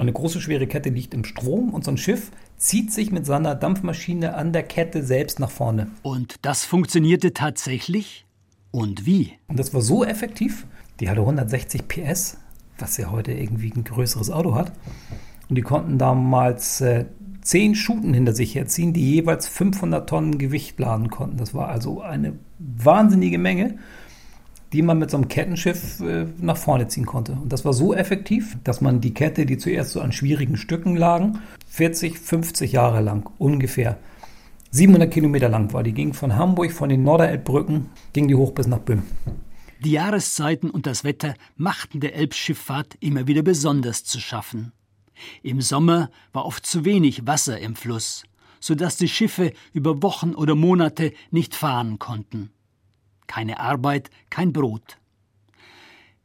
eine 0.00 0.12
große 0.12 0.40
schwere 0.40 0.66
Kette 0.66 0.90
liegt 0.90 1.14
im 1.14 1.24
Strom 1.24 1.70
und 1.70 1.84
so 1.84 1.90
ein 1.90 1.96
Schiff 1.96 2.30
zieht 2.56 2.92
sich 2.92 3.10
mit 3.10 3.26
seiner 3.26 3.54
Dampfmaschine 3.54 4.34
an 4.34 4.52
der 4.52 4.62
Kette 4.62 5.02
selbst 5.02 5.40
nach 5.40 5.50
vorne. 5.50 5.88
Und 6.02 6.36
das 6.42 6.64
funktionierte 6.64 7.32
tatsächlich? 7.32 8.26
Und 8.70 9.06
wie? 9.06 9.32
Und 9.48 9.58
das 9.58 9.74
war 9.74 9.80
so 9.80 10.04
effektiv. 10.04 10.66
Die 11.00 11.08
hatte 11.08 11.20
160 11.20 11.88
PS, 11.88 12.38
was 12.78 12.96
ja 12.96 13.10
heute 13.10 13.32
irgendwie 13.32 13.72
ein 13.74 13.84
größeres 13.84 14.30
Auto 14.30 14.54
hat. 14.54 14.72
Und 15.48 15.56
die 15.56 15.62
konnten 15.62 15.98
damals 15.98 16.80
äh, 16.80 17.06
zehn 17.42 17.74
Schuten 17.74 18.14
hinter 18.14 18.34
sich 18.34 18.54
herziehen, 18.54 18.92
die 18.92 19.14
jeweils 19.14 19.48
500 19.48 20.08
Tonnen 20.08 20.38
Gewicht 20.38 20.78
laden 20.78 21.10
konnten. 21.10 21.38
Das 21.38 21.54
war 21.54 21.68
also 21.68 22.00
eine 22.00 22.34
wahnsinnige 22.58 23.38
Menge, 23.38 23.78
die 24.72 24.82
man 24.82 24.98
mit 24.98 25.10
so 25.10 25.16
einem 25.16 25.28
Kettenschiff 25.28 26.00
äh, 26.00 26.26
nach 26.38 26.56
vorne 26.56 26.88
ziehen 26.88 27.06
konnte. 27.06 27.32
Und 27.32 27.52
das 27.52 27.64
war 27.64 27.72
so 27.72 27.94
effektiv, 27.94 28.56
dass 28.64 28.80
man 28.80 29.00
die 29.00 29.14
Kette, 29.14 29.46
die 29.46 29.58
zuerst 29.58 29.92
so 29.92 30.00
an 30.00 30.12
schwierigen 30.12 30.56
Stücken 30.56 30.96
lagen, 30.96 31.40
40, 31.68 32.18
50 32.18 32.72
Jahre 32.72 33.00
lang 33.00 33.30
ungefähr, 33.38 33.98
700 34.70 35.10
Kilometer 35.12 35.48
lang 35.48 35.72
war. 35.72 35.82
Die 35.82 35.92
ging 35.92 36.14
von 36.14 36.36
Hamburg, 36.36 36.72
von 36.72 36.88
den 36.88 37.02
Norderelbbrücken, 37.02 37.86
ging 38.12 38.28
die 38.28 38.36
hoch 38.36 38.52
bis 38.52 38.66
nach 38.66 38.78
Böhm. 38.78 39.02
Die 39.82 39.92
Jahreszeiten 39.92 40.70
und 40.70 40.86
das 40.86 41.04
Wetter 41.04 41.34
machten 41.56 42.00
der 42.00 42.14
Elbschifffahrt 42.14 42.96
immer 43.00 43.26
wieder 43.26 43.42
besonders 43.42 44.04
zu 44.04 44.20
schaffen. 44.20 44.72
Im 45.42 45.60
Sommer 45.60 46.10
war 46.32 46.46
oft 46.46 46.64
zu 46.64 46.84
wenig 46.84 47.26
Wasser 47.26 47.58
im 47.58 47.76
Fluss. 47.76 48.24
sodass 48.60 48.96
die 48.96 49.08
Schiffe 49.08 49.52
über 49.72 50.02
Wochen 50.02 50.34
oder 50.34 50.54
Monate 50.54 51.12
nicht 51.30 51.54
fahren 51.54 51.98
konnten. 51.98 52.50
Keine 53.30 53.60
Arbeit, 53.60 54.10
kein 54.28 54.52
Brot. 54.52 54.98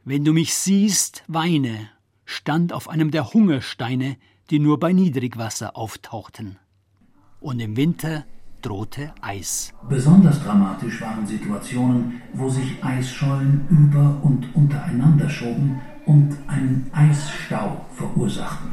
Wenn 0.06 0.26
du 0.26 0.34
mich 0.34 0.56
siehst, 0.56 1.24
weine, 1.28 1.88
stand 2.26 2.74
auf 2.74 2.90
einem 2.90 3.12
der 3.12 3.32
Hungersteine, 3.32 4.18
die 4.50 4.58
nur 4.58 4.80
bei 4.80 4.92
Niedrigwasser 4.92 5.78
auftauchten. 5.78 6.58
Und 7.40 7.60
im 7.60 7.78
Winter 7.78 8.26
drohte 8.64 9.14
Eis. 9.22 9.72
Besonders 9.88 10.44
dramatisch 10.44 11.00
waren 11.00 11.28
Situationen, 11.28 12.24
wo 12.34 12.50
sich 12.50 12.84
Eisschollen 12.84 13.68
über 13.70 14.20
und 14.24 14.56
untereinander 14.56 15.30
schoben 15.30 15.80
und 16.08 16.36
einen 16.48 16.90
Eisstau 16.92 17.86
verursachten. 17.94 18.72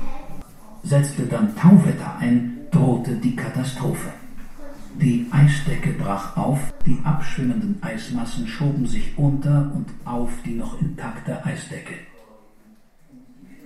Setzte 0.83 1.27
dann 1.27 1.55
Tauwetter 1.55 2.17
ein, 2.17 2.67
drohte 2.71 3.15
die 3.17 3.37
Katastrophe. 3.37 4.22
Die 5.01 5.27
Eisdecke 5.31 5.93
brach 5.93 6.37
auf, 6.37 6.59
die 6.87 6.99
abschwimmenden 7.03 7.83
Eismassen 7.83 8.47
schoben 8.47 8.87
sich 8.87 9.17
unter 9.17 9.73
und 9.75 9.87
auf 10.05 10.31
die 10.45 10.55
noch 10.55 10.81
intakte 10.81 11.45
Eisdecke. 11.45 11.95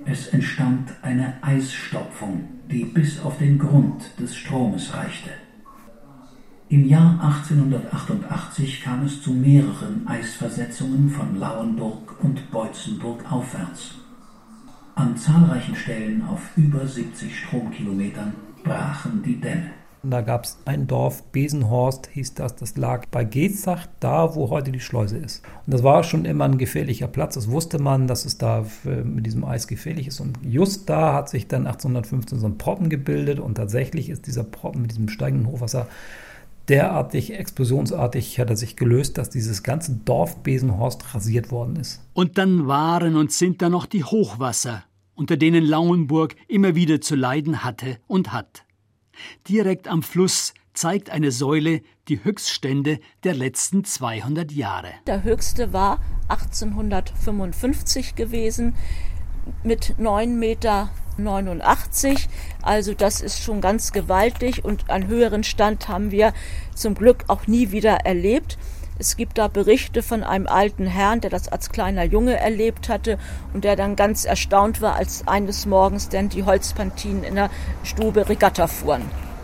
Es 0.05 0.29
entstand 0.29 0.93
eine 1.03 1.35
Eisstopfung, 1.43 2.45
die 2.71 2.85
bis 2.85 3.21
auf 3.21 3.39
den 3.39 3.59
Grund 3.59 4.19
des 4.21 4.37
Stromes 4.37 4.95
reichte. 4.95 5.31
Im 6.69 6.87
Jahr 6.87 7.21
1888 7.23 8.83
kam 8.83 9.05
es 9.05 9.21
zu 9.23 9.33
mehreren 9.33 10.07
Eisversetzungen 10.07 11.11
von 11.11 11.39
Lauenburg 11.39 12.17
und 12.23 12.51
Beutzenburg 12.51 13.31
aufwärts. 13.31 13.95
An 14.95 15.17
zahlreichen 15.17 15.77
Stellen 15.77 16.23
auf 16.23 16.57
über 16.57 16.87
70 16.87 17.39
Stromkilometern 17.39 18.33
brachen 18.65 19.23
die 19.25 19.41
Dämme. 19.41 19.86
Da 20.11 20.21
gab 20.21 20.45
es 20.45 20.59
ein 20.65 20.87
Dorf, 20.87 21.23
Besenhorst 21.33 22.09
hieß 22.13 22.35
das, 22.35 22.57
das 22.57 22.77
lag 22.77 23.07
bei 23.11 23.25
Getzach, 23.25 23.87
da 24.01 24.35
wo 24.35 24.51
heute 24.51 24.73
die 24.73 24.81
Schleuse 24.81 25.17
ist. 25.17 25.43
Und 25.67 25.75
das 25.75 25.83
war 25.83 26.05
schon 26.05 26.25
immer 26.25 26.45
ein 26.45 26.59
gefährlicher 26.59 27.09
Platz, 27.09 27.35
das 27.35 27.51
wusste 27.51 27.81
man, 27.81 28.07
dass 28.07 28.25
es 28.25 28.39
da 28.39 28.65
mit 28.85 29.27
diesem 29.27 29.45
Eis 29.45 29.67
gefährlich 29.67 30.07
ist. 30.07 30.21
Und 30.21 30.39
just 30.43 30.89
da 30.89 31.15
hat 31.15 31.29
sich 31.29 31.49
dann 31.49 31.67
1815 31.67 32.39
so 32.39 32.47
ein 32.47 32.59
Proppen 32.59 32.89
gebildet 32.89 33.41
und 33.41 33.57
tatsächlich 33.57 34.09
ist 34.09 34.27
dieser 34.27 34.45
Proppen 34.45 34.83
mit 34.83 34.93
diesem 34.93 35.09
steigenden 35.09 35.51
Hochwasser 35.51 35.89
derartig 36.69 37.33
explosionsartig 37.35 38.39
hat 38.39 38.51
er 38.51 38.57
sich 38.57 38.77
gelöst, 38.77 39.19
dass 39.19 39.31
dieses 39.31 39.63
ganze 39.63 39.93
Dorf 40.05 40.43
Besenhorst 40.43 41.15
rasiert 41.15 41.51
worden 41.51 41.77
ist. 41.77 42.03
Und 42.13 42.39
dann 42.39 42.67
waren 42.67 43.17
und 43.17 43.33
sind 43.33 43.63
da 43.63 43.69
noch 43.69 43.87
die 43.87 44.05
Hochwasser, 44.05 44.85
unter 45.15 45.37
denen 45.37 45.65
Lauenburg 45.65 46.35
immer 46.49 46.75
wieder 46.75 47.01
zu 47.01 47.15
leiden 47.15 47.65
hatte 47.65 47.99
und 48.07 48.33
hat. 48.33 48.66
Direkt 49.49 49.89
am 49.89 50.03
Fluss 50.03 50.55
zeigt 50.75 51.11
eine 51.11 51.31
Säule 51.33 51.81
die 52.09 52.23
Höchststände 52.23 53.01
der 53.25 53.35
letzten 53.35 53.85
200 53.85 54.53
Jahre. 54.53 54.91
Der 55.07 55.25
höchste 55.25 55.73
war 55.73 56.01
1855 56.29 58.15
gewesen 58.15 58.77
mit 59.63 59.95
9,89 59.99 60.27
Meter. 60.29 60.91
Also 62.63 62.95
das 62.95 63.21
ist 63.21 63.43
schon 63.43 63.61
ganz 63.61 63.93
gewaltig 63.93 64.65
und 64.65 64.91
einen 64.91 65.07
höheren 65.09 65.45
Stand 65.45 65.89
haben 65.89 66.11
wir 66.11 66.33
zum 66.75 66.95
Glück 66.95 67.25
auch 67.29 67.47
nie 67.47 67.71
wieder 67.71 68.05
erlebt. 68.05 68.59
Es 68.99 69.19
gibt 69.19 69.37
da 69.37 69.49
Berichte 69.49 70.03
von 70.03 70.23
einem 70.25 70.47
alten 70.47 70.87
Herrn, 70.87 71.21
der 71.21 71.29
das 71.29 71.49
als 71.49 71.69
kleiner 71.69 72.05
Junge 72.05 72.37
erlebt 72.37 72.89
hatte 72.89 73.19
und 73.53 73.65
der 73.65 73.77
dann 73.77 73.95
ganz 73.95 74.25
erstaunt 74.25 74.81
war, 74.81 74.97
als 74.97 75.29
eines 75.29 75.67
Morgens 75.67 76.09
denn 76.09 76.31
die 76.31 76.45
Holzpantinen 76.45 77.23
in 77.23 77.35
der 77.35 77.51
Stube 77.83 78.27
Regatta 78.27 78.67
fuhren. 78.67 79.03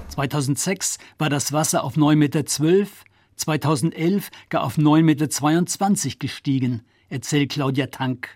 2006 0.09 0.99
war 1.19 1.29
das 1.29 1.53
Wasser 1.53 1.85
auf 1.85 1.97
9,12 1.97 2.17
Meter, 2.17 2.45
2011 3.37 4.31
gar 4.49 4.65
auf 4.65 4.79
9,22 4.79 5.03
Meter 5.03 6.19
gestiegen, 6.19 6.83
erzählt 7.11 7.51
Claudia 7.51 7.89
Tank. 7.89 8.31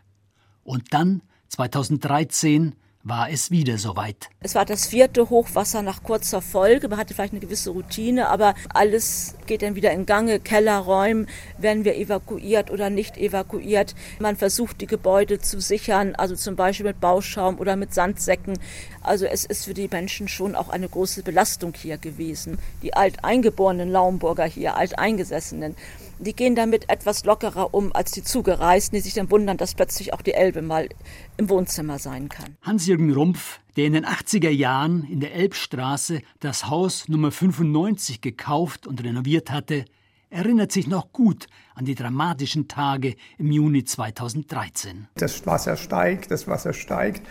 Und 0.64 0.92
dann, 0.92 1.22
2013, 1.48 2.74
war 3.09 3.30
es 3.30 3.52
wieder 3.52 3.78
soweit. 3.78 4.30
Es 4.40 4.57
war 4.57 4.64
das 4.64 4.86
vierte 4.86 5.30
Hochwasser 5.30 5.80
nach 5.80 6.02
kurzer 6.02 6.42
Folge. 6.42 6.88
Man 6.88 6.98
hatte 6.98 7.14
vielleicht 7.14 7.32
eine 7.32 7.40
gewisse 7.40 7.70
Routine, 7.70 8.28
aber 8.28 8.54
alles 8.74 9.36
geht 9.46 9.62
dann 9.62 9.76
wieder 9.76 9.92
in 9.92 10.07
Gange. 10.07 10.40
Kellerräumen 10.40 11.28
werden 11.57 11.84
wir 11.84 11.94
evakuiert 11.94 12.68
oder 12.68 12.90
nicht 12.90 13.16
evakuiert. 13.16 13.94
Man 14.18 14.34
versucht, 14.34 14.80
die 14.80 14.88
Gebäude 14.88 15.38
zu 15.38 15.61
sichern, 15.61 16.16
also 16.16 16.34
zum 16.34 16.57
Beispiel 16.57 16.86
mit 16.86 17.00
Bauschaum 17.00 17.61
oder 17.61 17.76
mit 17.76 17.94
Sandsäcken. 17.94 18.59
Also 19.02 19.24
es 19.24 19.44
ist 19.44 19.66
für 19.66 19.74
die 19.74 19.88
Menschen 19.88 20.26
schon 20.26 20.57
auch 20.57 20.68
eine 20.68 20.88
große 20.88 21.22
Belastung 21.22 21.74
hier 21.80 21.98
gewesen. 21.98 22.59
Die 22.82 22.94
alteingeborenen 22.94 23.88
Laumburger 23.88 24.46
hier, 24.46 24.76
Alteingesessenen 24.76 25.76
die 26.18 26.34
gehen 26.34 26.54
damit 26.54 26.88
etwas 26.88 27.24
lockerer 27.24 27.74
um 27.74 27.92
als 27.94 28.10
die 28.12 28.22
Zugereisten, 28.22 28.96
die 28.96 29.02
sich 29.02 29.14
dann 29.14 29.30
wundern, 29.30 29.56
dass 29.56 29.74
plötzlich 29.74 30.12
auch 30.12 30.22
die 30.22 30.34
Elbe 30.34 30.62
mal 30.62 30.88
im 31.36 31.48
Wohnzimmer 31.48 31.98
sein 31.98 32.28
kann. 32.28 32.56
Hans-Jürgen 32.62 33.12
Rumpf, 33.12 33.60
der 33.76 33.86
in 33.86 33.92
den 33.92 34.06
80er 34.06 34.50
Jahren 34.50 35.04
in 35.04 35.20
der 35.20 35.34
Elbstraße 35.34 36.22
das 36.40 36.68
Haus 36.68 37.08
Nummer 37.08 37.30
95 37.30 38.20
gekauft 38.20 38.86
und 38.86 39.02
renoviert 39.04 39.50
hatte, 39.50 39.84
erinnert 40.30 40.72
sich 40.72 40.86
noch 40.86 41.12
gut 41.12 41.46
an 41.74 41.84
die 41.84 41.94
dramatischen 41.94 42.68
Tage 42.68 43.16
im 43.38 43.52
Juni 43.52 43.84
2013. 43.84 45.08
Das 45.14 45.46
Wasser 45.46 45.76
steigt, 45.76 46.30
das 46.30 46.48
Wasser 46.48 46.72
steigt 46.72 47.22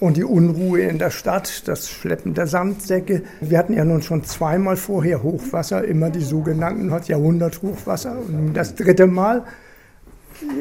und 0.00 0.16
die 0.16 0.24
Unruhe 0.24 0.80
in 0.80 0.98
der 0.98 1.10
Stadt, 1.10 1.68
das 1.68 1.88
Schleppen 1.88 2.34
der 2.34 2.46
Sandsäcke. 2.46 3.22
Wir 3.40 3.58
hatten 3.58 3.74
ja 3.74 3.84
nun 3.84 4.02
schon 4.02 4.24
zweimal 4.24 4.76
vorher 4.76 5.22
Hochwasser, 5.22 5.84
immer 5.84 6.10
die 6.10 6.20
sogenannten 6.20 6.92
Jahrhundert-Hochwasser. 7.06 8.18
Und 8.18 8.54
das 8.54 8.74
dritte 8.74 9.06
Mal 9.06 9.44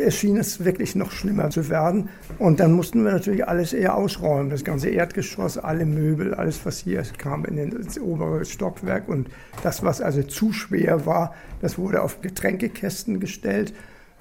erschien 0.03 0.37
es 0.37 0.63
wirklich 0.63 0.95
noch 0.95 1.11
schlimmer 1.11 1.49
zu 1.49 1.69
werden. 1.69 2.09
Und 2.37 2.59
dann 2.59 2.73
mussten 2.73 3.03
wir 3.03 3.11
natürlich 3.11 3.47
alles 3.47 3.73
eher 3.73 3.95
ausräumen. 3.95 4.49
Das 4.49 4.63
ganze 4.63 4.89
Erdgeschoss, 4.89 5.57
alle 5.57 5.85
Möbel, 5.85 6.33
alles, 6.33 6.65
was 6.65 6.79
hier 6.79 7.03
kam 7.17 7.45
in 7.45 7.71
das 7.71 7.99
obere 7.99 8.45
Stockwerk. 8.45 9.09
Und 9.09 9.29
das, 9.63 9.83
was 9.83 10.01
also 10.01 10.23
zu 10.23 10.53
schwer 10.53 11.05
war, 11.05 11.33
das 11.61 11.77
wurde 11.77 12.01
auf 12.01 12.21
Getränkekästen 12.21 13.19
gestellt. 13.19 13.73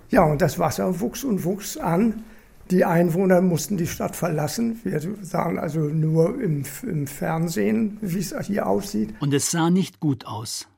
Ja, 0.09 0.25
und 0.25 0.43
das 0.43 0.59
Wasser 0.59 1.01
wuchs 1.01 1.23
und 1.23 1.45
wuchs 1.45 1.77
an. 1.77 2.25
Die 2.73 2.87
Einwohner 2.87 3.43
mussten 3.43 3.77
die 3.77 3.87
Stadt 3.87 4.17
verlassen. 4.17 4.81
Wir 4.83 4.99
sahen 5.21 5.59
also 5.59 5.81
nur 5.81 6.41
im, 6.41 6.65
im 6.85 7.07
Fernsehen, 7.07 7.99
wie 8.01 8.21
es 8.21 8.35
hier 8.47 8.67
aussieht. 8.67 9.15
Und 9.21 9.35
es 9.35 9.51
sah 9.51 9.69
nicht 9.69 10.01
gut 10.01 10.25
aus. 10.25 10.69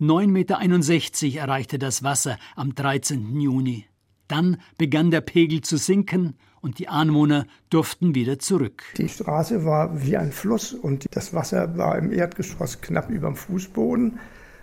9,61 0.00 0.26
Meter 1.26 1.40
erreichte 1.40 1.78
das 1.78 2.02
Wasser 2.02 2.38
am 2.56 2.74
13. 2.74 3.38
Juni. 3.38 3.84
Dann 4.26 4.56
begann 4.78 5.10
der 5.10 5.20
Pegel 5.20 5.60
zu 5.60 5.76
sinken 5.76 6.34
und 6.62 6.78
die 6.78 6.88
Anwohner 6.88 7.46
durften 7.68 8.14
wieder 8.14 8.38
zurück. 8.38 8.84
Die 8.96 9.10
Straße 9.10 9.66
war 9.66 10.02
wie 10.02 10.16
ein 10.16 10.32
Fluss 10.32 10.72
und 10.72 11.14
das 11.14 11.34
Wasser 11.34 11.76
war 11.76 11.98
im 11.98 12.10
Erdgeschoss 12.10 12.80
knapp 12.80 13.10
über 13.10 13.26
dem 13.26 13.36
Fußboden. 13.36 14.18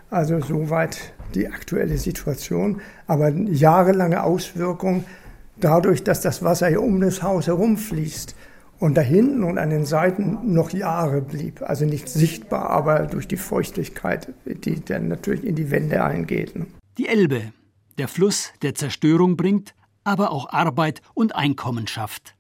Also 0.10 0.42
soweit 0.42 1.14
die 1.36 1.48
aktuelle 1.48 2.00
Situation. 2.00 2.82
Aber 3.06 3.30
jahrelange 3.30 4.24
Auswirkungen 4.24 5.06
dadurch, 5.58 6.04
dass 6.04 6.22
das 6.22 6.44
Wasser 6.44 6.68
hier 6.68 6.82
um 6.82 7.00
das 7.00 7.24
Haus 7.24 7.48
herumfließt 7.48 8.36
und 8.80 8.96
da 8.96 9.02
hinten 9.02 9.44
und 9.44 9.58
an 9.58 9.70
den 9.70 9.86
Seiten 9.86 10.54
noch 10.54 10.72
Jahre 10.72 11.22
blieb. 11.22 11.62
Also 11.62 11.86
nicht 11.86 12.10
sichtbar, 12.10 12.70
aber 12.70 13.08
durch 13.08 13.28
die 13.28 13.38
Feuchtigkeit, 13.38 14.34
die 14.46 14.84
dann 14.84 15.08
natürlich 15.08 15.44
in 15.46 15.56
die 15.56 15.72
Wände 15.72 16.04
eingeht. 16.04 16.56
Ne? 16.56 16.68
Die 16.98 17.08
Elbe, 17.08 17.54
der 17.98 18.08
Fluss, 18.08 18.52
der 18.62 18.76
Zerstörung 18.76 19.38
bringt, 19.38 19.74
aber 20.04 20.32
auch 20.32 20.50
Arbeit 20.50 21.02
und 21.14 21.36
Einkommen 21.36 21.88
schafft. 21.88 22.36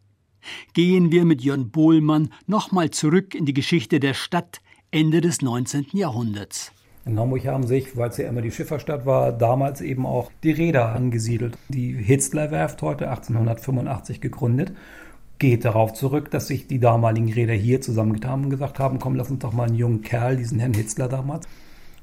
Gehen 0.74 1.11
wir 1.11 1.26
mit 1.26 1.41
Jörn 1.41 1.72
Bohlmann 1.72 2.30
nochmal 2.45 2.91
zurück 2.91 3.34
in 3.34 3.45
die 3.45 3.53
Geschichte 3.53 3.99
der 3.99 4.13
Stadt 4.13 4.61
Ende 4.91 5.22
des 5.22 5.41
19. 5.41 5.88
Jahrhunderts. 5.93 6.72
In 7.06 7.20
Hamburg 7.20 7.45
haben 7.45 7.68
sich, 7.68 7.95
weil 7.95 8.10
es 8.10 8.18
ja 8.18 8.28
immer 8.28 8.41
die 8.41 8.51
Schifferstadt 8.51 9.06
war, 9.06 9.32
damals 9.32 9.82
eben 9.82 10.08
auch 10.08 10.32
die 10.43 10.51
Räder 10.51 10.89
angesiedelt. 10.89 11.56
Die 11.70 11.93
Hitzler-Werft 11.93 12.82
heute 12.82 13.10
1885 13.10 14.22
gegründet 14.22 14.74
geht 15.38 15.66
darauf 15.66 15.93
zurück, 15.93 16.32
dass 16.32 16.47
sich 16.47 16.68
die 16.68 16.80
damaligen 16.80 17.32
Räder 17.32 17.53
hier 17.53 17.82
zusammengetan 17.82 18.32
haben 18.32 18.43
und 18.45 18.49
gesagt 18.49 18.80
haben, 18.80 18.99
komm, 18.99 19.16
lass 19.16 19.30
uns 19.30 19.39
doch 19.39 19.53
mal 19.53 19.68
einen 19.68 19.76
jungen 19.76 20.01
Kerl, 20.01 20.38
diesen 20.38 20.60
Herrn 20.60 20.74
Hitzler 20.74 21.10
damals, 21.10 21.47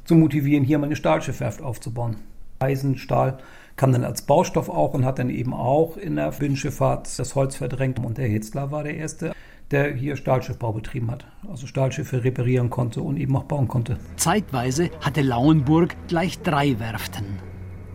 zu 0.05 0.15
motivieren, 0.15 0.65
hier 0.65 0.79
mal 0.79 0.87
eine 0.87 0.97
Stahlschiffwerft 0.97 1.63
aufzubauen. 1.63 2.17
Eisen, 2.59 2.97
Stahl 2.97 3.39
kam 3.77 3.93
dann 3.93 4.05
als 4.05 4.23
Baustoff 4.23 4.69
auch 4.69 4.95
und 4.95 5.05
hat 5.05 5.19
dann 5.19 5.31
eben 5.31 5.55
auch 5.55 5.97
in 5.97 6.17
der 6.17 6.31
Binnenschifffahrt 6.33 7.19
das 7.19 7.35
Holz 7.35 7.57
verdrängt. 7.57 7.99
Und 7.99 8.19
der 8.19 8.29
Hitzler 8.29 8.71
war 8.71 8.85
der 8.85 8.97
Erste, 8.97 9.33
der 9.73 9.95
hier 9.95 10.16
Stahlschiffbau 10.16 10.73
betrieben 10.73 11.11
hat. 11.11 11.27
Also 11.49 11.66
Stahlschiffe 11.66 12.23
reparieren 12.23 12.70
konnte 12.70 13.03
und 13.03 13.16
eben 13.16 13.35
auch 13.37 13.45
bauen 13.45 13.68
konnte. 13.68 13.99
Zeitweise 14.16 14.91
hatte 15.01 15.23
Lauenburg 15.23 15.97
gleich 16.09 16.41
drei 16.41 16.79
Werften. 16.79 17.39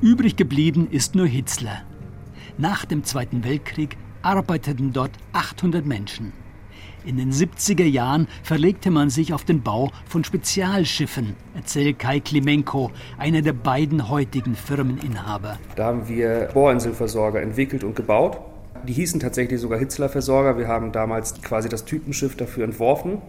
Übrig 0.01 0.36
geblieben 0.36 0.88
ist 0.91 1.15
nur 1.15 1.28
Hitzler. 1.28 1.82
Nach 2.57 2.86
dem 2.86 3.03
Zweiten 3.03 3.43
Weltkrieg 3.43 3.97
arbeiteten 4.21 4.91
dort 4.93 5.11
800 5.34 5.86
Menschen. 5.86 6.34
In 7.05 7.15
den 7.15 7.32
70er 7.32 7.86
Jahren 7.86 8.28
verlegte 8.43 8.91
man 8.91 9.09
sich 9.09 9.34
auf 9.34 9.45
den 9.45 9.61
Bau 9.61 9.91
von 10.05 10.25
Spezialschiffen, 10.25 11.38
erzählt 11.55 11.99
Kai 11.99 12.19
Klimenko, 12.19 12.91
einer 13.17 13.41
der 13.41 13.53
beiden 13.53 14.09
heutigen 14.09 14.55
Firmeninhaber. 14.55 15.57
Da 15.78 15.86
haben 15.86 16.09
wir 16.09 16.49
Bohrinselversorger 16.53 17.41
entwickelt 17.41 17.86
und 17.86 17.95
gebaut. 17.95 18.39
Die 18.86 18.93
hießen 18.93 19.19
tatsächlich 19.19 19.59
sogar 19.59 19.80
Hitzler-Versorger. 19.80 20.57
Wir 20.57 20.67
haben 20.67 20.91
damals 20.91 21.41
quasi 21.41 21.69
das 21.69 21.86
Typenschiff 21.86 22.36
dafür 22.36 22.63
entworfen. 22.63 23.21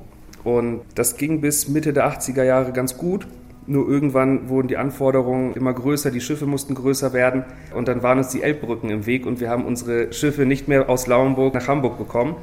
Und 0.45 0.81
das 0.95 1.17
ging 1.17 1.41
bis 1.41 1.69
Mitte 1.69 1.93
der 1.93 2.11
80er 2.11 2.43
Jahre 2.43 2.73
ganz 2.73 2.97
gut. 2.97 3.27
Nur 3.67 3.87
irgendwann 3.87 4.49
wurden 4.49 4.69
die 4.69 4.79
Anforderungen 4.79 5.53
immer 5.53 5.75
größer, 5.75 6.11
die 6.11 6.23
Schiffe 6.23 6.47
mussten 6.47 6.75
größer 6.75 7.13
werden 7.13 7.45
und 7.75 7.87
dann 7.87 8.03
waren 8.03 8.17
uns 8.17 8.31
die 8.31 8.41
Elbbrücken 8.41 8.89
im 8.89 9.05
Weg 9.05 9.27
und 9.27 9.41
wir 9.41 9.51
haben 9.51 9.67
unsere 9.67 10.11
Schiffe 10.11 10.47
nicht 10.47 10.69
mehr 10.69 10.89
aus 10.89 11.07
Lauenburg 11.07 11.53
nach 11.53 11.69
Hamburg 11.69 11.99
bekommen. 11.99 12.37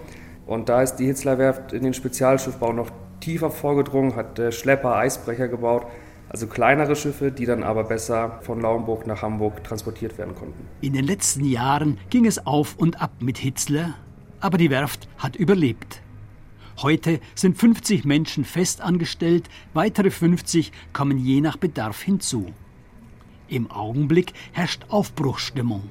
Und 0.45 0.70
da 0.70 0.84
ist 0.84 0.97
die 0.97 1.08
Hitzler-Werft 1.08 1.74
in 1.74 1.82
den 1.82 1.95
Spezialschiffbau 1.95 2.74
noch 2.74 2.91
tiefer 3.22 3.49
vorgedrungen, 3.49 4.16
hat 4.16 4.39
Schlepper, 4.53 4.97
Eisbrecher 4.97 5.47
gebaut, 5.47 5.88
also 6.36 6.48
kleinere 6.48 6.98
Schiffe, 6.98 7.32
die 7.32 7.46
dann 7.46 7.64
aber 7.64 7.86
besser 7.86 8.42
von 8.42 8.60
Lauenburg 8.60 9.08
nach 9.08 9.22
Hamburg 9.22 9.64
transportiert 9.64 10.18
werden 10.18 10.36
konnten. 10.36 10.68
In 10.82 10.92
den 10.92 11.06
letzten 11.06 11.46
Jahren 11.46 11.98
ging 12.10 12.26
es 12.26 12.46
auf 12.46 12.76
und 12.76 13.02
ab 13.02 13.12
mit 13.22 13.38
Hitzler, 13.38 13.94
aber 14.42 14.58
die 14.58 14.70
Werft 14.70 15.08
hat 15.18 15.38
überlebt. 15.38 16.02
Heute 16.82 17.22
sind 17.36 17.58
50 17.58 18.04
Menschen 18.04 18.44
fest 18.44 18.82
angestellt, 18.82 19.48
weitere 19.74 20.12
50 20.12 20.74
kommen 20.92 21.18
je 21.18 21.40
nach 21.40 21.56
Bedarf 21.56 22.02
hinzu. 22.02 22.48
Im 23.48 23.72
Augenblick 23.72 24.34
herrscht 24.52 24.88
Aufbruchsstimmung. 24.90 25.84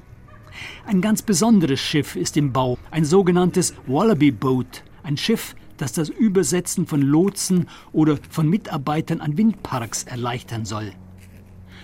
Ein 0.85 1.01
ganz 1.01 1.23
besonderes 1.23 1.79
Schiff 1.79 2.15
ist 2.15 2.37
im 2.37 2.53
Bau, 2.53 2.77
ein 2.91 3.03
sogenanntes 3.03 3.73
Wallaby 3.87 4.29
Boat, 4.29 4.83
ein 5.01 5.17
Schiff, 5.17 5.55
das 5.77 5.93
das 5.93 6.09
Übersetzen 6.09 6.87
von 6.87 7.01
Lotsen 7.01 7.67
oder 7.91 8.17
von 8.29 8.49
Mitarbeitern 8.49 9.21
an 9.21 9.37
Windparks 9.37 10.03
erleichtern 10.03 10.65
soll. 10.65 10.91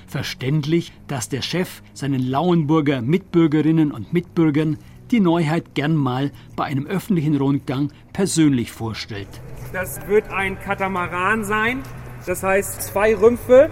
Verständlich, 0.08 0.92
dass 1.08 1.30
der 1.30 1.42
Chef 1.42 1.82
seinen 1.94 2.22
Lauenburger 2.22 3.02
Mitbürgerinnen 3.02 3.92
und 3.92 4.12
Mitbürgern 4.12 4.78
die 5.12 5.20
Neuheit 5.20 5.76
gern 5.76 5.96
mal 5.96 6.32
bei 6.56 6.66
einem 6.66 6.86
öffentlichen 6.86 7.38
Rundgang 7.38 7.92
persönlich 8.14 8.72
vorstellt. 8.72 9.28
Das 9.74 10.06
wird 10.08 10.30
ein 10.30 10.60
Katamaran 10.60 11.44
sein, 11.44 11.82
das 12.26 12.44
heißt 12.44 12.82
zwei 12.82 13.16
Rümpfe, 13.16 13.70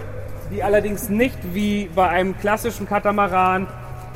die 0.52 0.62
allerdings 0.62 1.08
nicht 1.08 1.38
wie 1.52 1.88
bei 1.94 2.08
einem 2.08 2.36
klassischen 2.38 2.86
Katamaran 2.86 3.66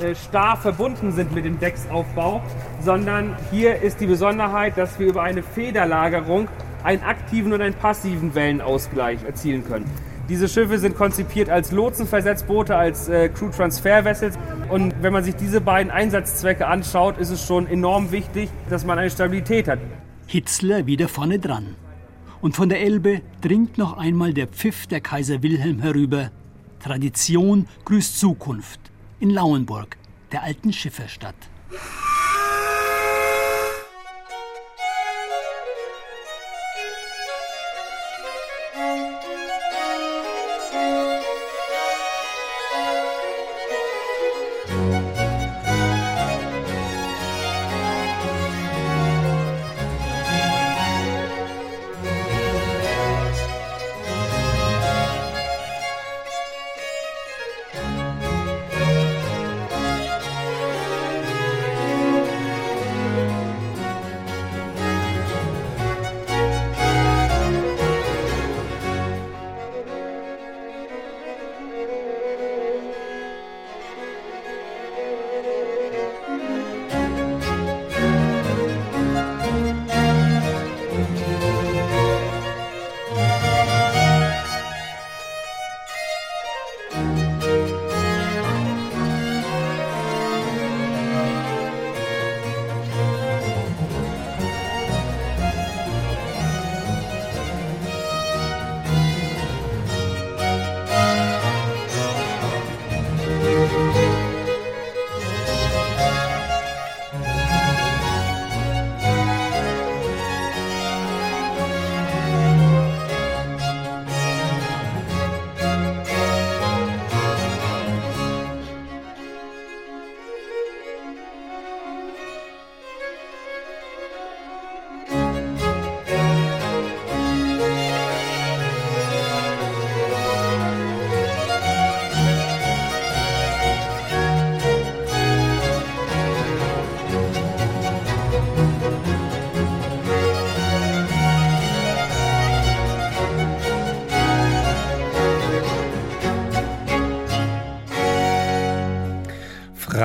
äh, 0.01 0.15
starr 0.15 0.57
verbunden 0.57 1.13
sind 1.13 1.33
mit 1.35 1.45
dem 1.45 1.59
Decksaufbau, 1.59 2.43
sondern 2.83 3.37
hier 3.51 3.81
ist 3.81 4.01
die 4.01 4.07
Besonderheit, 4.07 4.77
dass 4.77 4.99
wir 4.99 5.07
über 5.07 5.23
eine 5.23 5.43
Federlagerung 5.43 6.49
einen 6.83 7.03
aktiven 7.03 7.53
und 7.53 7.61
einen 7.61 7.75
passiven 7.75 8.35
Wellenausgleich 8.35 9.25
erzielen 9.25 9.65
können. 9.67 9.91
Diese 10.29 10.49
Schiffe 10.49 10.79
sind 10.79 10.97
konzipiert 10.97 11.51
als 11.51 11.71
Lotsenversetzboote, 11.71 12.75
als 12.75 13.09
äh, 13.09 13.29
Crew 13.29 13.51
Transfer 13.51 14.05
Vessels. 14.05 14.39
Und 14.71 14.95
wenn 15.03 15.13
man 15.13 15.23
sich 15.23 15.37
diese 15.37 15.61
beiden 15.61 15.93
Einsatzzwecke 15.93 16.67
anschaut, 16.67 17.19
ist 17.19 17.31
es 17.31 17.47
schon 17.47 17.67
enorm 17.67 18.11
wichtig, 18.11 18.49
dass 18.71 18.87
man 18.87 18.99
eine 18.99 19.11
Stabilität 19.11 19.69
hat. 19.69 19.79
Hitzler 20.27 20.87
wieder 20.87 21.09
vorne 21.09 21.39
dran. 21.39 21.77
Und 22.41 22.57
von 22.57 22.69
der 22.69 22.81
Elbe 22.81 23.21
dringt 23.43 23.77
noch 23.77 23.99
einmal 23.99 24.33
der 24.33 24.47
Pfiff 24.47 24.87
der 24.87 25.01
Kaiser 25.01 25.43
Wilhelm 25.43 25.81
herüber. 25.81 26.31
Tradition 26.81 27.67
grüßt 27.85 28.19
Zukunft. 28.19 28.84
In 29.25 29.31
Lauenburg, 29.31 29.97
der 30.33 30.43
alten 30.43 30.71
Schifferstadt. 30.71 31.35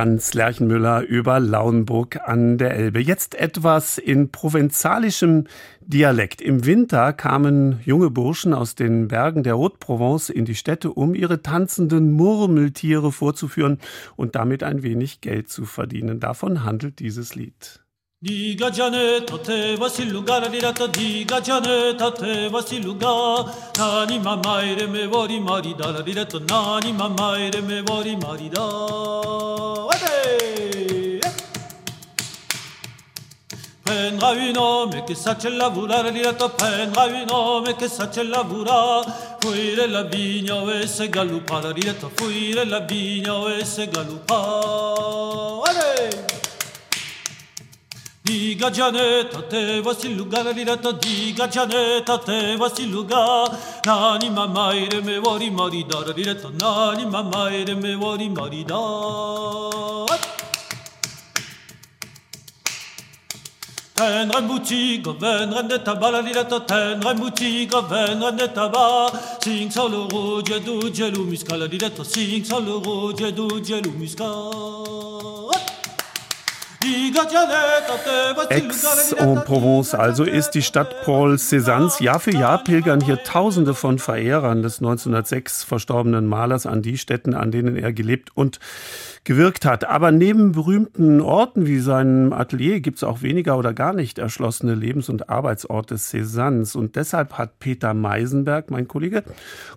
Franz 0.09 0.33
Lerchenmüller 0.33 1.03
über 1.03 1.39
Lauenburg 1.39 2.19
an 2.27 2.57
der 2.57 2.73
Elbe. 2.73 2.99
Jetzt 2.99 3.35
etwas 3.35 3.99
in 3.99 4.31
provenzalischem 4.31 5.43
Dialekt. 5.81 6.41
Im 6.41 6.65
Winter 6.65 7.13
kamen 7.13 7.79
junge 7.85 8.09
Burschen 8.09 8.55
aus 8.55 8.73
den 8.73 9.07
Bergen 9.07 9.43
der 9.43 9.55
Haute-Provence 9.55 10.31
in 10.31 10.45
die 10.45 10.55
Städte, 10.55 10.91
um 10.91 11.13
ihre 11.13 11.43
tanzenden 11.43 12.11
Murmeltiere 12.13 13.11
vorzuführen 13.11 13.77
und 14.15 14.33
damit 14.33 14.63
ein 14.63 14.81
wenig 14.81 15.21
Geld 15.21 15.47
zu 15.47 15.65
verdienen. 15.65 16.19
Davon 16.19 16.63
handelt 16.63 16.97
dieses 16.97 17.35
Lied. 17.35 17.79
Diga 18.21 18.69
Gianetta 18.69 19.37
te 19.37 19.77
vasiluga 19.77 20.39
ravirata 20.39 20.87
Diga 20.87 21.39
Gianetta 21.39 22.11
te 22.11 22.49
vasiluga 22.49 23.45
Nani 23.77 24.19
mamaire 24.19 24.87
me 24.87 25.07
vori 25.07 25.39
marida 25.39 25.89
Ravirata 25.89 26.37
nani 26.39 26.91
mamaire 26.91 27.61
me 27.61 27.81
vori 27.81 28.17
marida 28.17 28.59
Ede! 29.95 31.19
Prendra 33.83 34.31
un 34.31 34.57
homme 34.57 35.03
che 35.05 35.15
sace 35.15 35.47
lavora 35.47 36.01
Ravirata 36.01 36.49
prendra 36.49 37.05
un 37.05 37.29
homme 37.29 37.77
che 37.77 37.87
sace 37.87 38.23
lavora 38.23 39.01
Fuire 39.39 39.87
la 39.87 40.03
vigna 40.03 40.61
e 40.73 40.87
se 40.87 41.07
gallupa 41.07 41.61
Ravirata 41.61 42.09
fuire 42.13 42.65
la 42.65 42.79
vigna 42.79 43.55
e 43.55 43.63
se 43.63 43.87
gallupa 43.87 45.61
Ede! 45.69 46.38
Diga 48.29 48.69
Gianetta, 48.69 49.41
te 49.49 49.81
va 49.81 49.91
si 49.91 50.13
luga 50.13 50.43
la 50.43 50.51
diretta, 50.51 50.91
diga 50.91 51.47
Gianetta, 51.47 52.19
te 52.19 52.55
va 52.57 52.71
si 52.71 52.87
luga. 52.87 53.49
Nani 53.85 54.29
mamma 54.29 54.71
ire 54.71 55.01
me 55.01 55.17
vuori 55.17 55.49
marida, 55.49 56.05
la 56.05 56.11
diretta, 56.11 56.51
nani 56.59 57.07
mamma 57.07 57.49
ire 57.49 57.73
me 57.73 57.95
vuori 57.95 58.29
marida. 58.29 58.77
Tenre 63.95 64.41
boutique, 64.43 65.09
venre 65.19 65.63
de 65.63 65.81
tabac, 65.81 66.11
la 66.11 66.21
diretta, 66.21 66.59
tenre 66.59 67.15
boutique, 67.15 67.81
venre 67.89 68.31
de 68.33 68.47
tabac. 68.53 69.41
500 69.41 69.91
euro, 69.91 70.41
diedu, 70.43 70.87
dielu, 70.91 71.23
musca, 71.25 71.57
la 71.57 71.65
diretta, 71.65 72.03
500 72.03 72.59
euro, 72.67 73.11
diedu, 73.11 73.59
dielu, 73.59 73.89
musca. 73.97 74.29
Aix-en-Provence 78.49 79.93
also 79.93 80.23
ist 80.23 80.51
die 80.51 80.61
Stadt 80.61 81.01
Paul 81.03 81.33
Cézannes. 81.37 82.01
Jahr 82.01 82.21
für 82.21 82.31
Jahr 82.31 82.63
pilgern 82.63 83.01
hier 83.01 83.21
Tausende 83.23 83.73
von 83.73 83.99
Verehrern 83.99 84.61
des 84.61 84.79
1906 84.79 85.65
verstorbenen 85.65 86.25
Malers 86.25 86.65
an 86.65 86.81
die 86.81 86.97
Stätten, 86.97 87.33
an 87.33 87.51
denen 87.51 87.75
er 87.75 87.91
gelebt 87.91 88.29
und 88.33 88.59
gewirkt 89.23 89.65
hat. 89.65 89.85
Aber 89.85 90.11
neben 90.11 90.51
berühmten 90.51 91.21
Orten 91.21 91.65
wie 91.65 91.79
seinem 91.79 92.33
Atelier 92.33 92.79
gibt 92.79 92.97
es 92.97 93.03
auch 93.03 93.21
weniger 93.21 93.57
oder 93.57 93.73
gar 93.73 93.93
nicht 93.93 94.17
erschlossene 94.17 94.75
Lebens- 94.75 95.09
und 95.09 95.29
Arbeitsorte 95.29 95.95
Cézannes. 95.95 96.75
Und 96.75 96.95
deshalb 96.95 97.33
hat 97.33 97.59
Peter 97.59 97.93
Meisenberg, 97.93 98.71
mein 98.71 98.87
Kollege, 98.87 99.23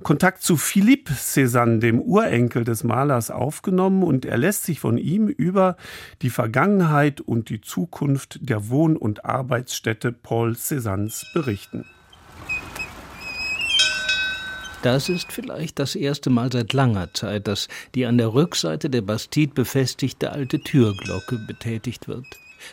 Kontakt 0.02 0.42
zu 0.42 0.56
Philippe 0.56 1.12
Cézanne, 1.12 1.80
dem 1.80 2.00
Urenkel 2.00 2.64
des 2.64 2.84
Malers, 2.84 3.30
aufgenommen 3.30 4.02
und 4.02 4.24
er 4.24 4.38
lässt 4.38 4.64
sich 4.64 4.80
von 4.80 4.98
ihm 4.98 5.28
über 5.28 5.76
die 6.22 6.30
Vergangenheit 6.30 7.20
und 7.20 7.48
die 7.48 7.60
Zukunft 7.60 8.38
der 8.42 8.68
Wohn- 8.68 8.96
und 8.96 9.24
Arbeitsstätte 9.24 10.12
Paul 10.12 10.52
Cézannes 10.52 11.24
berichten. 11.34 11.84
Das 14.82 15.08
ist 15.08 15.30
vielleicht 15.30 15.78
das 15.78 15.94
erste 15.94 16.28
Mal 16.28 16.50
seit 16.50 16.72
langer 16.72 17.14
Zeit, 17.14 17.46
dass 17.46 17.68
die 17.94 18.04
an 18.04 18.18
der 18.18 18.34
Rückseite 18.34 18.90
der 18.90 19.02
Bastide 19.02 19.54
befestigte 19.54 20.32
alte 20.32 20.58
Türglocke 20.58 21.38
betätigt 21.46 22.08
wird. 22.08 22.26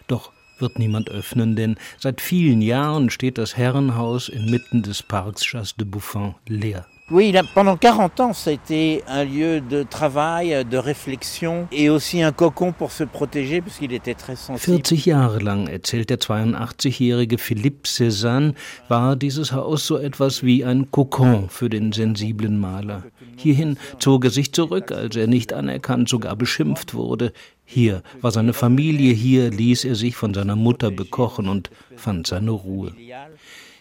Doch 0.07 0.31
wird 0.57 0.79
niemand 0.79 1.11
öffnen, 1.11 1.55
denn 1.55 1.77
seit 1.99 2.19
vielen 2.19 2.63
Jahren 2.63 3.11
steht 3.11 3.37
das 3.37 3.55
Herrenhaus 3.55 4.27
inmitten 4.27 4.81
des 4.81 5.03
Parks 5.03 5.43
Chasse 5.45 5.75
de 5.77 5.85
Bouffon 5.85 6.33
leer. 6.47 6.87
Oui, 7.11 7.33
pendant 7.55 7.75
40 7.75 8.19
ans, 8.19 8.33
ça 8.33 8.51
a 8.51 8.53
été 8.53 9.03
un 9.07 9.23
lieu 9.23 9.61
de 9.61 9.81
travail, 9.81 10.63
de 10.63 10.77
réflexion 10.77 11.67
et 11.71 11.89
aussi 11.89 12.21
un 12.21 12.31
cocon 12.31 12.71
pour 12.71 12.91
se 12.91 13.03
protéger, 13.03 13.61
parce 13.61 13.77
qu'il 13.77 13.93
était 13.93 14.13
très 14.13 14.35
sensible. 14.35 14.83
40 14.83 14.95
Jahre 14.95 15.39
lang, 15.39 15.67
erzählt 15.67 16.09
der 16.09 16.19
82-jährige 16.19 17.39
Philippe 17.39 17.87
Cézanne, 17.87 18.53
war 18.89 19.15
dieses 19.15 19.53
Haus 19.53 19.87
so 19.87 19.97
etwas 19.97 20.43
wie 20.43 20.63
ein 20.63 20.91
Kokon 20.91 21.49
für 21.49 21.69
den 21.69 21.93
sensiblen 21.93 22.59
Maler. 22.59 23.03
Hierhin 23.37 23.77
zog 23.97 24.25
er 24.25 24.31
sich 24.31 24.53
zurück, 24.53 24.91
als 24.91 25.15
er 25.15 25.25
nicht 25.25 25.51
anerkannt, 25.51 26.09
sogar 26.09 26.35
beschimpft 26.35 26.93
wurde. 26.93 27.33
Hier 27.65 28.01
war 28.21 28.31
seine 28.31 28.53
Familie, 28.53 29.13
hier 29.13 29.49
ließ 29.51 29.85
er 29.85 29.95
sich 29.95 30.15
von 30.15 30.33
seiner 30.33 30.55
Mutter 30.55 30.89
bekochen 30.91 31.47
und 31.47 31.69
fand 31.95 32.27
seine 32.27 32.51
Ruhe. 32.51 32.93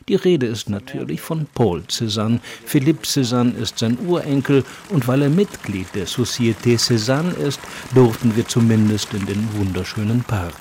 Die 0.08 0.14
Rede 0.14 0.46
ist 0.46 0.70
natürlich 0.70 1.20
von 1.20 1.46
Paul 1.54 1.82
Cézanne. 1.88 2.40
Philippe 2.64 3.06
Cézanne 3.06 3.54
ist 3.54 3.78
sein 3.78 3.98
Urenkel 4.06 4.64
und 4.88 5.06
weil 5.06 5.20
er 5.20 5.28
Mitglied 5.28 5.94
der 5.94 6.06
Société 6.06 6.78
Cézanne 6.78 7.34
ist, 7.34 7.60
durften 7.94 8.34
wir 8.34 8.48
zumindest 8.48 9.12
in 9.12 9.26
den 9.26 9.46
wunderschönen 9.52 10.22
Park. 10.22 10.54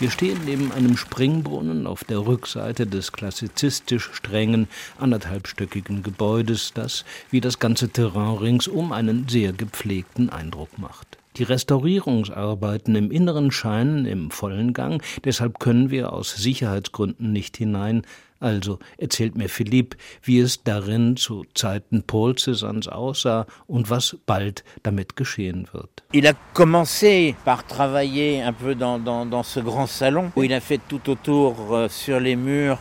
Wir 0.00 0.10
stehen 0.10 0.40
neben 0.44 0.70
einem 0.72 0.98
Springbrunnen 0.98 1.86
auf 1.86 2.04
der 2.04 2.26
Rückseite 2.26 2.86
des 2.86 3.12
klassizistisch 3.12 4.10
strengen, 4.12 4.68
anderthalbstöckigen 4.98 6.02
Gebäudes, 6.02 6.72
das, 6.74 7.06
wie 7.30 7.40
das 7.40 7.58
ganze 7.58 7.88
Terrain 7.88 8.36
ringsum, 8.36 8.92
einen 8.92 9.28
sehr 9.28 9.54
gepflegten 9.54 10.28
Eindruck 10.28 10.78
macht. 10.78 11.16
Die 11.36 11.42
Restaurierungsarbeiten 11.42 12.94
im 12.94 13.10
Inneren 13.10 13.50
scheinen 13.50 14.06
im 14.06 14.30
vollen 14.30 14.72
Gang, 14.72 15.02
deshalb 15.24 15.58
können 15.58 15.90
wir 15.90 16.12
aus 16.12 16.32
Sicherheitsgründen 16.36 17.32
nicht 17.32 17.56
hinein. 17.56 18.02
Also 18.38 18.78
erzählt 18.98 19.36
mir 19.36 19.48
Philipp, 19.48 19.96
wie 20.22 20.38
es 20.38 20.62
darin 20.62 21.16
zu 21.16 21.44
Zeiten 21.54 22.04
Paul 22.04 22.34
Cézannes 22.34 22.88
aussah 22.88 23.46
und 23.66 23.90
was 23.90 24.16
bald 24.26 24.62
damit 24.84 25.16
geschehen 25.16 25.66
wird. 25.72 26.04
Il 26.12 26.26
a 26.28 26.34
commencé 26.52 27.34
par 27.44 27.66
travailler 27.66 28.42
un 28.42 28.52
peu 28.52 28.76
dans, 28.76 29.00
dans, 29.00 29.26
dans 29.26 29.42
ce 29.42 29.58
grand 29.58 29.88
salon 29.88 30.30
où 30.36 30.44
il 30.44 30.52
a 30.52 30.60
fait 30.60 30.80
tout 30.88 31.10
autour 31.10 31.74
euh, 31.74 31.88
sur 31.88 32.20
les 32.20 32.36
murs 32.36 32.78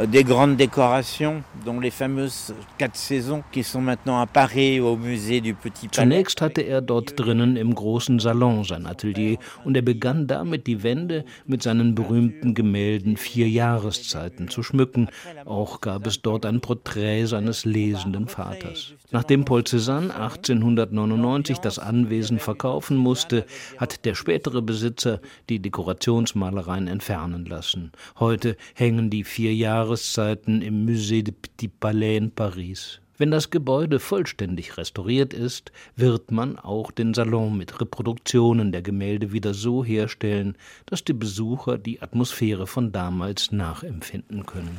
des 0.00 0.24
grandes 0.24 0.56
décorations, 0.56 1.42
dont 1.64 1.78
les 1.78 1.90
fameuses 1.90 2.54
quatre 2.78 2.96
saisons 2.96 3.42
qui 3.52 3.62
sont 3.62 3.82
maintenant 3.82 4.20
à 4.20 4.26
Paris 4.26 4.80
au 4.80 4.96
Musée 4.96 5.40
du 5.40 5.54
Petit 5.54 5.88
Palais. 5.88 6.08
Zunächst 6.08 6.40
hatte 6.40 6.62
er 6.62 6.80
dort 6.80 7.18
drinnen 7.18 7.56
im 7.56 7.74
großen 7.74 8.18
Salon 8.18 8.64
sein 8.64 8.86
Atelier 8.86 9.36
und 9.64 9.76
er 9.76 9.82
begann 9.82 10.26
damit 10.26 10.66
die 10.66 10.82
Wände 10.82 11.24
mit 11.46 11.62
seinen 11.62 11.94
berühmten 11.94 12.54
Gemälden 12.54 13.16
Vier 13.16 13.48
Jahreszeiten 13.48 14.48
zu 14.48 14.62
schmücken. 14.62 15.08
Auch 15.44 15.80
gab 15.80 16.06
es 16.06 16.22
dort 16.22 16.46
ein 16.46 16.60
Porträt 16.60 17.26
seines 17.26 17.64
lesenden 17.64 18.28
Vaters. 18.28 18.94
Nachdem 19.10 19.44
Paul 19.44 19.62
Cézanne 19.62 20.10
1899 20.10 21.58
das 21.58 21.78
Anwesen 21.78 22.38
verkaufen 22.38 22.96
musste, 22.96 23.44
hat 23.76 24.06
der 24.06 24.14
spätere 24.14 24.62
Besitzer 24.62 25.20
die 25.50 25.58
Dekorationsmalereien 25.58 26.88
entfernen 26.88 27.44
lassen. 27.44 27.92
Heute 28.18 28.56
hängen 28.74 29.10
die 29.10 29.24
vier 29.24 29.52
Jahreszeiten 29.82 30.62
im 30.62 30.86
Musée 30.86 31.24
de 31.24 31.34
Petit 31.34 31.66
Palais 31.66 32.16
in 32.16 32.30
Paris. 32.30 33.00
Wenn 33.18 33.32
das 33.32 33.50
Gebäude 33.50 33.98
vollständig 33.98 34.76
restauriert 34.76 35.34
ist, 35.34 35.72
wird 35.96 36.30
man 36.30 36.56
auch 36.56 36.92
den 36.92 37.14
Salon 37.14 37.58
mit 37.58 37.80
Reproduktionen 37.80 38.70
der 38.70 38.82
Gemälde 38.82 39.32
wieder 39.32 39.54
so 39.54 39.84
herstellen, 39.84 40.56
dass 40.86 41.02
die 41.02 41.14
Besucher 41.14 41.78
die 41.78 42.00
Atmosphäre 42.00 42.68
von 42.68 42.92
damals 42.92 43.50
nachempfinden 43.50 44.46
können. 44.46 44.78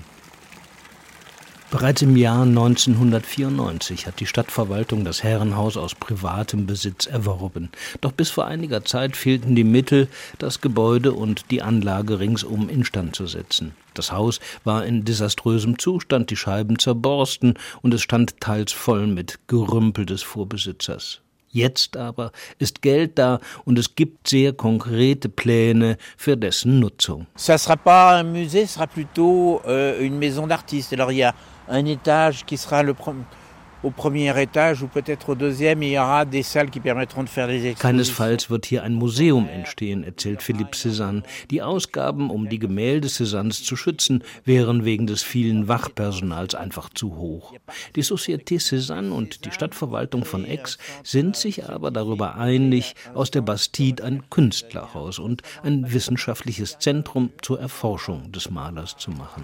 Bereits 1.71 2.01
im 2.01 2.15
Jahr 2.15 2.43
1994 2.43 4.05
hat 4.05 4.19
die 4.19 4.25
Stadtverwaltung 4.25 5.03
das 5.03 5.23
Herrenhaus 5.23 5.75
aus 5.75 5.95
privatem 5.95 6.65
Besitz 6.65 7.07
erworben. 7.07 7.69
Doch 8.01 8.11
bis 8.11 8.29
vor 8.29 8.45
einiger 8.45 8.85
Zeit 8.85 9.17
fehlten 9.17 9.55
die 9.55 9.63
Mittel, 9.63 10.07
das 10.37 10.61
Gebäude 10.61 11.13
und 11.13 11.49
die 11.51 11.61
Anlage 11.61 12.19
ringsum 12.19 12.69
instand 12.69 13.15
zu 13.15 13.25
setzen. 13.25 13.73
Das 13.93 14.11
Haus 14.11 14.39
war 14.63 14.85
in 14.85 15.05
desaströsem 15.05 15.79
Zustand, 15.79 16.29
die 16.29 16.35
Scheiben 16.35 16.79
zerborsten 16.79 17.55
und 17.81 17.93
es 17.93 18.01
stand 18.01 18.39
teils 18.39 18.71
voll 18.71 19.07
mit 19.07 19.39
Gerümpel 19.47 20.05
des 20.05 20.21
Vorbesitzers. 20.21 21.21
Jetzt 21.53 21.97
aber 21.97 22.31
ist 22.57 22.81
Geld 22.81 23.19
da 23.19 23.39
und 23.63 23.77
es 23.77 23.93
gibt 23.93 24.27
sehr 24.27 24.53
konkrete 24.53 25.29
Pläne 25.29 25.97
für 26.17 26.35
dessen 26.35 26.79
Nutzung. 26.79 27.27
Ça 27.37 27.59
sera 27.59 27.75
pas 27.75 28.19
un 28.19 28.23
musée, 28.23 28.65
sera 28.65 28.87
plutôt 28.87 29.61
euh, 29.67 29.99
une 29.99 30.17
maison 30.17 30.47
d'artistes. 30.47 30.93
Alors 30.93 31.11
il 31.11 31.19
y 31.19 31.23
a 31.23 31.35
un 31.67 31.85
étage 31.85 32.45
qui 32.45 32.57
sera 32.57 32.83
le 32.83 32.93
premier. 32.93 33.23
Keinesfalls 37.79 38.49
wird 38.49 38.65
hier 38.65 38.83
ein 38.83 38.93
Museum 38.93 39.49
entstehen, 39.49 40.05
erzählt 40.05 40.41
Philippe 40.41 40.77
Cézanne. 40.77 41.23
Die 41.51 41.61
Ausgaben, 41.61 42.29
um 42.29 42.47
die 42.47 42.59
Gemälde 42.59 43.09
Cézannes 43.09 43.65
zu 43.65 43.75
schützen, 43.75 44.23
wären 44.45 44.85
wegen 44.85 45.05
des 45.05 45.21
vielen 45.21 45.67
Wachpersonals 45.67 46.55
einfach 46.55 46.89
zu 46.93 47.17
hoch. 47.17 47.53
Die 47.97 48.03
Société 48.03 48.61
Cézanne 48.61 49.11
und 49.11 49.43
die 49.43 49.51
Stadtverwaltung 49.51 50.23
von 50.23 50.45
Aix 50.45 50.77
sind 51.03 51.35
sich 51.35 51.67
aber 51.67 51.91
darüber 51.91 52.35
einig, 52.35 52.95
aus 53.13 53.31
der 53.31 53.41
Bastide 53.41 54.01
ein 54.05 54.29
Künstlerhaus 54.29 55.19
und 55.19 55.41
ein 55.61 55.91
wissenschaftliches 55.91 56.79
Zentrum 56.79 57.31
zur 57.41 57.59
Erforschung 57.59 58.31
des 58.31 58.49
Malers 58.49 58.95
zu 58.95 59.11
machen. 59.11 59.43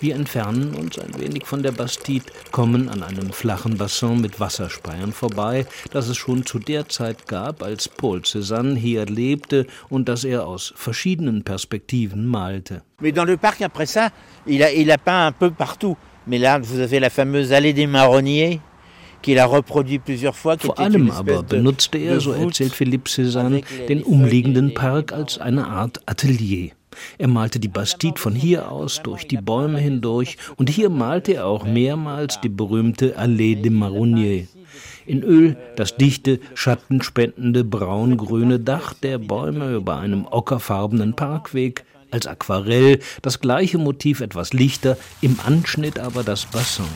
Wir 0.00 0.14
entfernen 0.14 0.74
uns 0.74 0.96
ein 0.98 1.18
wenig 1.18 1.44
von 1.44 1.62
der 1.62 1.72
Bastide, 1.72 2.26
kommen 2.52 2.88
an 2.88 3.02
einem 3.02 3.32
flachen 3.32 3.76
Bassin 3.76 4.20
mit 4.20 4.38
Wasserspeiern 4.38 5.12
vorbei, 5.12 5.66
das 5.90 6.08
es 6.08 6.16
schon 6.16 6.46
zu 6.46 6.60
der 6.60 6.88
Zeit 6.88 7.26
gab, 7.26 7.64
als 7.64 7.88
Paul 7.88 8.20
Cézanne 8.20 8.76
hier 8.76 9.06
lebte 9.06 9.66
und 9.88 10.08
das 10.08 10.22
er 10.22 10.46
aus 10.46 10.72
verschiedenen 10.76 11.42
Perspektiven 11.42 12.26
malte. 12.26 12.82
Mais 13.00 13.12
dans 13.12 13.26
le 13.26 13.36
parc 13.36 13.60
après 13.62 13.86
ça, 13.86 14.10
il 14.46 14.62
a, 14.62 14.72
il 14.72 14.90
a 14.90 14.98
peint 14.98 15.26
un 15.26 15.32
peu 15.32 15.50
partout. 15.50 15.96
Mais 16.26 16.38
là, 16.38 16.58
vous 16.58 16.78
avez 16.78 17.00
la 17.00 17.10
fameuse 17.10 17.52
allée 17.52 17.72
des 17.72 17.86
marronniers. 17.86 18.60
Vor 19.20 20.78
allem 20.78 21.10
aber 21.10 21.42
benutzte 21.42 21.98
er, 21.98 22.20
so 22.20 22.32
erzählt 22.32 22.72
Philippe 22.72 23.10
Cézanne, 23.10 23.62
den 23.88 24.04
umliegenden 24.04 24.74
Park 24.74 25.12
als 25.12 25.38
eine 25.38 25.66
Art 25.66 26.00
Atelier. 26.06 26.70
Er 27.18 27.28
malte 27.28 27.60
die 27.60 27.68
Bastide 27.68 28.20
von 28.20 28.34
hier 28.34 28.70
aus 28.70 29.02
durch 29.02 29.26
die 29.26 29.36
Bäume 29.36 29.78
hindurch 29.78 30.36
und 30.56 30.70
hier 30.70 30.90
malte 30.90 31.34
er 31.34 31.46
auch 31.46 31.64
mehrmals 31.64 32.40
die 32.40 32.48
berühmte 32.48 33.18
Allée 33.18 33.60
des 33.60 33.72
Marronniers. 33.72 34.48
In 35.06 35.22
Öl 35.22 35.56
das 35.76 35.96
dichte, 35.96 36.38
schattenspendende 36.54 37.64
braungrüne 37.64 38.60
Dach 38.60 38.92
der 38.92 39.18
Bäume 39.18 39.74
über 39.74 39.98
einem 39.98 40.26
ockerfarbenen 40.26 41.14
Parkweg, 41.14 41.84
als 42.10 42.26
Aquarell 42.26 43.00
das 43.22 43.40
gleiche 43.40 43.78
Motiv 43.78 44.20
etwas 44.20 44.52
lichter, 44.52 44.96
im 45.20 45.38
Anschnitt 45.44 45.98
aber 45.98 46.22
das 46.22 46.46
Bassin. 46.46 46.86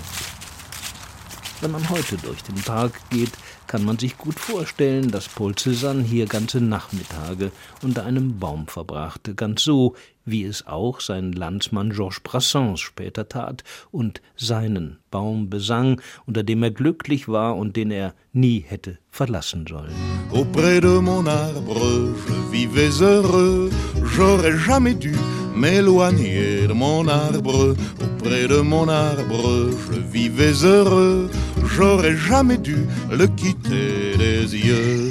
Wenn 1.61 1.71
man 1.71 1.89
heute 1.91 2.17
durch 2.17 2.43
den 2.43 2.57
Park 2.57 2.93
geht, 3.11 3.31
kann 3.73 3.87
man 3.87 3.99
sich 3.99 4.19
gut 4.19 4.39
vorstellen, 4.39 5.11
dass 5.11 5.31
Paul 5.31 5.53
Cézanne 5.53 6.03
hier 6.03 6.27
ganze 6.27 6.61
Nachmittage 6.61 7.51
unter 7.83 8.05
einem 8.05 8.39
Baum 8.39 8.67
verbrachte, 8.67 9.35
ganz 9.35 9.65
so, 9.65 9.95
wie 10.27 10.45
es 10.45 10.67
auch 10.67 11.01
sein 11.01 11.33
Landsmann 11.33 11.89
Georges 11.89 12.21
Brassens 12.21 12.81
später 12.81 13.31
tat 13.31 13.65
und 13.91 14.21
seinen 14.37 14.99
Baum 15.11 15.49
besang, 15.49 16.03
unter 16.27 16.43
dem 16.43 16.63
er 16.63 16.71
glücklich 16.71 17.29
war 17.29 17.57
und 17.57 17.75
den 17.77 17.91
er 17.91 18.13
nie 18.35 18.61
hätte 18.61 18.99
verlassen 19.11 19.65
sollen. 19.67 19.95
Auprès 20.33 20.83
de 20.83 21.01
mon 21.01 21.27
arbre, 21.27 22.15
je 22.27 22.53
vivais 22.53 23.01
heureux, 23.01 23.71
j'aurais 24.05 24.59
jamais 24.59 24.95
dû 24.95 25.15
m'éloigner 25.55 26.67
de 26.69 26.75
mon 26.75 27.09
arbre. 27.09 27.75
Auprès 28.01 28.49
de 28.49 28.61
mon 28.61 28.89
arbre, 28.89 29.71
je 29.71 29.99
vivais 30.13 30.63
heureux, 30.63 31.31
j'aurais 31.67 32.17
jamais 32.17 32.59
dû 32.59 32.77
le 33.11 33.27
quitter 33.27 34.17
des 34.17 34.55
yeux. 34.55 35.11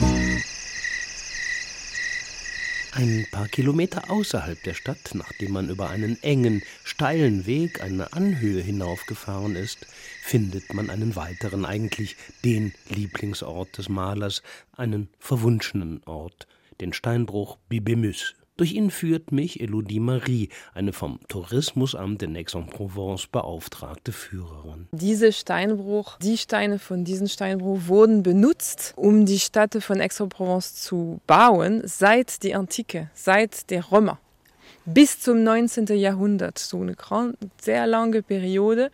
Ein 2.93 3.25
paar 3.31 3.47
Kilometer 3.47 4.11
außerhalb 4.11 4.61
der 4.63 4.73
Stadt, 4.73 5.11
nachdem 5.13 5.53
man 5.53 5.69
über 5.69 5.89
einen 5.89 6.21
engen, 6.23 6.61
steilen 6.83 7.45
Weg 7.45 7.81
eine 7.81 8.11
Anhöhe 8.11 8.61
hinaufgefahren 8.61 9.55
ist, 9.55 9.87
findet 10.21 10.73
man 10.73 10.89
einen 10.89 11.15
weiteren, 11.15 11.65
eigentlich 11.65 12.17
den 12.43 12.73
Lieblingsort 12.89 13.77
des 13.77 13.87
Malers, 13.87 14.43
einen 14.75 15.07
verwunschenen 15.19 16.01
Ort, 16.05 16.47
den 16.81 16.91
Steinbruch 16.91 17.57
Bibemüs. 17.69 18.35
Durch 18.61 18.73
ihn 18.73 18.91
führt 18.91 19.31
mich 19.31 19.59
Elodie 19.59 19.99
Marie, 19.99 20.49
eine 20.75 20.93
vom 20.93 21.19
Tourismusamt 21.27 22.21
in 22.21 22.37
Aix-en-Provence 22.37 23.25
beauftragte 23.25 24.11
Führerin. 24.11 24.87
Dieser 24.91 25.31
Steinbruch, 25.31 26.19
die 26.19 26.37
Steine 26.37 26.77
von 26.77 27.03
diesem 27.03 27.27
Steinbruch 27.27 27.79
wurden 27.87 28.21
benutzt, 28.21 28.93
um 28.97 29.25
die 29.25 29.39
Stadt 29.39 29.81
von 29.81 29.99
Aix-en-Provence 29.99 30.75
zu 30.75 31.21
bauen, 31.25 31.81
seit 31.85 32.43
der 32.43 32.59
Antike, 32.59 33.09
seit 33.15 33.71
der 33.71 33.91
Römer 33.91 34.19
bis 34.85 35.19
zum 35.19 35.43
19. 35.43 35.85
Jahrhundert, 35.87 36.57
so 36.59 36.81
eine 36.81 36.95
sehr 37.59 37.87
lange 37.87 38.23
Periode, 38.23 38.91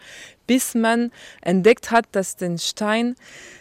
bis 0.48 0.76
man 0.76 1.12
entdeckt 1.42 1.92
hat, 1.92 2.06
dass 2.14 2.38
der 2.38 2.58
Stein 2.58 3.16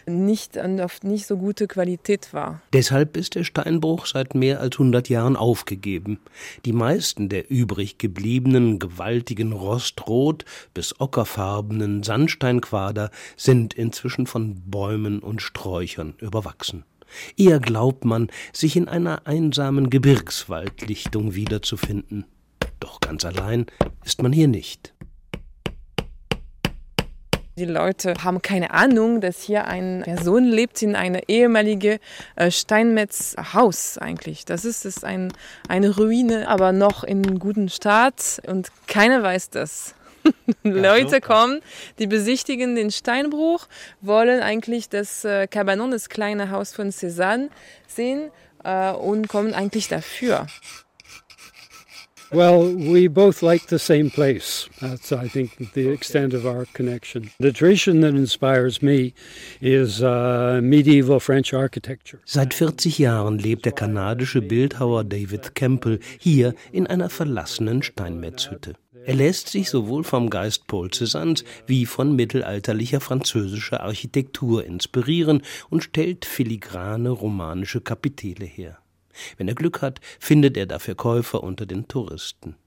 nicht 0.05 0.57
auf 0.57 1.03
nicht 1.03 1.27
so 1.27 1.37
gute 1.37 1.67
Qualität 1.67 2.33
war. 2.33 2.61
Deshalb 2.73 3.17
ist 3.17 3.35
der 3.35 3.43
Steinbruch 3.43 4.05
seit 4.05 4.35
mehr 4.35 4.61
als 4.61 4.75
100 4.75 5.09
Jahren 5.09 5.35
aufgegeben. 5.35 6.19
Die 6.65 6.73
meisten 6.73 7.29
der 7.29 7.51
übrig 7.51 7.97
gebliebenen 7.97 8.79
gewaltigen 8.79 9.51
rostrot 9.51 10.45
bis 10.73 10.99
ockerfarbenen 10.99 12.03
Sandsteinquader 12.03 13.11
sind 13.35 13.73
inzwischen 13.73 14.25
von 14.25 14.61
Bäumen 14.65 15.19
und 15.19 15.41
Sträuchern 15.41 16.15
überwachsen. 16.19 16.85
Eher 17.35 17.59
glaubt 17.59 18.05
man, 18.05 18.29
sich 18.53 18.75
in 18.75 18.87
einer 18.87 19.27
einsamen 19.27 19.89
Gebirgswaldlichtung 19.89 21.35
wiederzufinden. 21.35 22.25
Doch 22.79 22.99
ganz 22.99 23.25
allein 23.25 23.65
ist 24.03 24.21
man 24.21 24.31
hier 24.31 24.47
nicht. 24.47 24.93
Die 27.57 27.65
Leute 27.65 28.13
haben 28.23 28.43
keine 28.43 28.69
Ahnung, 28.69 29.19
dass 29.19 29.41
hier 29.41 29.65
eine 29.65 30.03
Person 30.03 30.43
lebt 30.43 30.79
in 30.83 30.95
einem 30.95 31.21
ehemaligen 31.27 31.97
äh, 32.35 32.51
Steinmetzhaus 32.51 33.97
eigentlich. 33.97 34.45
Das 34.45 34.63
ist, 34.63 34.85
ist 34.85 35.03
ein, 35.03 35.33
eine 35.67 35.95
Ruine, 35.95 36.47
aber 36.49 36.71
noch 36.71 37.03
in 37.03 37.39
gutem 37.39 37.67
Staat 37.67 38.43
und 38.45 38.67
keiner 38.85 39.23
weiß 39.23 39.49
das. 39.49 39.95
Leute 40.63 41.21
kommen, 41.21 41.61
die 41.99 42.07
besichtigen 42.07 42.75
den 42.75 42.91
Steinbruch, 42.91 43.67
wollen 44.01 44.41
eigentlich 44.41 44.89
das 44.89 45.25
äh, 45.25 45.47
Cabanon, 45.47 45.91
das 45.91 46.09
kleine 46.09 46.51
Haus 46.51 46.73
von 46.73 46.89
Cézanne, 46.91 47.49
sehen 47.87 48.31
äh, 48.63 48.91
und 48.91 49.27
kommen 49.27 49.53
eigentlich 49.53 49.87
dafür. 49.87 50.47
Well, 52.29 52.75
we 52.75 53.07
both 53.07 53.41
like 53.41 53.69
the 53.69 53.79
same 53.79 54.09
place. 54.09 54.67
That's, 54.81 55.13
I 55.13 55.29
think, 55.29 55.73
the 55.73 55.87
extent 55.87 56.33
of 56.33 56.45
our 56.45 56.65
connection. 56.73 57.31
The 57.39 57.53
tradition 57.53 58.01
that 58.01 58.15
inspires 58.15 58.81
me 58.81 59.13
is 59.61 60.03
uh, 60.03 60.59
medieval 60.61 61.21
French 61.21 61.53
architecture. 61.53 62.19
Seit 62.25 62.53
40 62.53 62.99
Jahren 62.99 63.39
lebt 63.39 63.63
der 63.63 63.71
kanadische 63.71 64.41
Bildhauer 64.41 65.05
David 65.05 65.55
Campbell 65.55 65.99
hier 66.19 66.53
in 66.73 66.85
einer 66.85 67.09
verlassenen 67.09 67.81
Steinmetzhütte. 67.81 68.73
Er 69.07 69.15
lässt 69.15 69.47
sich 69.47 69.69
sowohl 69.69 70.03
vom 70.03 70.29
Geist 70.29 70.67
Paul 70.67 70.89
Cézannes 70.89 71.45
wie 71.65 71.85
von 71.85 72.13
mittelalterlicher 72.17 72.99
französischer 72.99 73.79
Architektur 73.79 74.65
inspirieren 74.65 75.43
und 75.69 75.85
stellt 75.85 76.25
filigrane 76.25 77.11
romanische 77.11 77.79
Kapitele 77.79 78.43
her. 78.43 78.79
Wenn 79.37 79.47
er 79.47 79.55
Glück 79.55 79.81
hat, 79.81 80.01
findet 80.19 80.57
er 80.57 80.65
dafür 80.65 80.95
Käufer 80.95 81.41
unter 81.41 81.65
den 81.65 81.87
Touristen. 81.87 82.57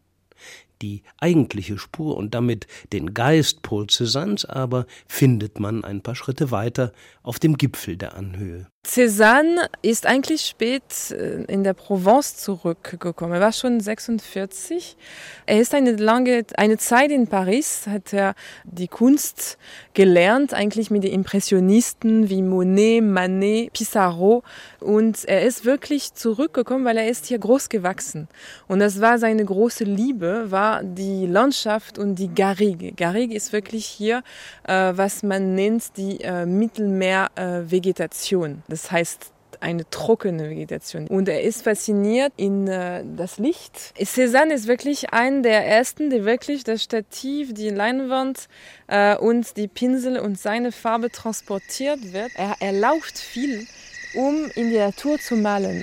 Die 0.81 1.03
eigentliche 1.19 1.77
Spur 1.77 2.17
und 2.17 2.35
damit 2.35 2.67
den 2.95 3.13
Geist 3.13 3.61
Paul 3.61 3.85
Cézannes 3.91 4.47
aber 4.47 4.87
findet 5.07 5.61
man 5.61 5.85
ein 5.85 6.01
paar 6.01 6.15
Schritte 6.15 6.51
weiter 6.51 6.95
auf 7.23 7.39
dem 7.39 7.59
Gipfel 7.59 7.99
der 7.99 8.15
Anhöhe. 8.15 8.67
Cézanne 8.87 9.69
ist 9.83 10.07
eigentlich 10.07 10.47
spät 10.47 11.11
äh, 11.11 11.43
in 11.45 11.65
der 11.65 11.75
Provence 11.75 12.39
zurückgekommen. 12.39 13.35
Er 13.35 13.41
war 13.41 13.53
schon 13.53 13.79
46. 13.79 14.97
Er 15.45 15.61
ist 15.61 15.75
eine 15.75 15.93
lange 15.93 16.47
eine 16.57 16.79
Zeit 16.79 17.11
in 17.11 17.27
Paris, 17.27 17.87
hat 17.87 18.15
er 18.15 18.35
die 18.65 18.89
Kunst 18.89 19.59
gelernt, 19.93 20.55
eigentlich 20.55 20.91
mit 20.91 21.05
den 21.05 21.13
Impressionisten 21.13 22.31
wie 22.31 22.41
Monet, 22.41 23.05
Manet, 23.05 23.75
Pissarro. 23.75 24.43
Und 24.81 25.27
er 25.27 25.43
ist 25.43 25.67
wirklich 25.67 26.15
zurückgekommen, 26.15 26.87
weil 26.87 26.97
er 26.97 27.09
ist 27.09 27.27
hier 27.27 27.39
groß 27.39 27.69
gewachsen. 27.69 28.29
Und 28.67 28.79
das 28.79 29.03
war 29.03 29.19
seine 29.19 29.45
große 29.45 29.85
Liebe, 29.85 30.51
war 30.51 30.83
die 30.83 31.27
Landschaft 31.27 31.99
und 31.99 32.15
die 32.15 32.35
Garrigue. 32.35 32.93
Garrigue 32.93 33.37
ist 33.37 33.53
wirklich 33.53 33.85
hier, 33.85 34.23
äh, 34.67 34.93
was 34.95 35.23
man 35.23 35.55
nennt 35.55 35.99
die 35.99 36.23
äh, 36.23 36.47
Mittelmeervegetation. 36.47 38.63
Das 38.71 38.91
heißt 38.91 39.33
eine 39.59 39.89
trockene 39.91 40.49
Vegetation. 40.49 41.07
Und 41.09 41.29
er 41.29 41.43
ist 41.43 41.63
fasziniert 41.63 42.33
in 42.37 42.67
äh, 42.69 43.05
das 43.17 43.39
Licht. 43.39 43.75
Cézanne 43.99 44.55
ist 44.55 44.69
wirklich 44.69 45.13
ein 45.13 45.43
der 45.43 45.67
ersten, 45.67 46.09
der 46.09 46.25
wirklich 46.25 46.65
das 46.65 46.83
Stativ, 46.83 47.53
die 47.53 47.69
Leinwand 47.69 48.49
äh, 48.87 49.17
und 49.17 49.57
die 49.57 49.69
Pinsel 49.69 50.19
und 50.19 50.39
seine 50.39 50.73
Farbe 50.73 51.11
transportiert 51.11 52.13
wird. 52.13 52.31
Er, 52.37 52.57
er 52.61 52.73
lauft 52.73 53.19
viel, 53.19 53.67
um 54.15 54.47
in 54.55 54.71
die 54.71 54.79
Natur 54.79 55.19
zu 55.19 55.37
malen. 55.37 55.83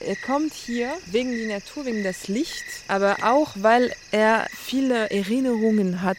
Er 0.00 0.16
kommt 0.16 0.52
hier 0.52 0.90
wegen 1.06 1.30
der 1.30 1.60
Natur, 1.60 1.86
wegen 1.86 2.02
des 2.02 2.28
Lichts, 2.28 2.82
aber 2.88 3.16
auch, 3.22 3.52
weil 3.56 3.92
er 4.10 4.46
viele 4.50 5.10
Erinnerungen 5.10 6.02
hat 6.02 6.18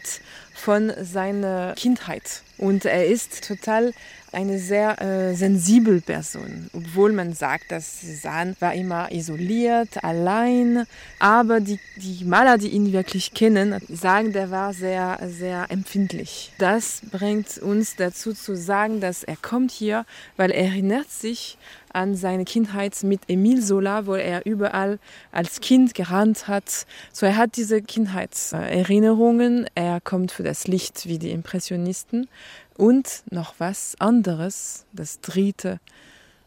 von 0.54 0.92
seiner 1.02 1.74
Kindheit. 1.76 2.42
Und 2.58 2.84
er 2.84 3.06
ist 3.06 3.46
total 3.46 3.92
eine 4.36 4.58
sehr 4.58 5.00
äh, 5.00 5.34
sensible 5.34 6.02
Person, 6.02 6.68
obwohl 6.74 7.12
man 7.12 7.32
sagt, 7.32 7.72
dass 7.72 8.02
Cézanne 8.02 8.54
war 8.60 8.74
immer 8.74 9.10
isoliert, 9.10 10.04
allein. 10.04 10.84
Aber 11.18 11.60
die, 11.60 11.80
die 11.96 12.22
Maler, 12.26 12.58
die 12.58 12.68
ihn 12.68 12.92
wirklich 12.92 13.32
kennen, 13.32 13.80
sagen, 13.88 14.34
der 14.34 14.50
war 14.50 14.74
sehr, 14.74 15.18
sehr 15.26 15.70
empfindlich. 15.70 16.52
Das 16.58 17.00
bringt 17.10 17.56
uns 17.56 17.96
dazu 17.96 18.34
zu 18.34 18.54
sagen, 18.56 19.00
dass 19.00 19.24
er 19.24 19.36
kommt 19.36 19.70
hier, 19.70 20.04
weil 20.36 20.50
er 20.50 20.66
erinnert 20.66 21.10
sich 21.10 21.56
an 21.96 22.14
seine 22.14 22.44
Kindheit 22.44 23.02
mit 23.04 23.22
Emile 23.28 23.62
Zola, 23.62 24.04
wo 24.04 24.14
er 24.16 24.44
überall 24.44 24.98
als 25.32 25.62
Kind 25.62 25.94
gerannt 25.94 26.46
hat. 26.46 26.84
So 27.10 27.24
er 27.24 27.38
hat 27.38 27.56
diese 27.56 27.80
Kindheitserinnerungen. 27.80 29.66
Er 29.74 30.02
kommt 30.02 30.30
für 30.30 30.42
das 30.42 30.66
Licht 30.66 31.06
wie 31.06 31.18
die 31.18 31.30
Impressionisten. 31.30 32.28
Und 32.76 33.22
noch 33.30 33.54
was 33.58 33.94
anderes, 33.98 34.84
das 34.92 35.20
dritte, 35.20 35.80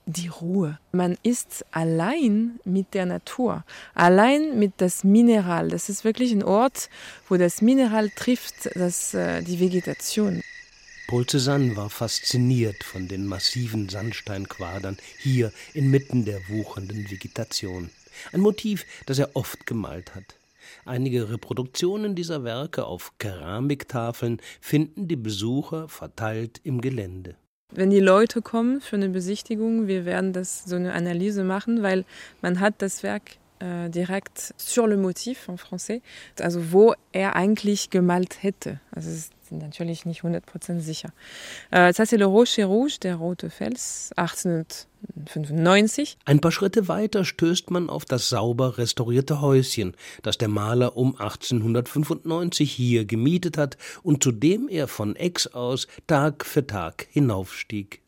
die 0.05 0.27
Ruhe. 0.27 0.79
Man 0.91 1.17
ist 1.23 1.65
allein 1.71 2.59
mit 2.65 2.93
der 2.93 3.05
Natur, 3.05 3.63
allein 3.93 4.57
mit 4.57 4.73
das 4.77 5.03
Mineral. 5.03 5.69
Das 5.69 5.89
ist 5.89 6.03
wirklich 6.03 6.31
ein 6.31 6.43
Ort, 6.43 6.89
wo 7.27 7.37
das 7.37 7.61
Mineral 7.61 8.09
trifft 8.09 8.75
das, 8.75 9.13
äh, 9.13 9.41
die 9.41 9.59
Vegetation. 9.59 10.41
Paul 11.07 11.23
Cézanne 11.23 11.75
war 11.75 11.89
fasziniert 11.89 12.83
von 12.83 13.07
den 13.07 13.25
massiven 13.25 13.89
Sandsteinquadern 13.89 14.97
hier 15.17 15.51
inmitten 15.73 16.25
der 16.25 16.47
wuchernden 16.49 17.09
Vegetation. 17.09 17.89
Ein 18.31 18.41
Motiv, 18.41 18.85
das 19.07 19.17
er 19.17 19.35
oft 19.35 19.65
gemalt 19.65 20.13
hat. 20.13 20.38
Einige 20.85 21.29
Reproduktionen 21.29 22.15
dieser 22.15 22.43
Werke 22.43 22.85
auf 22.85 23.13
Keramiktafeln 23.17 24.41
finden 24.61 25.07
die 25.07 25.15
Besucher 25.15 25.87
verteilt 25.87 26.59
im 26.63 26.81
Gelände. 26.81 27.35
Wenn 27.71 27.91
die 27.91 27.99
Leute 27.99 28.41
kommen 28.41 28.81
für 28.81 28.95
eine 28.95 29.09
Besichtigung, 29.09 29.87
wir 29.87 30.05
werden 30.05 30.33
das 30.33 30.65
so 30.65 30.75
eine 30.75 30.93
Analyse 30.93 31.43
machen, 31.43 31.83
weil 31.83 32.03
man 32.41 32.59
hat 32.59 32.81
das 32.81 33.03
Werk 33.03 33.37
äh, 33.59 33.89
direkt 33.89 34.55
sur 34.57 34.87
le 34.87 34.97
motif 34.97 35.47
en 35.47 35.57
français, 35.57 36.01
also 36.39 36.71
wo 36.71 36.93
er 37.11 37.35
eigentlich 37.35 37.89
gemalt 37.89 38.41
hätte. 38.41 38.79
Also 38.91 39.09
sind 39.49 39.61
natürlich 39.61 40.05
nicht 40.05 40.21
100% 40.21 40.79
sicher. 40.79 41.09
Äh, 41.71 41.91
ça 41.93 42.05
c'est 42.05 42.17
le 42.17 42.25
Rocher 42.25 42.65
Rouge, 42.65 42.99
der 42.99 43.17
rote 43.17 43.49
Fels, 43.49 44.11
1895. 44.15 46.17
Ein 46.25 46.39
paar 46.39 46.51
Schritte 46.51 46.87
weiter 46.87 47.25
stößt 47.25 47.71
man 47.71 47.89
auf 47.89 48.05
das 48.05 48.29
sauber 48.29 48.77
restaurierte 48.77 49.41
Häuschen, 49.41 49.97
das 50.23 50.37
der 50.37 50.47
Maler 50.47 50.95
um 50.95 51.17
1895 51.17 52.71
hier 52.71 53.03
gemietet 53.05 53.57
hat 53.57 53.77
und 54.03 54.23
zu 54.23 54.31
dem 54.31 54.69
er 54.69 54.87
von 54.87 55.17
Aix 55.17 55.47
aus 55.47 55.87
Tag 56.07 56.45
für 56.45 56.65
Tag 56.65 57.07
hinaufstieg. 57.11 58.01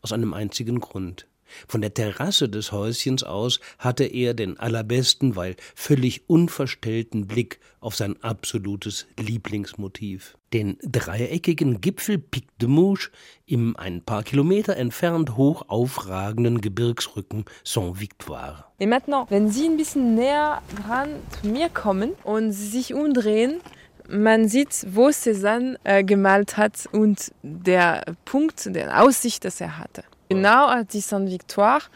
Aus 0.00 0.12
einem 0.12 0.32
einzigen 0.32 0.80
Grund. 0.80 1.27
Von 1.66 1.80
der 1.80 1.94
Terrasse 1.94 2.48
des 2.48 2.72
Häuschens 2.72 3.22
aus 3.22 3.60
hatte 3.78 4.04
er 4.04 4.34
den 4.34 4.58
allerbesten, 4.58 5.36
weil 5.36 5.56
völlig 5.74 6.28
unverstellten 6.28 7.26
Blick 7.26 7.60
auf 7.80 7.94
sein 7.94 8.16
absolutes 8.22 9.06
Lieblingsmotiv. 9.18 10.36
Den 10.52 10.78
dreieckigen 10.82 11.80
Gipfel 11.80 12.18
Pic 12.18 12.46
de 12.58 12.68
Mouche 12.68 13.10
im 13.46 13.76
ein 13.76 14.02
paar 14.02 14.22
Kilometer 14.22 14.76
entfernt 14.76 15.36
hoch 15.36 15.64
aufragenden 15.68 16.60
Gebirgsrücken 16.60 17.44
Saint-Victoire. 17.64 18.64
Et 18.78 18.88
maintenant, 18.88 19.30
wenn 19.30 19.50
Sie 19.50 19.66
ein 19.66 19.76
bisschen 19.76 20.14
näher 20.14 20.62
dran 20.76 21.10
zu 21.40 21.48
mir 21.48 21.68
kommen 21.68 22.12
und 22.24 22.52
sich 22.52 22.94
umdrehen, 22.94 23.60
man 24.08 24.48
sieht, 24.48 24.86
wo 24.90 25.08
Cézanne 25.08 25.76
äh, 25.84 26.02
gemalt 26.02 26.56
hat 26.56 26.88
und 26.92 27.30
der 27.42 28.04
Punkt, 28.24 28.74
der 28.74 29.02
Aussicht, 29.02 29.44
das 29.44 29.60
er 29.60 29.78
hatte. 29.78 30.02
Genau 30.30 30.66
à 30.66 30.84
die 30.84 31.00
Sainte-Victoire. 31.00 31.90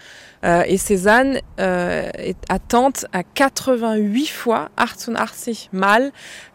Euh, 0.44 0.62
et 0.66 0.78
Cézanne 0.78 1.38
euh, 1.60 2.08
attente 2.48 3.06
à 3.12 3.22
88 3.22 4.26
fois, 4.30 4.70
88 4.76 5.70
Mal 5.72 6.12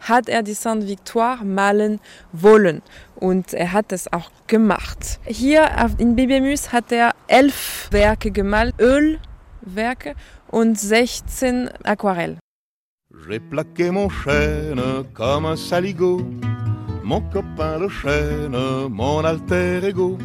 hat 0.08 0.28
er 0.28 0.42
die 0.42 0.54
Sainte-Victoire 0.54 1.44
malen 1.44 2.00
wollen. 2.32 2.82
Und 3.16 3.54
er 3.54 3.72
hat 3.72 3.92
es 3.92 4.12
auch 4.12 4.30
gemacht. 4.46 5.20
Hier 5.26 5.68
in 5.98 6.16
Bebemus 6.16 6.72
hat 6.72 6.92
er 6.92 7.12
elf 7.28 7.88
Werke 7.90 8.30
gemalt, 8.30 8.74
Ölwerke 8.78 10.14
und 10.50 10.78
16 10.78 11.70
Aquarell. 11.84 12.38
J'ai 13.26 13.40
plaqué 13.40 13.90
mon 13.90 14.10
chêne 14.10 15.04
comme 15.14 15.46
un 15.46 15.56
saligot, 15.56 16.20
mon 17.02 17.22
copain 17.32 17.78
le 17.78 17.88
chêne, 17.88 18.88
mon 18.90 19.24
alter 19.24 19.82
ego. 19.82 20.18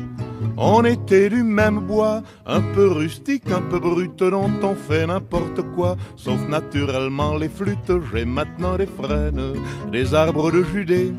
On 0.57 0.83
était 0.85 1.29
du 1.29 1.41
même 1.43 1.79
bois, 1.79 2.21
un 2.45 2.61
peu 2.61 2.87
rustique, 2.87 3.49
un 3.51 3.61
peu 3.61 3.79
brut, 3.79 4.17
dont 4.19 4.51
on 4.61 4.75
fait 4.75 5.07
n'importe 5.07 5.61
quoi, 5.75 5.95
sauf 6.15 6.39
naturellement 6.47 7.35
les 7.35 7.49
flûtes. 7.49 7.91
J'ai 8.13 8.25
maintenant 8.25 8.77
des 8.77 8.85
frênes, 8.85 9.53
des 9.91 10.13
arbres 10.13 10.51
de 10.51 10.63
Judée, 10.63 11.11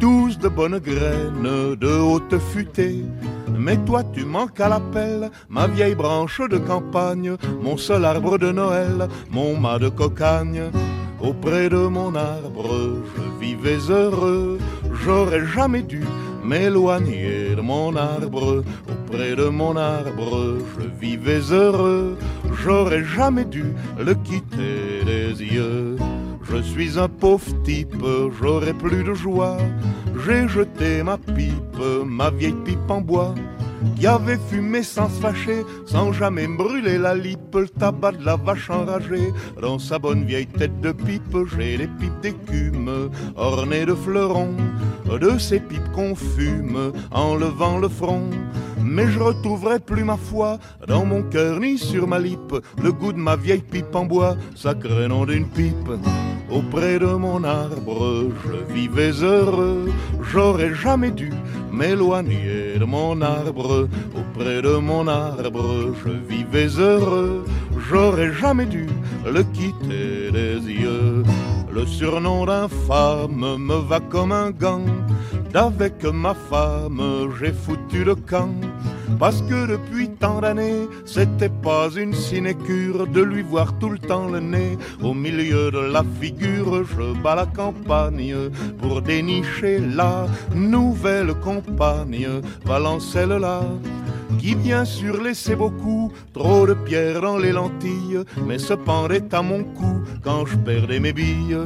tous 0.00 0.38
de 0.38 0.48
bonnes 0.48 0.78
graines, 0.78 1.76
de 1.76 2.00
haute 2.00 2.38
futée. 2.52 3.04
Mais 3.56 3.76
toi 3.76 4.02
tu 4.12 4.24
manques 4.24 4.60
à 4.60 4.68
l'appel, 4.68 5.30
ma 5.48 5.68
vieille 5.68 5.94
branche 5.94 6.40
de 6.40 6.58
campagne, 6.58 7.36
mon 7.62 7.76
seul 7.76 8.04
arbre 8.04 8.38
de 8.38 8.50
Noël, 8.50 9.08
mon 9.30 9.56
mât 9.56 9.78
de 9.78 9.88
cocagne. 9.88 10.62
Auprès 11.20 11.68
de 11.68 11.76
mon 11.76 12.14
arbre, 12.14 13.02
je 13.16 13.44
vivais 13.44 13.90
heureux, 13.90 14.58
j'aurais 15.04 15.44
jamais 15.46 15.82
dû 15.82 16.04
m'éloigner 16.48 17.54
de 17.54 17.60
mon 17.60 17.94
arbre. 17.94 18.64
Auprès 18.88 19.36
de 19.36 19.48
mon 19.48 19.76
arbre, 19.76 20.58
je 20.74 20.86
vivais 21.00 21.44
heureux, 21.50 22.16
j'aurais 22.62 23.04
jamais 23.04 23.44
dû 23.44 23.66
le 23.98 24.14
quitter 24.14 25.04
des 25.04 25.32
yeux. 25.54 25.96
Je 26.50 26.62
suis 26.62 26.98
un 26.98 27.08
pauvre 27.08 27.62
type, 27.64 28.02
j'aurais 28.40 28.72
plus 28.72 29.04
de 29.04 29.12
joie. 29.12 29.58
J'ai 30.24 30.48
jeté 30.48 31.02
ma 31.02 31.18
pipe, 31.18 31.82
ma 32.06 32.30
vieille 32.30 32.56
pipe 32.64 32.90
en 32.90 33.02
bois 33.02 33.34
qui 33.96 34.06
avait 34.06 34.38
fumé 34.50 34.82
sans 34.82 35.08
se 35.08 35.20
fâcher, 35.20 35.64
sans 35.86 36.12
jamais 36.12 36.48
brûler 36.48 36.98
la 36.98 37.14
lippe, 37.14 37.54
le 37.54 37.68
tabac 37.68 38.12
de 38.12 38.24
la 38.24 38.36
vache 38.36 38.70
enragée. 38.70 39.32
Dans 39.60 39.78
sa 39.78 39.98
bonne 39.98 40.24
vieille 40.24 40.46
tête 40.46 40.80
de 40.80 40.92
pipe, 40.92 41.36
j'ai 41.56 41.76
les 41.76 41.86
pipes 41.86 42.20
d'écume, 42.20 43.10
ornées 43.36 43.86
de 43.86 43.94
fleurons, 43.94 44.56
de 45.16 45.38
ces 45.38 45.60
pipes 45.60 45.90
qu'on 45.92 46.14
fume 46.14 46.92
en 47.10 47.34
levant 47.34 47.78
le 47.78 47.88
front. 47.88 48.30
Mais 48.82 49.08
je 49.08 49.18
retrouverai 49.18 49.80
plus 49.80 50.04
ma 50.04 50.16
foi 50.16 50.58
dans 50.86 51.04
mon 51.04 51.22
cœur 51.22 51.60
ni 51.60 51.78
sur 51.78 52.06
ma 52.06 52.18
lippe 52.18 52.54
le 52.82 52.92
goût 52.92 53.12
de 53.12 53.18
ma 53.18 53.36
vieille 53.36 53.62
pipe 53.62 53.94
en 53.94 54.04
bois, 54.04 54.36
sacré 54.54 55.08
nom 55.08 55.24
d'une 55.24 55.46
pipe. 55.46 55.90
Auprès 56.50 56.98
de 56.98 57.06
mon 57.06 57.44
arbre, 57.44 58.30
je 58.44 58.72
vivais 58.72 59.12
heureux, 59.22 59.90
j'aurais 60.22 60.74
jamais 60.74 61.10
dû 61.10 61.30
m'éloigner 61.70 62.78
de 62.78 62.84
mon 62.84 63.20
arbre. 63.20 63.88
Auprès 64.16 64.62
de 64.62 64.76
mon 64.78 65.06
arbre, 65.06 65.94
je 66.02 66.10
vivais 66.34 66.80
heureux, 66.80 67.44
j'aurais 67.88 68.32
jamais 68.32 68.66
dû 68.66 68.86
le 69.26 69.42
quitter 69.42 70.30
des 70.32 70.60
yeux. 70.72 71.22
Le 71.78 71.86
surnom 71.86 72.44
d'infâme 72.44 73.56
me 73.56 73.76
va 73.76 74.00
comme 74.00 74.32
un 74.32 74.50
gant. 74.50 74.82
D'avec 75.52 76.02
ma 76.06 76.34
femme, 76.34 77.30
j'ai 77.38 77.52
foutu 77.52 78.02
le 78.02 78.16
camp. 78.16 78.67
Parce 79.18 79.42
que 79.42 79.66
depuis 79.66 80.08
tant 80.10 80.40
d'années, 80.40 80.86
c'était 81.04 81.48
pas 81.48 81.88
une 81.96 82.14
sinécure 82.14 83.06
de 83.06 83.22
lui 83.22 83.42
voir 83.42 83.78
tout 83.78 83.90
le 83.90 83.98
temps 83.98 84.28
le 84.28 84.40
nez 84.40 84.78
au 85.02 85.14
milieu 85.14 85.70
de 85.70 85.78
la 85.78 86.04
figure. 86.20 86.84
Je 86.84 87.20
bats 87.22 87.34
la 87.34 87.46
campagne 87.46 88.36
pour 88.80 89.02
dénicher 89.02 89.78
la 89.78 90.26
nouvelle 90.54 91.34
compagne, 91.34 92.28
Valencelle-là 92.64 93.62
qui 94.38 94.54
bien 94.54 94.84
sûr 94.84 95.22
laissait 95.22 95.56
beaucoup 95.56 96.12
trop 96.32 96.66
de 96.66 96.74
pierres 96.74 97.22
dans 97.22 97.38
les 97.38 97.52
lentilles, 97.52 98.20
mais 98.46 98.58
se 98.58 98.74
pendait 98.74 99.34
à 99.34 99.42
mon 99.42 99.64
cou 99.64 100.02
quand 100.22 100.46
je 100.46 100.56
perdais 100.56 101.00
mes 101.00 101.12
billes. 101.12 101.58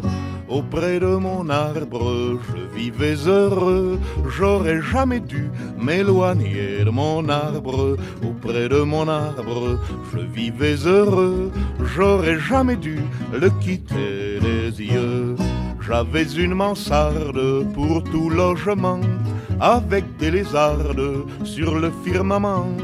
Auprès 0.52 1.00
de 1.00 1.06
mon 1.06 1.48
arbre, 1.48 2.38
je 2.46 2.78
vivais 2.78 3.16
heureux, 3.26 3.98
j'aurais 4.28 4.82
jamais 4.82 5.20
dû 5.20 5.50
m'éloigner 5.78 6.84
de 6.84 6.90
mon 6.90 7.26
arbre. 7.30 7.96
Auprès 8.22 8.68
de 8.68 8.82
mon 8.82 9.08
arbre, 9.08 9.78
je 10.12 10.18
vivais 10.18 10.76
heureux, 10.84 11.50
j'aurais 11.94 12.38
jamais 12.38 12.76
dû 12.76 12.98
le 13.32 13.48
quitter 13.62 14.40
des 14.40 14.70
yeux. 14.92 15.36
J'avais 15.80 16.30
une 16.44 16.54
mansarde 16.54 17.66
pour 17.72 18.04
tout 18.04 18.28
logement, 18.28 19.00
avec 19.58 20.04
des 20.18 20.32
lézardes 20.32 21.24
sur 21.44 21.78
le 21.78 21.90
firmament. 22.04 22.76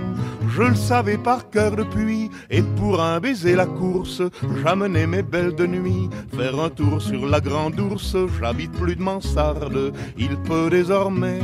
Je 0.59 0.65
le 0.65 0.75
savais 0.75 1.19
par 1.19 1.51
cœur 1.51 1.77
depuis, 1.77 2.33
et 2.51 2.63
pour 2.63 3.01
un 3.01 3.21
baiser 3.21 3.55
la 3.55 3.65
course, 3.65 4.23
j'amenais 4.61 5.07
mes 5.07 5.23
belles 5.23 5.55
de 5.55 5.69
nuit 5.69 6.11
faire 6.37 6.59
un 6.59 6.69
tour 6.69 7.01
sur 7.01 7.27
la 7.27 7.41
grande 7.41 7.79
ours. 7.79 8.17
J'habite 8.41 8.73
plus 8.73 8.97
de 8.97 9.01
mansarde, 9.03 9.93
il 10.19 10.37
peut 10.39 10.69
désormais 10.69 11.39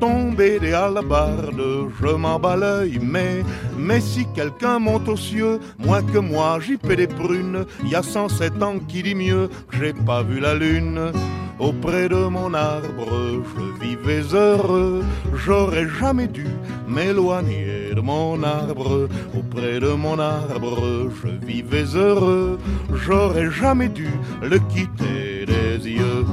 tomber 0.00 0.58
des 0.58 0.72
alabardes. 0.72 1.90
Je 2.00 2.08
m'en 2.08 2.38
bats 2.38 2.56
l'œil, 2.56 2.98
mais, 3.02 3.44
mais 3.76 4.00
si 4.00 4.26
quelqu'un 4.34 4.78
monte 4.78 5.06
aux 5.06 5.18
cieux, 5.18 5.60
moins 5.78 6.02
que 6.02 6.16
moi, 6.16 6.58
j'y 6.58 6.78
paie 6.78 6.96
des 6.96 7.08
prunes. 7.08 7.66
Y 7.84 7.94
a 7.94 8.02
107 8.02 8.62
ans 8.62 8.78
qui 8.88 9.02
dit 9.02 9.14
mieux, 9.14 9.50
j'ai 9.70 9.92
pas 9.92 10.22
vu 10.22 10.40
la 10.40 10.54
lune. 10.54 11.12
Auprès 11.58 12.08
de 12.08 12.28
mon 12.28 12.52
arbre, 12.52 13.42
je 13.50 13.84
vivais 13.84 14.34
heureux, 14.34 15.02
j'aurais 15.34 15.88
jamais 15.88 16.28
dû 16.28 16.46
m'éloigner 16.86 17.94
de 17.94 18.00
mon 18.02 18.42
arbre. 18.42 19.08
Auprès 19.34 19.80
de 19.80 19.92
mon 19.94 20.18
arbre, 20.18 21.10
je 21.22 21.46
vivais 21.46 21.86
heureux, 21.94 22.58
j'aurais 22.92 23.50
jamais 23.50 23.88
dû 23.88 24.08
le 24.42 24.58
quitter 24.68 25.46
des 25.46 25.88
yeux. 25.88 26.26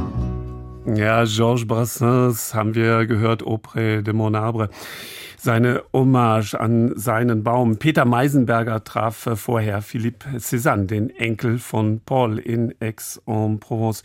Ja, 0.86 1.24
Georges 1.24 1.66
Brassens 1.66 2.54
haben 2.54 2.76
wir 2.76 3.06
gehört, 3.06 3.41
Auprès 3.44 4.02
de 4.02 4.12
mon 4.12 4.34
arbre. 4.34 4.68
Seine 5.45 5.84
Hommage 5.91 6.53
an 6.53 6.94
seinen 6.95 7.44
Baum. 7.44 7.76
Peter 7.76 8.06
Meisenberger 8.06 8.86
traf 8.86 9.28
vorher 9.36 9.82
Philippe 9.82 10.38
Cézanne, 10.38 10.86
den 10.86 11.10
Enkel 11.10 11.60
von 11.60 11.99
Paul 11.99 12.40
in 12.40 12.74
Aix-en-Provence. 12.80 14.03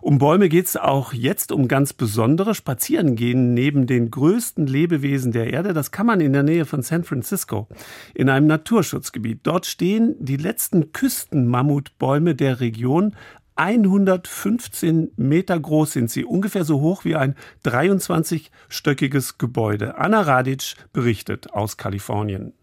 Um 0.00 0.18
Bäume 0.18 0.48
geht's 0.48 0.76
auch 0.76 1.12
jetzt 1.12 1.52
um 1.52 1.68
ganz 1.68 1.92
besondere 1.92 2.56
Spazierengehen 2.56 3.54
neben 3.54 3.86
den 3.86 4.10
größten 4.10 4.66
Lebewesen 4.66 5.30
der 5.30 5.52
Erde. 5.52 5.74
Das 5.74 5.92
kann 5.92 6.06
man 6.06 6.18
in 6.18 6.32
der 6.32 6.42
Nähe 6.42 6.64
von 6.66 6.82
San 6.82 7.04
Francisco 7.04 7.68
in 8.12 8.28
einem 8.28 8.48
Naturschutzgebiet. 8.48 9.42
Dort 9.44 9.66
stehen 9.66 10.16
die 10.18 10.38
letzten 10.38 10.90
Küstenmammutbäume 10.90 12.34
der 12.34 12.58
Region 12.58 13.14
115 13.60 15.12
Meter 15.16 15.60
groß 15.60 15.92
sind 15.92 16.10
sie, 16.10 16.24
ungefähr 16.24 16.64
so 16.64 16.80
hoch 16.80 17.04
wie 17.04 17.14
ein 17.14 17.36
23-stöckiges 17.66 19.34
Gebäude. 19.36 19.98
Anna 19.98 20.22
Radic 20.22 20.76
berichtet 20.94 21.52
aus 21.52 21.76
Kalifornien. 21.76 22.54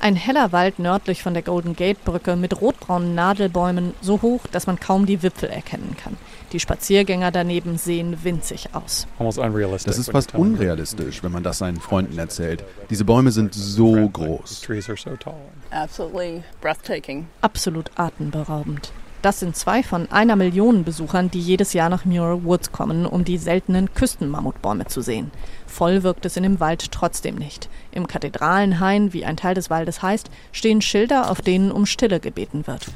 Ein 0.00 0.14
heller 0.14 0.52
Wald 0.52 0.78
nördlich 0.78 1.24
von 1.24 1.34
der 1.34 1.42
Golden 1.42 1.74
Gate 1.74 2.04
Brücke 2.04 2.36
mit 2.36 2.60
rotbraunen 2.60 3.16
Nadelbäumen, 3.16 3.92
so 4.00 4.22
hoch, 4.22 4.46
dass 4.52 4.68
man 4.68 4.78
kaum 4.78 5.04
die 5.04 5.24
Wipfel 5.24 5.48
erkennen 5.48 5.96
kann. 6.00 6.16
Die 6.52 6.60
Spaziergänger 6.60 7.32
daneben 7.32 7.76
sehen 7.76 8.22
winzig 8.22 8.68
aus. 8.74 9.08
Das 9.18 9.98
ist 9.98 10.12
fast 10.12 10.32
unrealistisch, 10.36 11.24
wenn 11.24 11.32
man 11.32 11.42
das 11.42 11.58
seinen 11.58 11.80
Freunden 11.80 12.16
erzählt. 12.16 12.62
Diese 12.88 13.04
Bäume 13.04 13.32
sind 13.32 13.52
so 13.52 14.08
groß. 14.08 14.64
Absolut 17.40 17.90
atemberaubend. 17.96 18.92
Das 19.20 19.40
sind 19.40 19.56
zwei 19.56 19.82
von 19.82 20.10
einer 20.12 20.36
Million 20.36 20.84
Besuchern, 20.84 21.28
die 21.28 21.40
jedes 21.40 21.72
Jahr 21.72 21.88
nach 21.88 22.04
Muir 22.04 22.44
Woods 22.44 22.70
kommen, 22.70 23.04
um 23.04 23.24
die 23.24 23.36
seltenen 23.36 23.92
Küstenmammutbäume 23.92 24.86
zu 24.86 25.00
sehen. 25.00 25.32
Voll 25.66 26.04
wirkt 26.04 26.24
es 26.24 26.36
in 26.36 26.44
dem 26.44 26.60
Wald 26.60 26.92
trotzdem 26.92 27.34
nicht. 27.34 27.68
Im 27.90 28.06
Kathedralenhain, 28.06 29.12
wie 29.12 29.24
ein 29.24 29.36
Teil 29.36 29.54
des 29.54 29.70
Waldes 29.70 30.02
heißt, 30.02 30.30
stehen 30.52 30.80
Schilder, 30.80 31.32
auf 31.32 31.40
denen 31.40 31.72
um 31.72 31.84
Stille 31.84 32.20
gebeten 32.20 32.68
wird. 32.68 32.86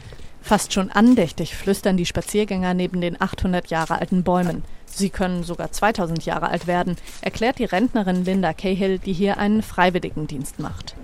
Fast 0.40 0.73
schon 0.73 0.90
andächtig 0.90 1.57
flüstern 1.57 1.97
die 1.97 2.07
Spaziergänger 2.07 2.74
neben 2.74 3.01
den 3.01 3.20
800 3.20 3.69
Jahre 3.69 3.99
alten 3.99 4.23
Bäumen. 4.23 4.62
Sie 4.94 5.10
können 5.10 5.43
sogar 5.43 5.73
2000 5.73 6.24
Jahre 6.24 6.48
alt 6.48 6.66
werden, 6.66 6.97
erklärt 7.23 7.59
die 7.59 7.64
Rentnerin 7.64 8.24
Linda 8.24 8.52
Cahill, 8.52 8.98
die 8.98 9.12
hier 9.12 9.39
einen 9.39 9.62
Freiwilligendienst 9.62 10.59
macht. 10.59 10.94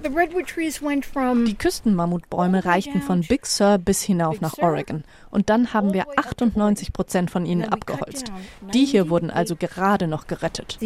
Die 1.47 1.55
Küstenmammutbäume 1.55 2.65
reichten 2.65 3.01
von 3.01 3.23
Big 3.23 3.47
Sur 3.47 3.78
bis 3.78 4.02
hinauf 4.02 4.40
nach 4.40 4.59
Oregon. 4.59 5.05
Und 5.31 5.48
dann 5.51 5.73
haben 5.73 5.94
wir 5.94 6.06
98 6.16 6.93
Prozent 6.93 7.31
von 7.31 7.47
ihnen 7.47 7.65
abgeholzt. 7.65 8.32
Die 8.74 8.85
hier 8.85 9.09
wurden 9.09 9.31
also 9.31 9.56
gerade 9.56 10.06
noch 10.06 10.27
gerettet. 10.27 10.77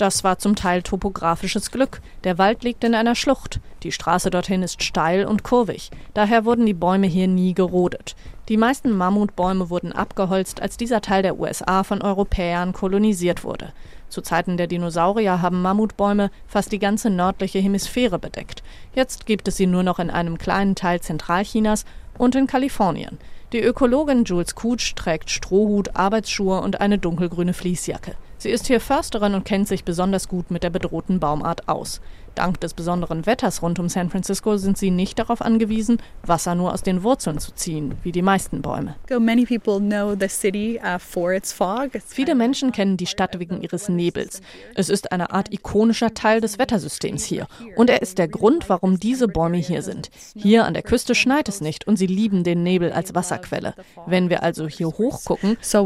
Das 0.00 0.24
war 0.24 0.38
zum 0.38 0.56
Teil 0.56 0.80
topografisches 0.80 1.70
Glück. 1.70 2.00
Der 2.24 2.38
Wald 2.38 2.64
liegt 2.64 2.84
in 2.84 2.94
einer 2.94 3.14
Schlucht. 3.14 3.60
Die 3.82 3.92
Straße 3.92 4.30
dorthin 4.30 4.62
ist 4.62 4.82
steil 4.82 5.26
und 5.26 5.42
kurvig. 5.42 5.90
Daher 6.14 6.46
wurden 6.46 6.64
die 6.64 6.72
Bäume 6.72 7.06
hier 7.06 7.28
nie 7.28 7.52
gerodet. 7.52 8.16
Die 8.48 8.56
meisten 8.56 8.96
Mammutbäume 8.96 9.68
wurden 9.68 9.92
abgeholzt, 9.92 10.62
als 10.62 10.78
dieser 10.78 11.02
Teil 11.02 11.22
der 11.22 11.38
USA 11.38 11.82
von 11.82 12.00
Europäern 12.00 12.72
kolonisiert 12.72 13.44
wurde. 13.44 13.74
Zu 14.08 14.22
Zeiten 14.22 14.56
der 14.56 14.68
Dinosaurier 14.68 15.42
haben 15.42 15.60
Mammutbäume 15.60 16.30
fast 16.46 16.72
die 16.72 16.78
ganze 16.78 17.10
nördliche 17.10 17.58
Hemisphäre 17.58 18.18
bedeckt. 18.18 18.62
Jetzt 18.94 19.26
gibt 19.26 19.48
es 19.48 19.58
sie 19.58 19.66
nur 19.66 19.82
noch 19.82 19.98
in 19.98 20.08
einem 20.08 20.38
kleinen 20.38 20.76
Teil 20.76 21.02
Zentralchinas 21.02 21.84
und 22.16 22.34
in 22.36 22.46
Kalifornien. 22.46 23.18
Die 23.52 23.60
Ökologin 23.60 24.24
Jules 24.24 24.54
Kutsch 24.54 24.94
trägt 24.94 25.28
Strohhut, 25.28 25.94
Arbeitsschuhe 25.94 26.62
und 26.62 26.80
eine 26.80 26.96
dunkelgrüne 26.96 27.52
Fließjacke. 27.52 28.14
Sie 28.40 28.48
ist 28.48 28.68
hier 28.68 28.80
Försterin 28.80 29.34
und 29.34 29.44
kennt 29.44 29.68
sich 29.68 29.84
besonders 29.84 30.26
gut 30.26 30.50
mit 30.50 30.62
der 30.62 30.70
bedrohten 30.70 31.20
Baumart 31.20 31.68
aus. 31.68 32.00
Dank 32.34 32.58
des 32.60 32.72
besonderen 32.72 33.26
Wetters 33.26 33.60
rund 33.60 33.78
um 33.78 33.90
San 33.90 34.08
Francisco 34.08 34.56
sind 34.56 34.78
sie 34.78 34.90
nicht 34.90 35.18
darauf 35.18 35.42
angewiesen, 35.42 35.98
Wasser 36.22 36.54
nur 36.54 36.72
aus 36.72 36.82
den 36.82 37.02
Wurzeln 37.02 37.38
zu 37.38 37.52
ziehen, 37.52 37.96
wie 38.02 38.12
die 38.12 38.22
meisten 38.22 38.62
Bäume. 38.62 38.96
Viele 42.06 42.34
Menschen 42.34 42.72
kennen 42.72 42.96
die 42.96 43.06
Stadt 43.06 43.38
wegen 43.38 43.60
ihres 43.60 43.90
Nebels. 43.90 44.40
Es 44.74 44.88
ist 44.88 45.12
eine 45.12 45.32
Art 45.32 45.52
ikonischer 45.52 46.14
Teil 46.14 46.40
des 46.40 46.58
Wettersystems 46.58 47.24
hier. 47.24 47.46
Und 47.76 47.90
er 47.90 48.00
ist 48.00 48.16
der 48.16 48.28
Grund, 48.28 48.70
warum 48.70 48.98
diese 48.98 49.28
Bäume 49.28 49.58
hier 49.58 49.82
sind. 49.82 50.10
Hier 50.34 50.64
an 50.64 50.72
der 50.72 50.82
Küste 50.82 51.14
schneit 51.14 51.50
es 51.50 51.60
nicht 51.60 51.86
und 51.86 51.98
sie 51.98 52.06
lieben 52.06 52.42
den 52.42 52.62
Nebel 52.62 52.90
als 52.90 53.14
Wasserquelle. 53.14 53.74
Wenn 54.06 54.30
wir 54.30 54.42
also 54.42 54.66
hier 54.66 54.86
hochgucken, 54.86 55.58
so 55.60 55.84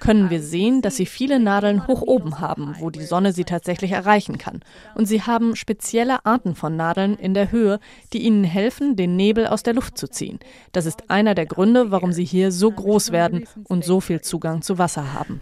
können 0.00 0.30
wir 0.30 0.42
sehen, 0.42 0.82
dass 0.82 0.96
sie 0.96 1.06
viele 1.06 1.38
Nadeln 1.38 1.86
hoch 1.86 2.02
oben 2.02 2.40
haben, 2.40 2.74
wo 2.78 2.90
die 2.90 3.04
Sonne 3.04 3.32
sie 3.32 3.44
tatsächlich 3.44 3.92
erreichen 3.92 4.38
kann. 4.38 4.60
Und 4.94 5.06
sie 5.06 5.22
haben 5.22 5.54
spezielle 5.54 6.24
Arten 6.24 6.54
von 6.54 6.76
Nadeln 6.76 7.16
in 7.16 7.34
der 7.34 7.52
Höhe, 7.52 7.78
die 8.12 8.22
ihnen 8.22 8.44
helfen, 8.44 8.96
den 8.96 9.16
Nebel 9.16 9.46
aus 9.46 9.62
der 9.62 9.74
Luft 9.74 9.98
zu 9.98 10.08
ziehen. 10.08 10.40
Das 10.72 10.86
ist 10.86 11.10
einer 11.10 11.34
der 11.34 11.46
Gründe, 11.46 11.90
warum 11.90 12.12
sie 12.12 12.24
hier 12.24 12.50
so 12.50 12.70
groß 12.70 13.12
werden 13.12 13.46
und 13.64 13.84
so 13.84 14.00
viel 14.00 14.20
Zugang 14.20 14.62
zu 14.62 14.78
Wasser 14.78 15.12
haben. 15.12 15.38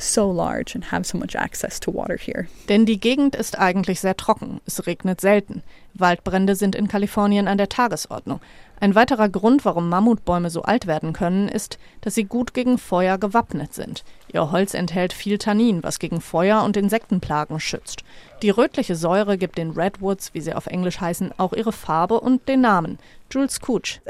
Denn 2.68 2.84
die 2.84 3.00
Gegend 3.00 3.36
ist 3.36 3.58
eigentlich 3.58 4.00
sehr 4.00 4.16
trocken. 4.16 4.60
Es 4.66 4.86
regnet 4.86 5.20
selten. 5.20 5.62
Waldbrände 5.94 6.54
sind 6.54 6.74
in 6.74 6.88
Kalifornien 6.88 7.48
an 7.48 7.58
der 7.58 7.68
Tagesordnung. 7.68 8.40
Ein 8.80 8.94
weiterer 8.94 9.28
Grund, 9.28 9.64
warum 9.64 9.88
Mammutbäume 9.88 10.50
so 10.50 10.62
alt 10.62 10.86
werden 10.86 11.12
können, 11.12 11.48
ist, 11.48 11.78
dass 12.00 12.14
sie 12.14 12.24
gut 12.24 12.54
gegen 12.54 12.78
Feuer 12.78 13.18
gewappnet 13.18 13.74
sind. 13.74 14.04
Ihr 14.32 14.52
Holz 14.52 14.74
enthält 14.74 15.12
viel 15.12 15.38
Tannin, 15.38 15.82
was 15.82 15.98
gegen 15.98 16.20
Feuer 16.20 16.62
und 16.62 16.76
Insektenplagen 16.76 17.58
schützt. 17.58 18.04
Die 18.42 18.50
rötliche 18.50 18.94
Säure 18.94 19.36
gibt 19.36 19.58
den 19.58 19.72
Redwoods, 19.72 20.32
wie 20.32 20.40
sie 20.40 20.54
auf 20.54 20.68
Englisch 20.68 21.00
heißen, 21.00 21.32
auch 21.38 21.52
ihre 21.52 21.72
Farbe 21.72 22.20
und 22.20 22.46
den 22.48 22.60
Namen. 22.60 22.98
Jules 23.32 23.60
Cooch. 23.60 24.00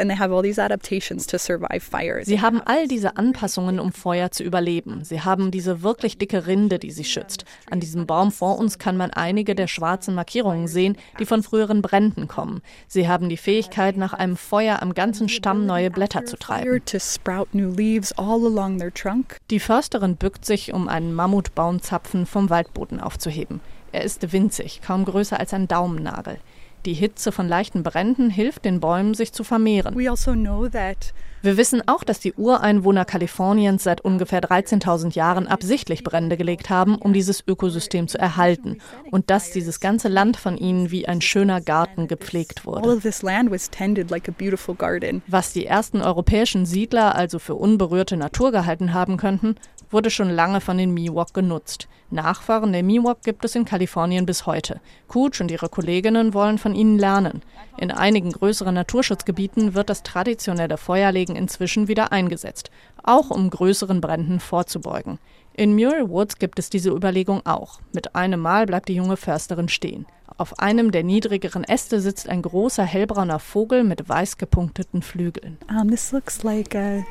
Sie 2.25 2.41
haben 2.41 2.61
all 2.65 2.89
diese 2.89 3.17
Anpassungen, 3.17 3.81
um 3.81 3.91
Feuer 3.93 4.31
zu 4.31 4.45
überleben. 4.45 5.03
Sie 5.03 5.23
haben 5.23 5.51
diese 5.51 5.83
wirklich 5.83 6.19
dicke 6.19 6.47
Rinde, 6.47 6.79
die 6.79 6.91
sie 6.91 7.05
schützt. 7.05 7.47
An 7.71 7.81
diesem 7.81 8.07
Baum 8.07 8.31
vor 8.31 8.59
uns 8.59 8.79
kann 8.79 8.99
man 8.99 9.11
einige 9.11 9.55
der 9.55 9.67
schwarzen 9.67 10.15
Markierungen 10.15 10.69
sehen, 10.69 10.99
die 11.19 11.27
von 11.27 11.43
früheren 11.43 11.81
Bränden 11.81 12.29
kommen. 12.29 12.61
Sie 12.87 13.09
haben 13.09 13.31
die 13.31 13.39
Fähigkeit, 13.39 13.97
nach 13.97 14.13
einem 14.13 14.37
Feuer 14.37 14.83
am 14.83 14.93
ganzen 14.93 15.31
Stamm 15.31 15.65
neue 15.65 15.91
Blätter 15.91 16.27
zu 16.27 16.37
treiben. 16.37 16.83
Die 19.51 19.61
Försterin 19.61 20.17
bückt 20.17 20.45
sich, 20.45 20.75
um 20.75 20.89
einen 20.89 21.15
Mammutbaumzapfen 21.15 22.27
vom 22.27 22.51
Waldboden 22.51 23.01
aufzuheben. 23.01 23.61
Er 23.99 24.05
ist 24.05 24.33
winzig, 24.33 24.81
kaum 24.81 25.05
größer 25.05 25.41
als 25.41 25.53
ein 25.53 25.67
Daumennagel. 25.67 26.39
Die 26.87 26.95
Hitze 26.95 27.33
von 27.33 27.49
leichten 27.49 27.83
Bränden 27.83 28.31
hilft 28.31 28.65
den 28.65 28.79
Bäumen, 28.79 29.15
sich 29.15 29.33
zu 29.33 29.43
vermehren. 29.43 29.89
Also 29.89 29.99
Wir 31.43 31.57
wissen 31.57 31.83
auch, 31.89 32.05
dass 32.05 32.21
die 32.21 32.33
Ureinwohner 32.35 33.05
Kaliforniens 33.05 33.83
seit 33.83 34.01
ungefähr 34.01 34.41
13.000 34.41 35.17
Jahren 35.17 35.49
absichtlich 35.49 36.05
Brände 36.05 36.37
gelegt 36.37 36.71
haben, 36.71 36.95
um 36.95 37.13
dieses 37.13 37.43
Ökosystem 37.47 38.07
zu 38.07 38.19
erhalten 38.19 38.79
und 39.11 39.31
dass 39.31 39.51
dieses 39.51 39.81
ganze 39.81 40.07
Land 40.07 40.37
von 40.37 40.57
ihnen 40.57 40.93
wie 40.93 41.09
ein 41.09 41.21
schöner 41.21 41.61
Garten 41.61 42.07
gepflegt 42.07 42.67
wurde. 42.67 42.83
Was 45.27 45.53
die 45.53 45.67
ersten 45.67 46.03
europäischen 46.03 46.67
Siedler 46.67 47.17
also 47.17 47.41
für 47.41 47.57
unberührte 47.57 48.17
Natur 48.17 48.53
gehalten 48.53 48.95
haben 48.95 49.17
könnten, 49.17 49.57
wurde 49.91 50.11
schon 50.11 50.31
lange 50.31 50.61
von 50.61 50.79
den 50.79 50.93
Miwok 50.93 51.35
genutzt. 51.35 51.89
Nachfahren 52.11 52.73
der 52.73 52.83
Miwok 52.83 53.23
gibt 53.23 53.45
es 53.45 53.55
in 53.55 53.65
Kalifornien 53.65 54.27
bis 54.27 54.47
heute. 54.47 54.81
Cooch 55.09 55.41
und 55.41 55.51
ihre 55.51 55.69
Kolleginnen 55.69 56.35
wollen 56.35 56.59
von 56.59 56.75
ihnen 56.75 56.99
lernen. 56.99 57.43
In 57.79 57.91
einigen 57.91 58.33
größeren 58.33 58.75
Naturschutzgebieten 58.75 59.75
wird 59.75 59.91
das 59.91 60.03
traditionelle 60.03 60.79
Feuerlegen 60.79 61.37
inzwischen 61.37 61.89
wieder 61.89 62.13
eingesetzt, 62.13 62.71
auch 63.03 63.31
um 63.31 63.51
größeren 63.51 64.01
Bränden 64.01 64.41
vorzubeugen. 64.41 65.19
In 65.55 65.75
Muir 65.75 66.09
Woods 66.09 66.39
gibt 66.39 66.59
es 66.59 66.71
diese 66.71 66.91
Überlegung 66.91 67.45
auch. 67.45 67.81
Mit 67.93 68.15
einem 68.15 68.41
Mal 68.41 68.67
bleibt 68.67 68.89
die 68.89 68.95
junge 68.95 69.17
Försterin 69.17 69.69
stehen. 69.69 70.07
Auf 70.37 70.61
einem 70.61 70.93
der 70.93 71.03
niedrigeren 71.03 71.65
Äste 71.65 72.01
sitzt 72.01 72.29
ein 72.29 72.43
großer 72.43 72.85
hellbrauner 72.85 73.41
Vogel 73.41 73.83
mit 73.83 74.09
weiß 74.09 74.39
gepunkteten 74.39 75.03
Flügeln. 75.03 75.59
Um, 75.69 75.91
this 75.91 76.13
looks 76.13 76.45
like 76.45 76.77
a 76.77 77.05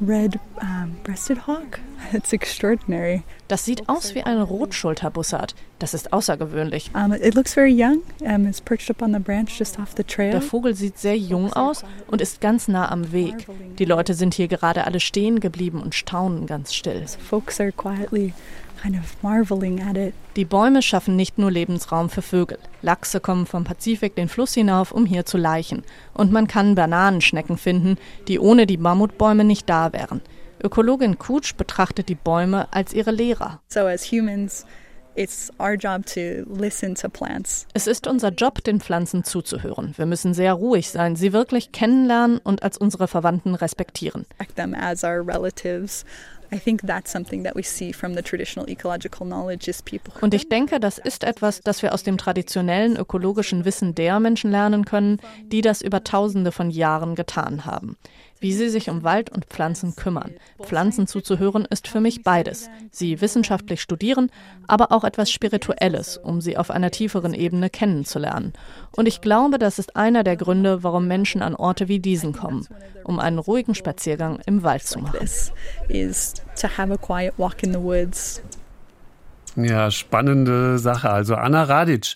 red 0.00 0.38
um, 0.60 0.96
breasted 1.02 1.46
hawk. 1.46 1.80
It's 2.12 2.32
extraordinary. 2.32 3.22
Das 3.48 3.64
sieht 3.64 3.88
aus 3.88 4.14
wie 4.14 4.22
ein 4.22 4.40
Rotschulterbussard. 4.40 5.54
Das 5.78 5.94
ist 5.94 6.12
außergewöhnlich. 6.12 6.90
Um, 6.94 7.12
it 7.12 7.34
looks 7.34 7.54
very 7.54 7.72
young. 7.72 8.02
Um, 8.20 8.46
it's 8.46 8.60
perched 8.60 8.90
up 8.90 9.02
on 9.02 9.12
the 9.12 9.18
branch 9.18 9.58
just 9.58 9.78
off 9.78 9.94
the 9.96 10.04
trail. 10.04 10.32
Der 10.32 10.42
Vogel 10.42 10.74
sieht 10.74 10.98
sehr 10.98 11.16
jung 11.16 11.52
aus 11.52 11.84
und 12.08 12.20
ist 12.20 12.40
ganz 12.40 12.68
nah 12.68 12.90
am 12.90 13.12
Weg. 13.12 13.46
Die 13.78 13.84
Leute 13.84 14.14
sind 14.14 14.34
hier 14.34 14.48
gerade 14.48 14.84
alle 14.84 15.00
stehen 15.00 15.40
geblieben 15.40 15.82
und 15.82 15.94
staunen 15.94 16.46
ganz 16.46 16.74
still. 16.74 17.04
Folks 17.06 17.60
are 17.60 17.72
quietly 17.72 18.32
kind 18.80 18.96
of 18.96 19.22
marveling 19.22 19.82
at 19.82 19.96
it. 19.96 20.14
Die 20.36 20.44
Bäume 20.44 20.82
schaffen 20.82 21.16
nicht 21.16 21.38
nur 21.38 21.50
Lebensraum 21.50 22.10
für 22.10 22.22
Vögel. 22.22 22.58
Lachse 22.82 23.20
kommen 23.20 23.46
vom 23.46 23.64
Pazifik 23.64 24.14
den 24.14 24.28
Fluss 24.28 24.54
hinauf, 24.54 24.92
um 24.92 25.06
hier 25.06 25.26
zu 25.26 25.36
laichen. 25.36 25.82
Und 26.14 26.32
man 26.32 26.46
kann 26.46 26.74
Bananenschnecken 26.74 27.58
finden, 27.58 27.96
die 28.28 28.38
ohne 28.38 28.66
die 28.66 28.78
Mammutbäume 28.78 29.44
nicht 29.44 29.68
da 29.68 29.92
wären. 29.92 30.20
Ökologin 30.62 31.18
Kutsch 31.18 31.54
betrachtet 31.56 32.08
die 32.08 32.14
Bäume 32.14 32.66
als 32.72 32.92
ihre 32.92 33.10
Lehrer. 33.12 33.60
So 33.68 33.80
as 33.80 34.10
humans 34.10 34.64
It's 35.18 35.50
our 35.58 35.72
job 35.72 36.06
to 36.14 36.44
listen 36.46 36.94
to 36.94 37.08
plants. 37.08 37.66
Es 37.74 37.88
ist 37.88 38.06
unser 38.06 38.30
Job, 38.30 38.62
den 38.62 38.80
Pflanzen 38.80 39.24
zuzuhören. 39.24 39.92
Wir 39.96 40.06
müssen 40.06 40.32
sehr 40.32 40.52
ruhig 40.52 40.90
sein, 40.90 41.16
sie 41.16 41.32
wirklich 41.32 41.72
kennenlernen 41.72 42.38
und 42.38 42.62
als 42.62 42.78
unsere 42.78 43.08
Verwandten 43.08 43.56
respektieren. 43.56 44.26
Und 50.20 50.34
ich 50.34 50.48
denke, 50.48 50.80
das 50.80 50.98
ist 50.98 51.24
etwas, 51.24 51.60
das 51.60 51.82
wir 51.82 51.92
aus 51.92 52.02
dem 52.02 52.18
traditionellen 52.18 52.96
ökologischen 52.96 53.64
Wissen 53.64 53.94
der 53.94 54.20
Menschen 54.20 54.50
lernen 54.50 54.84
können, 54.84 55.20
die 55.42 55.60
das 55.60 55.82
über 55.82 56.04
Tausende 56.04 56.52
von 56.52 56.70
Jahren 56.70 57.14
getan 57.14 57.64
haben. 57.64 57.96
Wie 58.40 58.52
sie 58.52 58.68
sich 58.68 58.90
um 58.90 59.02
Wald 59.02 59.30
und 59.30 59.46
Pflanzen 59.46 59.96
kümmern. 59.96 60.32
Pflanzen 60.62 61.06
zuzuhören 61.06 61.64
ist 61.64 61.88
für 61.88 62.00
mich 62.00 62.22
beides. 62.22 62.68
Sie 62.90 63.20
wissenschaftlich 63.20 63.80
studieren, 63.80 64.30
aber 64.66 64.92
auch 64.92 65.04
etwas 65.04 65.30
Spirituelles, 65.30 66.16
um 66.16 66.40
sie 66.40 66.56
auf 66.56 66.70
einer 66.70 66.90
tieferen 66.90 67.34
Ebene 67.34 67.70
kennenzulernen. 67.70 68.52
Und 68.96 69.06
ich 69.06 69.20
glaube, 69.20 69.58
das 69.58 69.78
ist 69.78 69.96
einer 69.96 70.24
der 70.24 70.36
Gründe, 70.36 70.82
warum 70.82 71.06
Menschen 71.06 71.42
an 71.42 71.54
Orte 71.54 71.88
wie 71.88 71.98
diesen 71.98 72.32
kommen, 72.32 72.66
um 73.04 73.18
einen 73.18 73.38
ruhigen 73.38 73.74
Spaziergang 73.74 74.40
im 74.46 74.62
Wald 74.62 74.84
zu 74.84 74.98
machen. 75.00 75.18
Ja, 79.56 79.90
spannende 79.90 80.78
Sache. 80.78 81.10
Also 81.10 81.34
Anna 81.34 81.64
Radic 81.64 82.14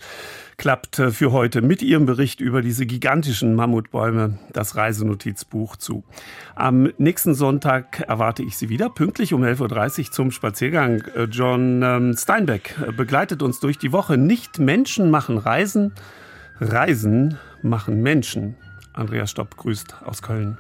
klappt 0.63 1.01
äh, 1.01 1.11
für 1.11 1.33
heute 1.33 1.61
mit 1.61 1.83
ihrem 1.83 2.07
Bericht 2.07 2.41
über 2.41 2.63
diese 2.63 2.87
gigantischen 2.87 3.57
Mammutbäume 3.57 4.39
das 4.53 4.77
Reisenotizbuch 4.77 5.75
zu. 5.75 6.05
Am 6.55 6.93
nächsten 6.99 7.35
Sonntag 7.35 8.05
erwarte 8.07 8.45
ich 8.45 8.57
Sie 8.57 8.69
wieder, 8.69 8.89
pünktlich 8.89 9.35
um 9.35 9.43
11.30 9.43 9.99
Uhr 9.99 10.13
zum 10.13 10.31
Spaziergang. 10.31 11.03
Äh, 11.17 11.25
John 11.25 11.83
ähm, 11.83 12.17
Steinbeck 12.17 12.77
äh, 12.81 12.93
begleitet 12.93 13.43
uns 13.43 13.59
durch 13.59 13.77
die 13.77 13.91
Woche. 13.91 14.17
Nicht 14.17 14.61
Menschen 14.61 15.11
machen 15.11 15.37
Reisen, 15.37 15.95
Reisen 16.61 17.39
machen 17.63 18.01
Menschen. 18.01 18.55
Andreas 18.93 19.33
Stopp 19.33 19.57
grüßt 19.57 19.97
aus 20.05 20.23
Köln. 20.23 20.59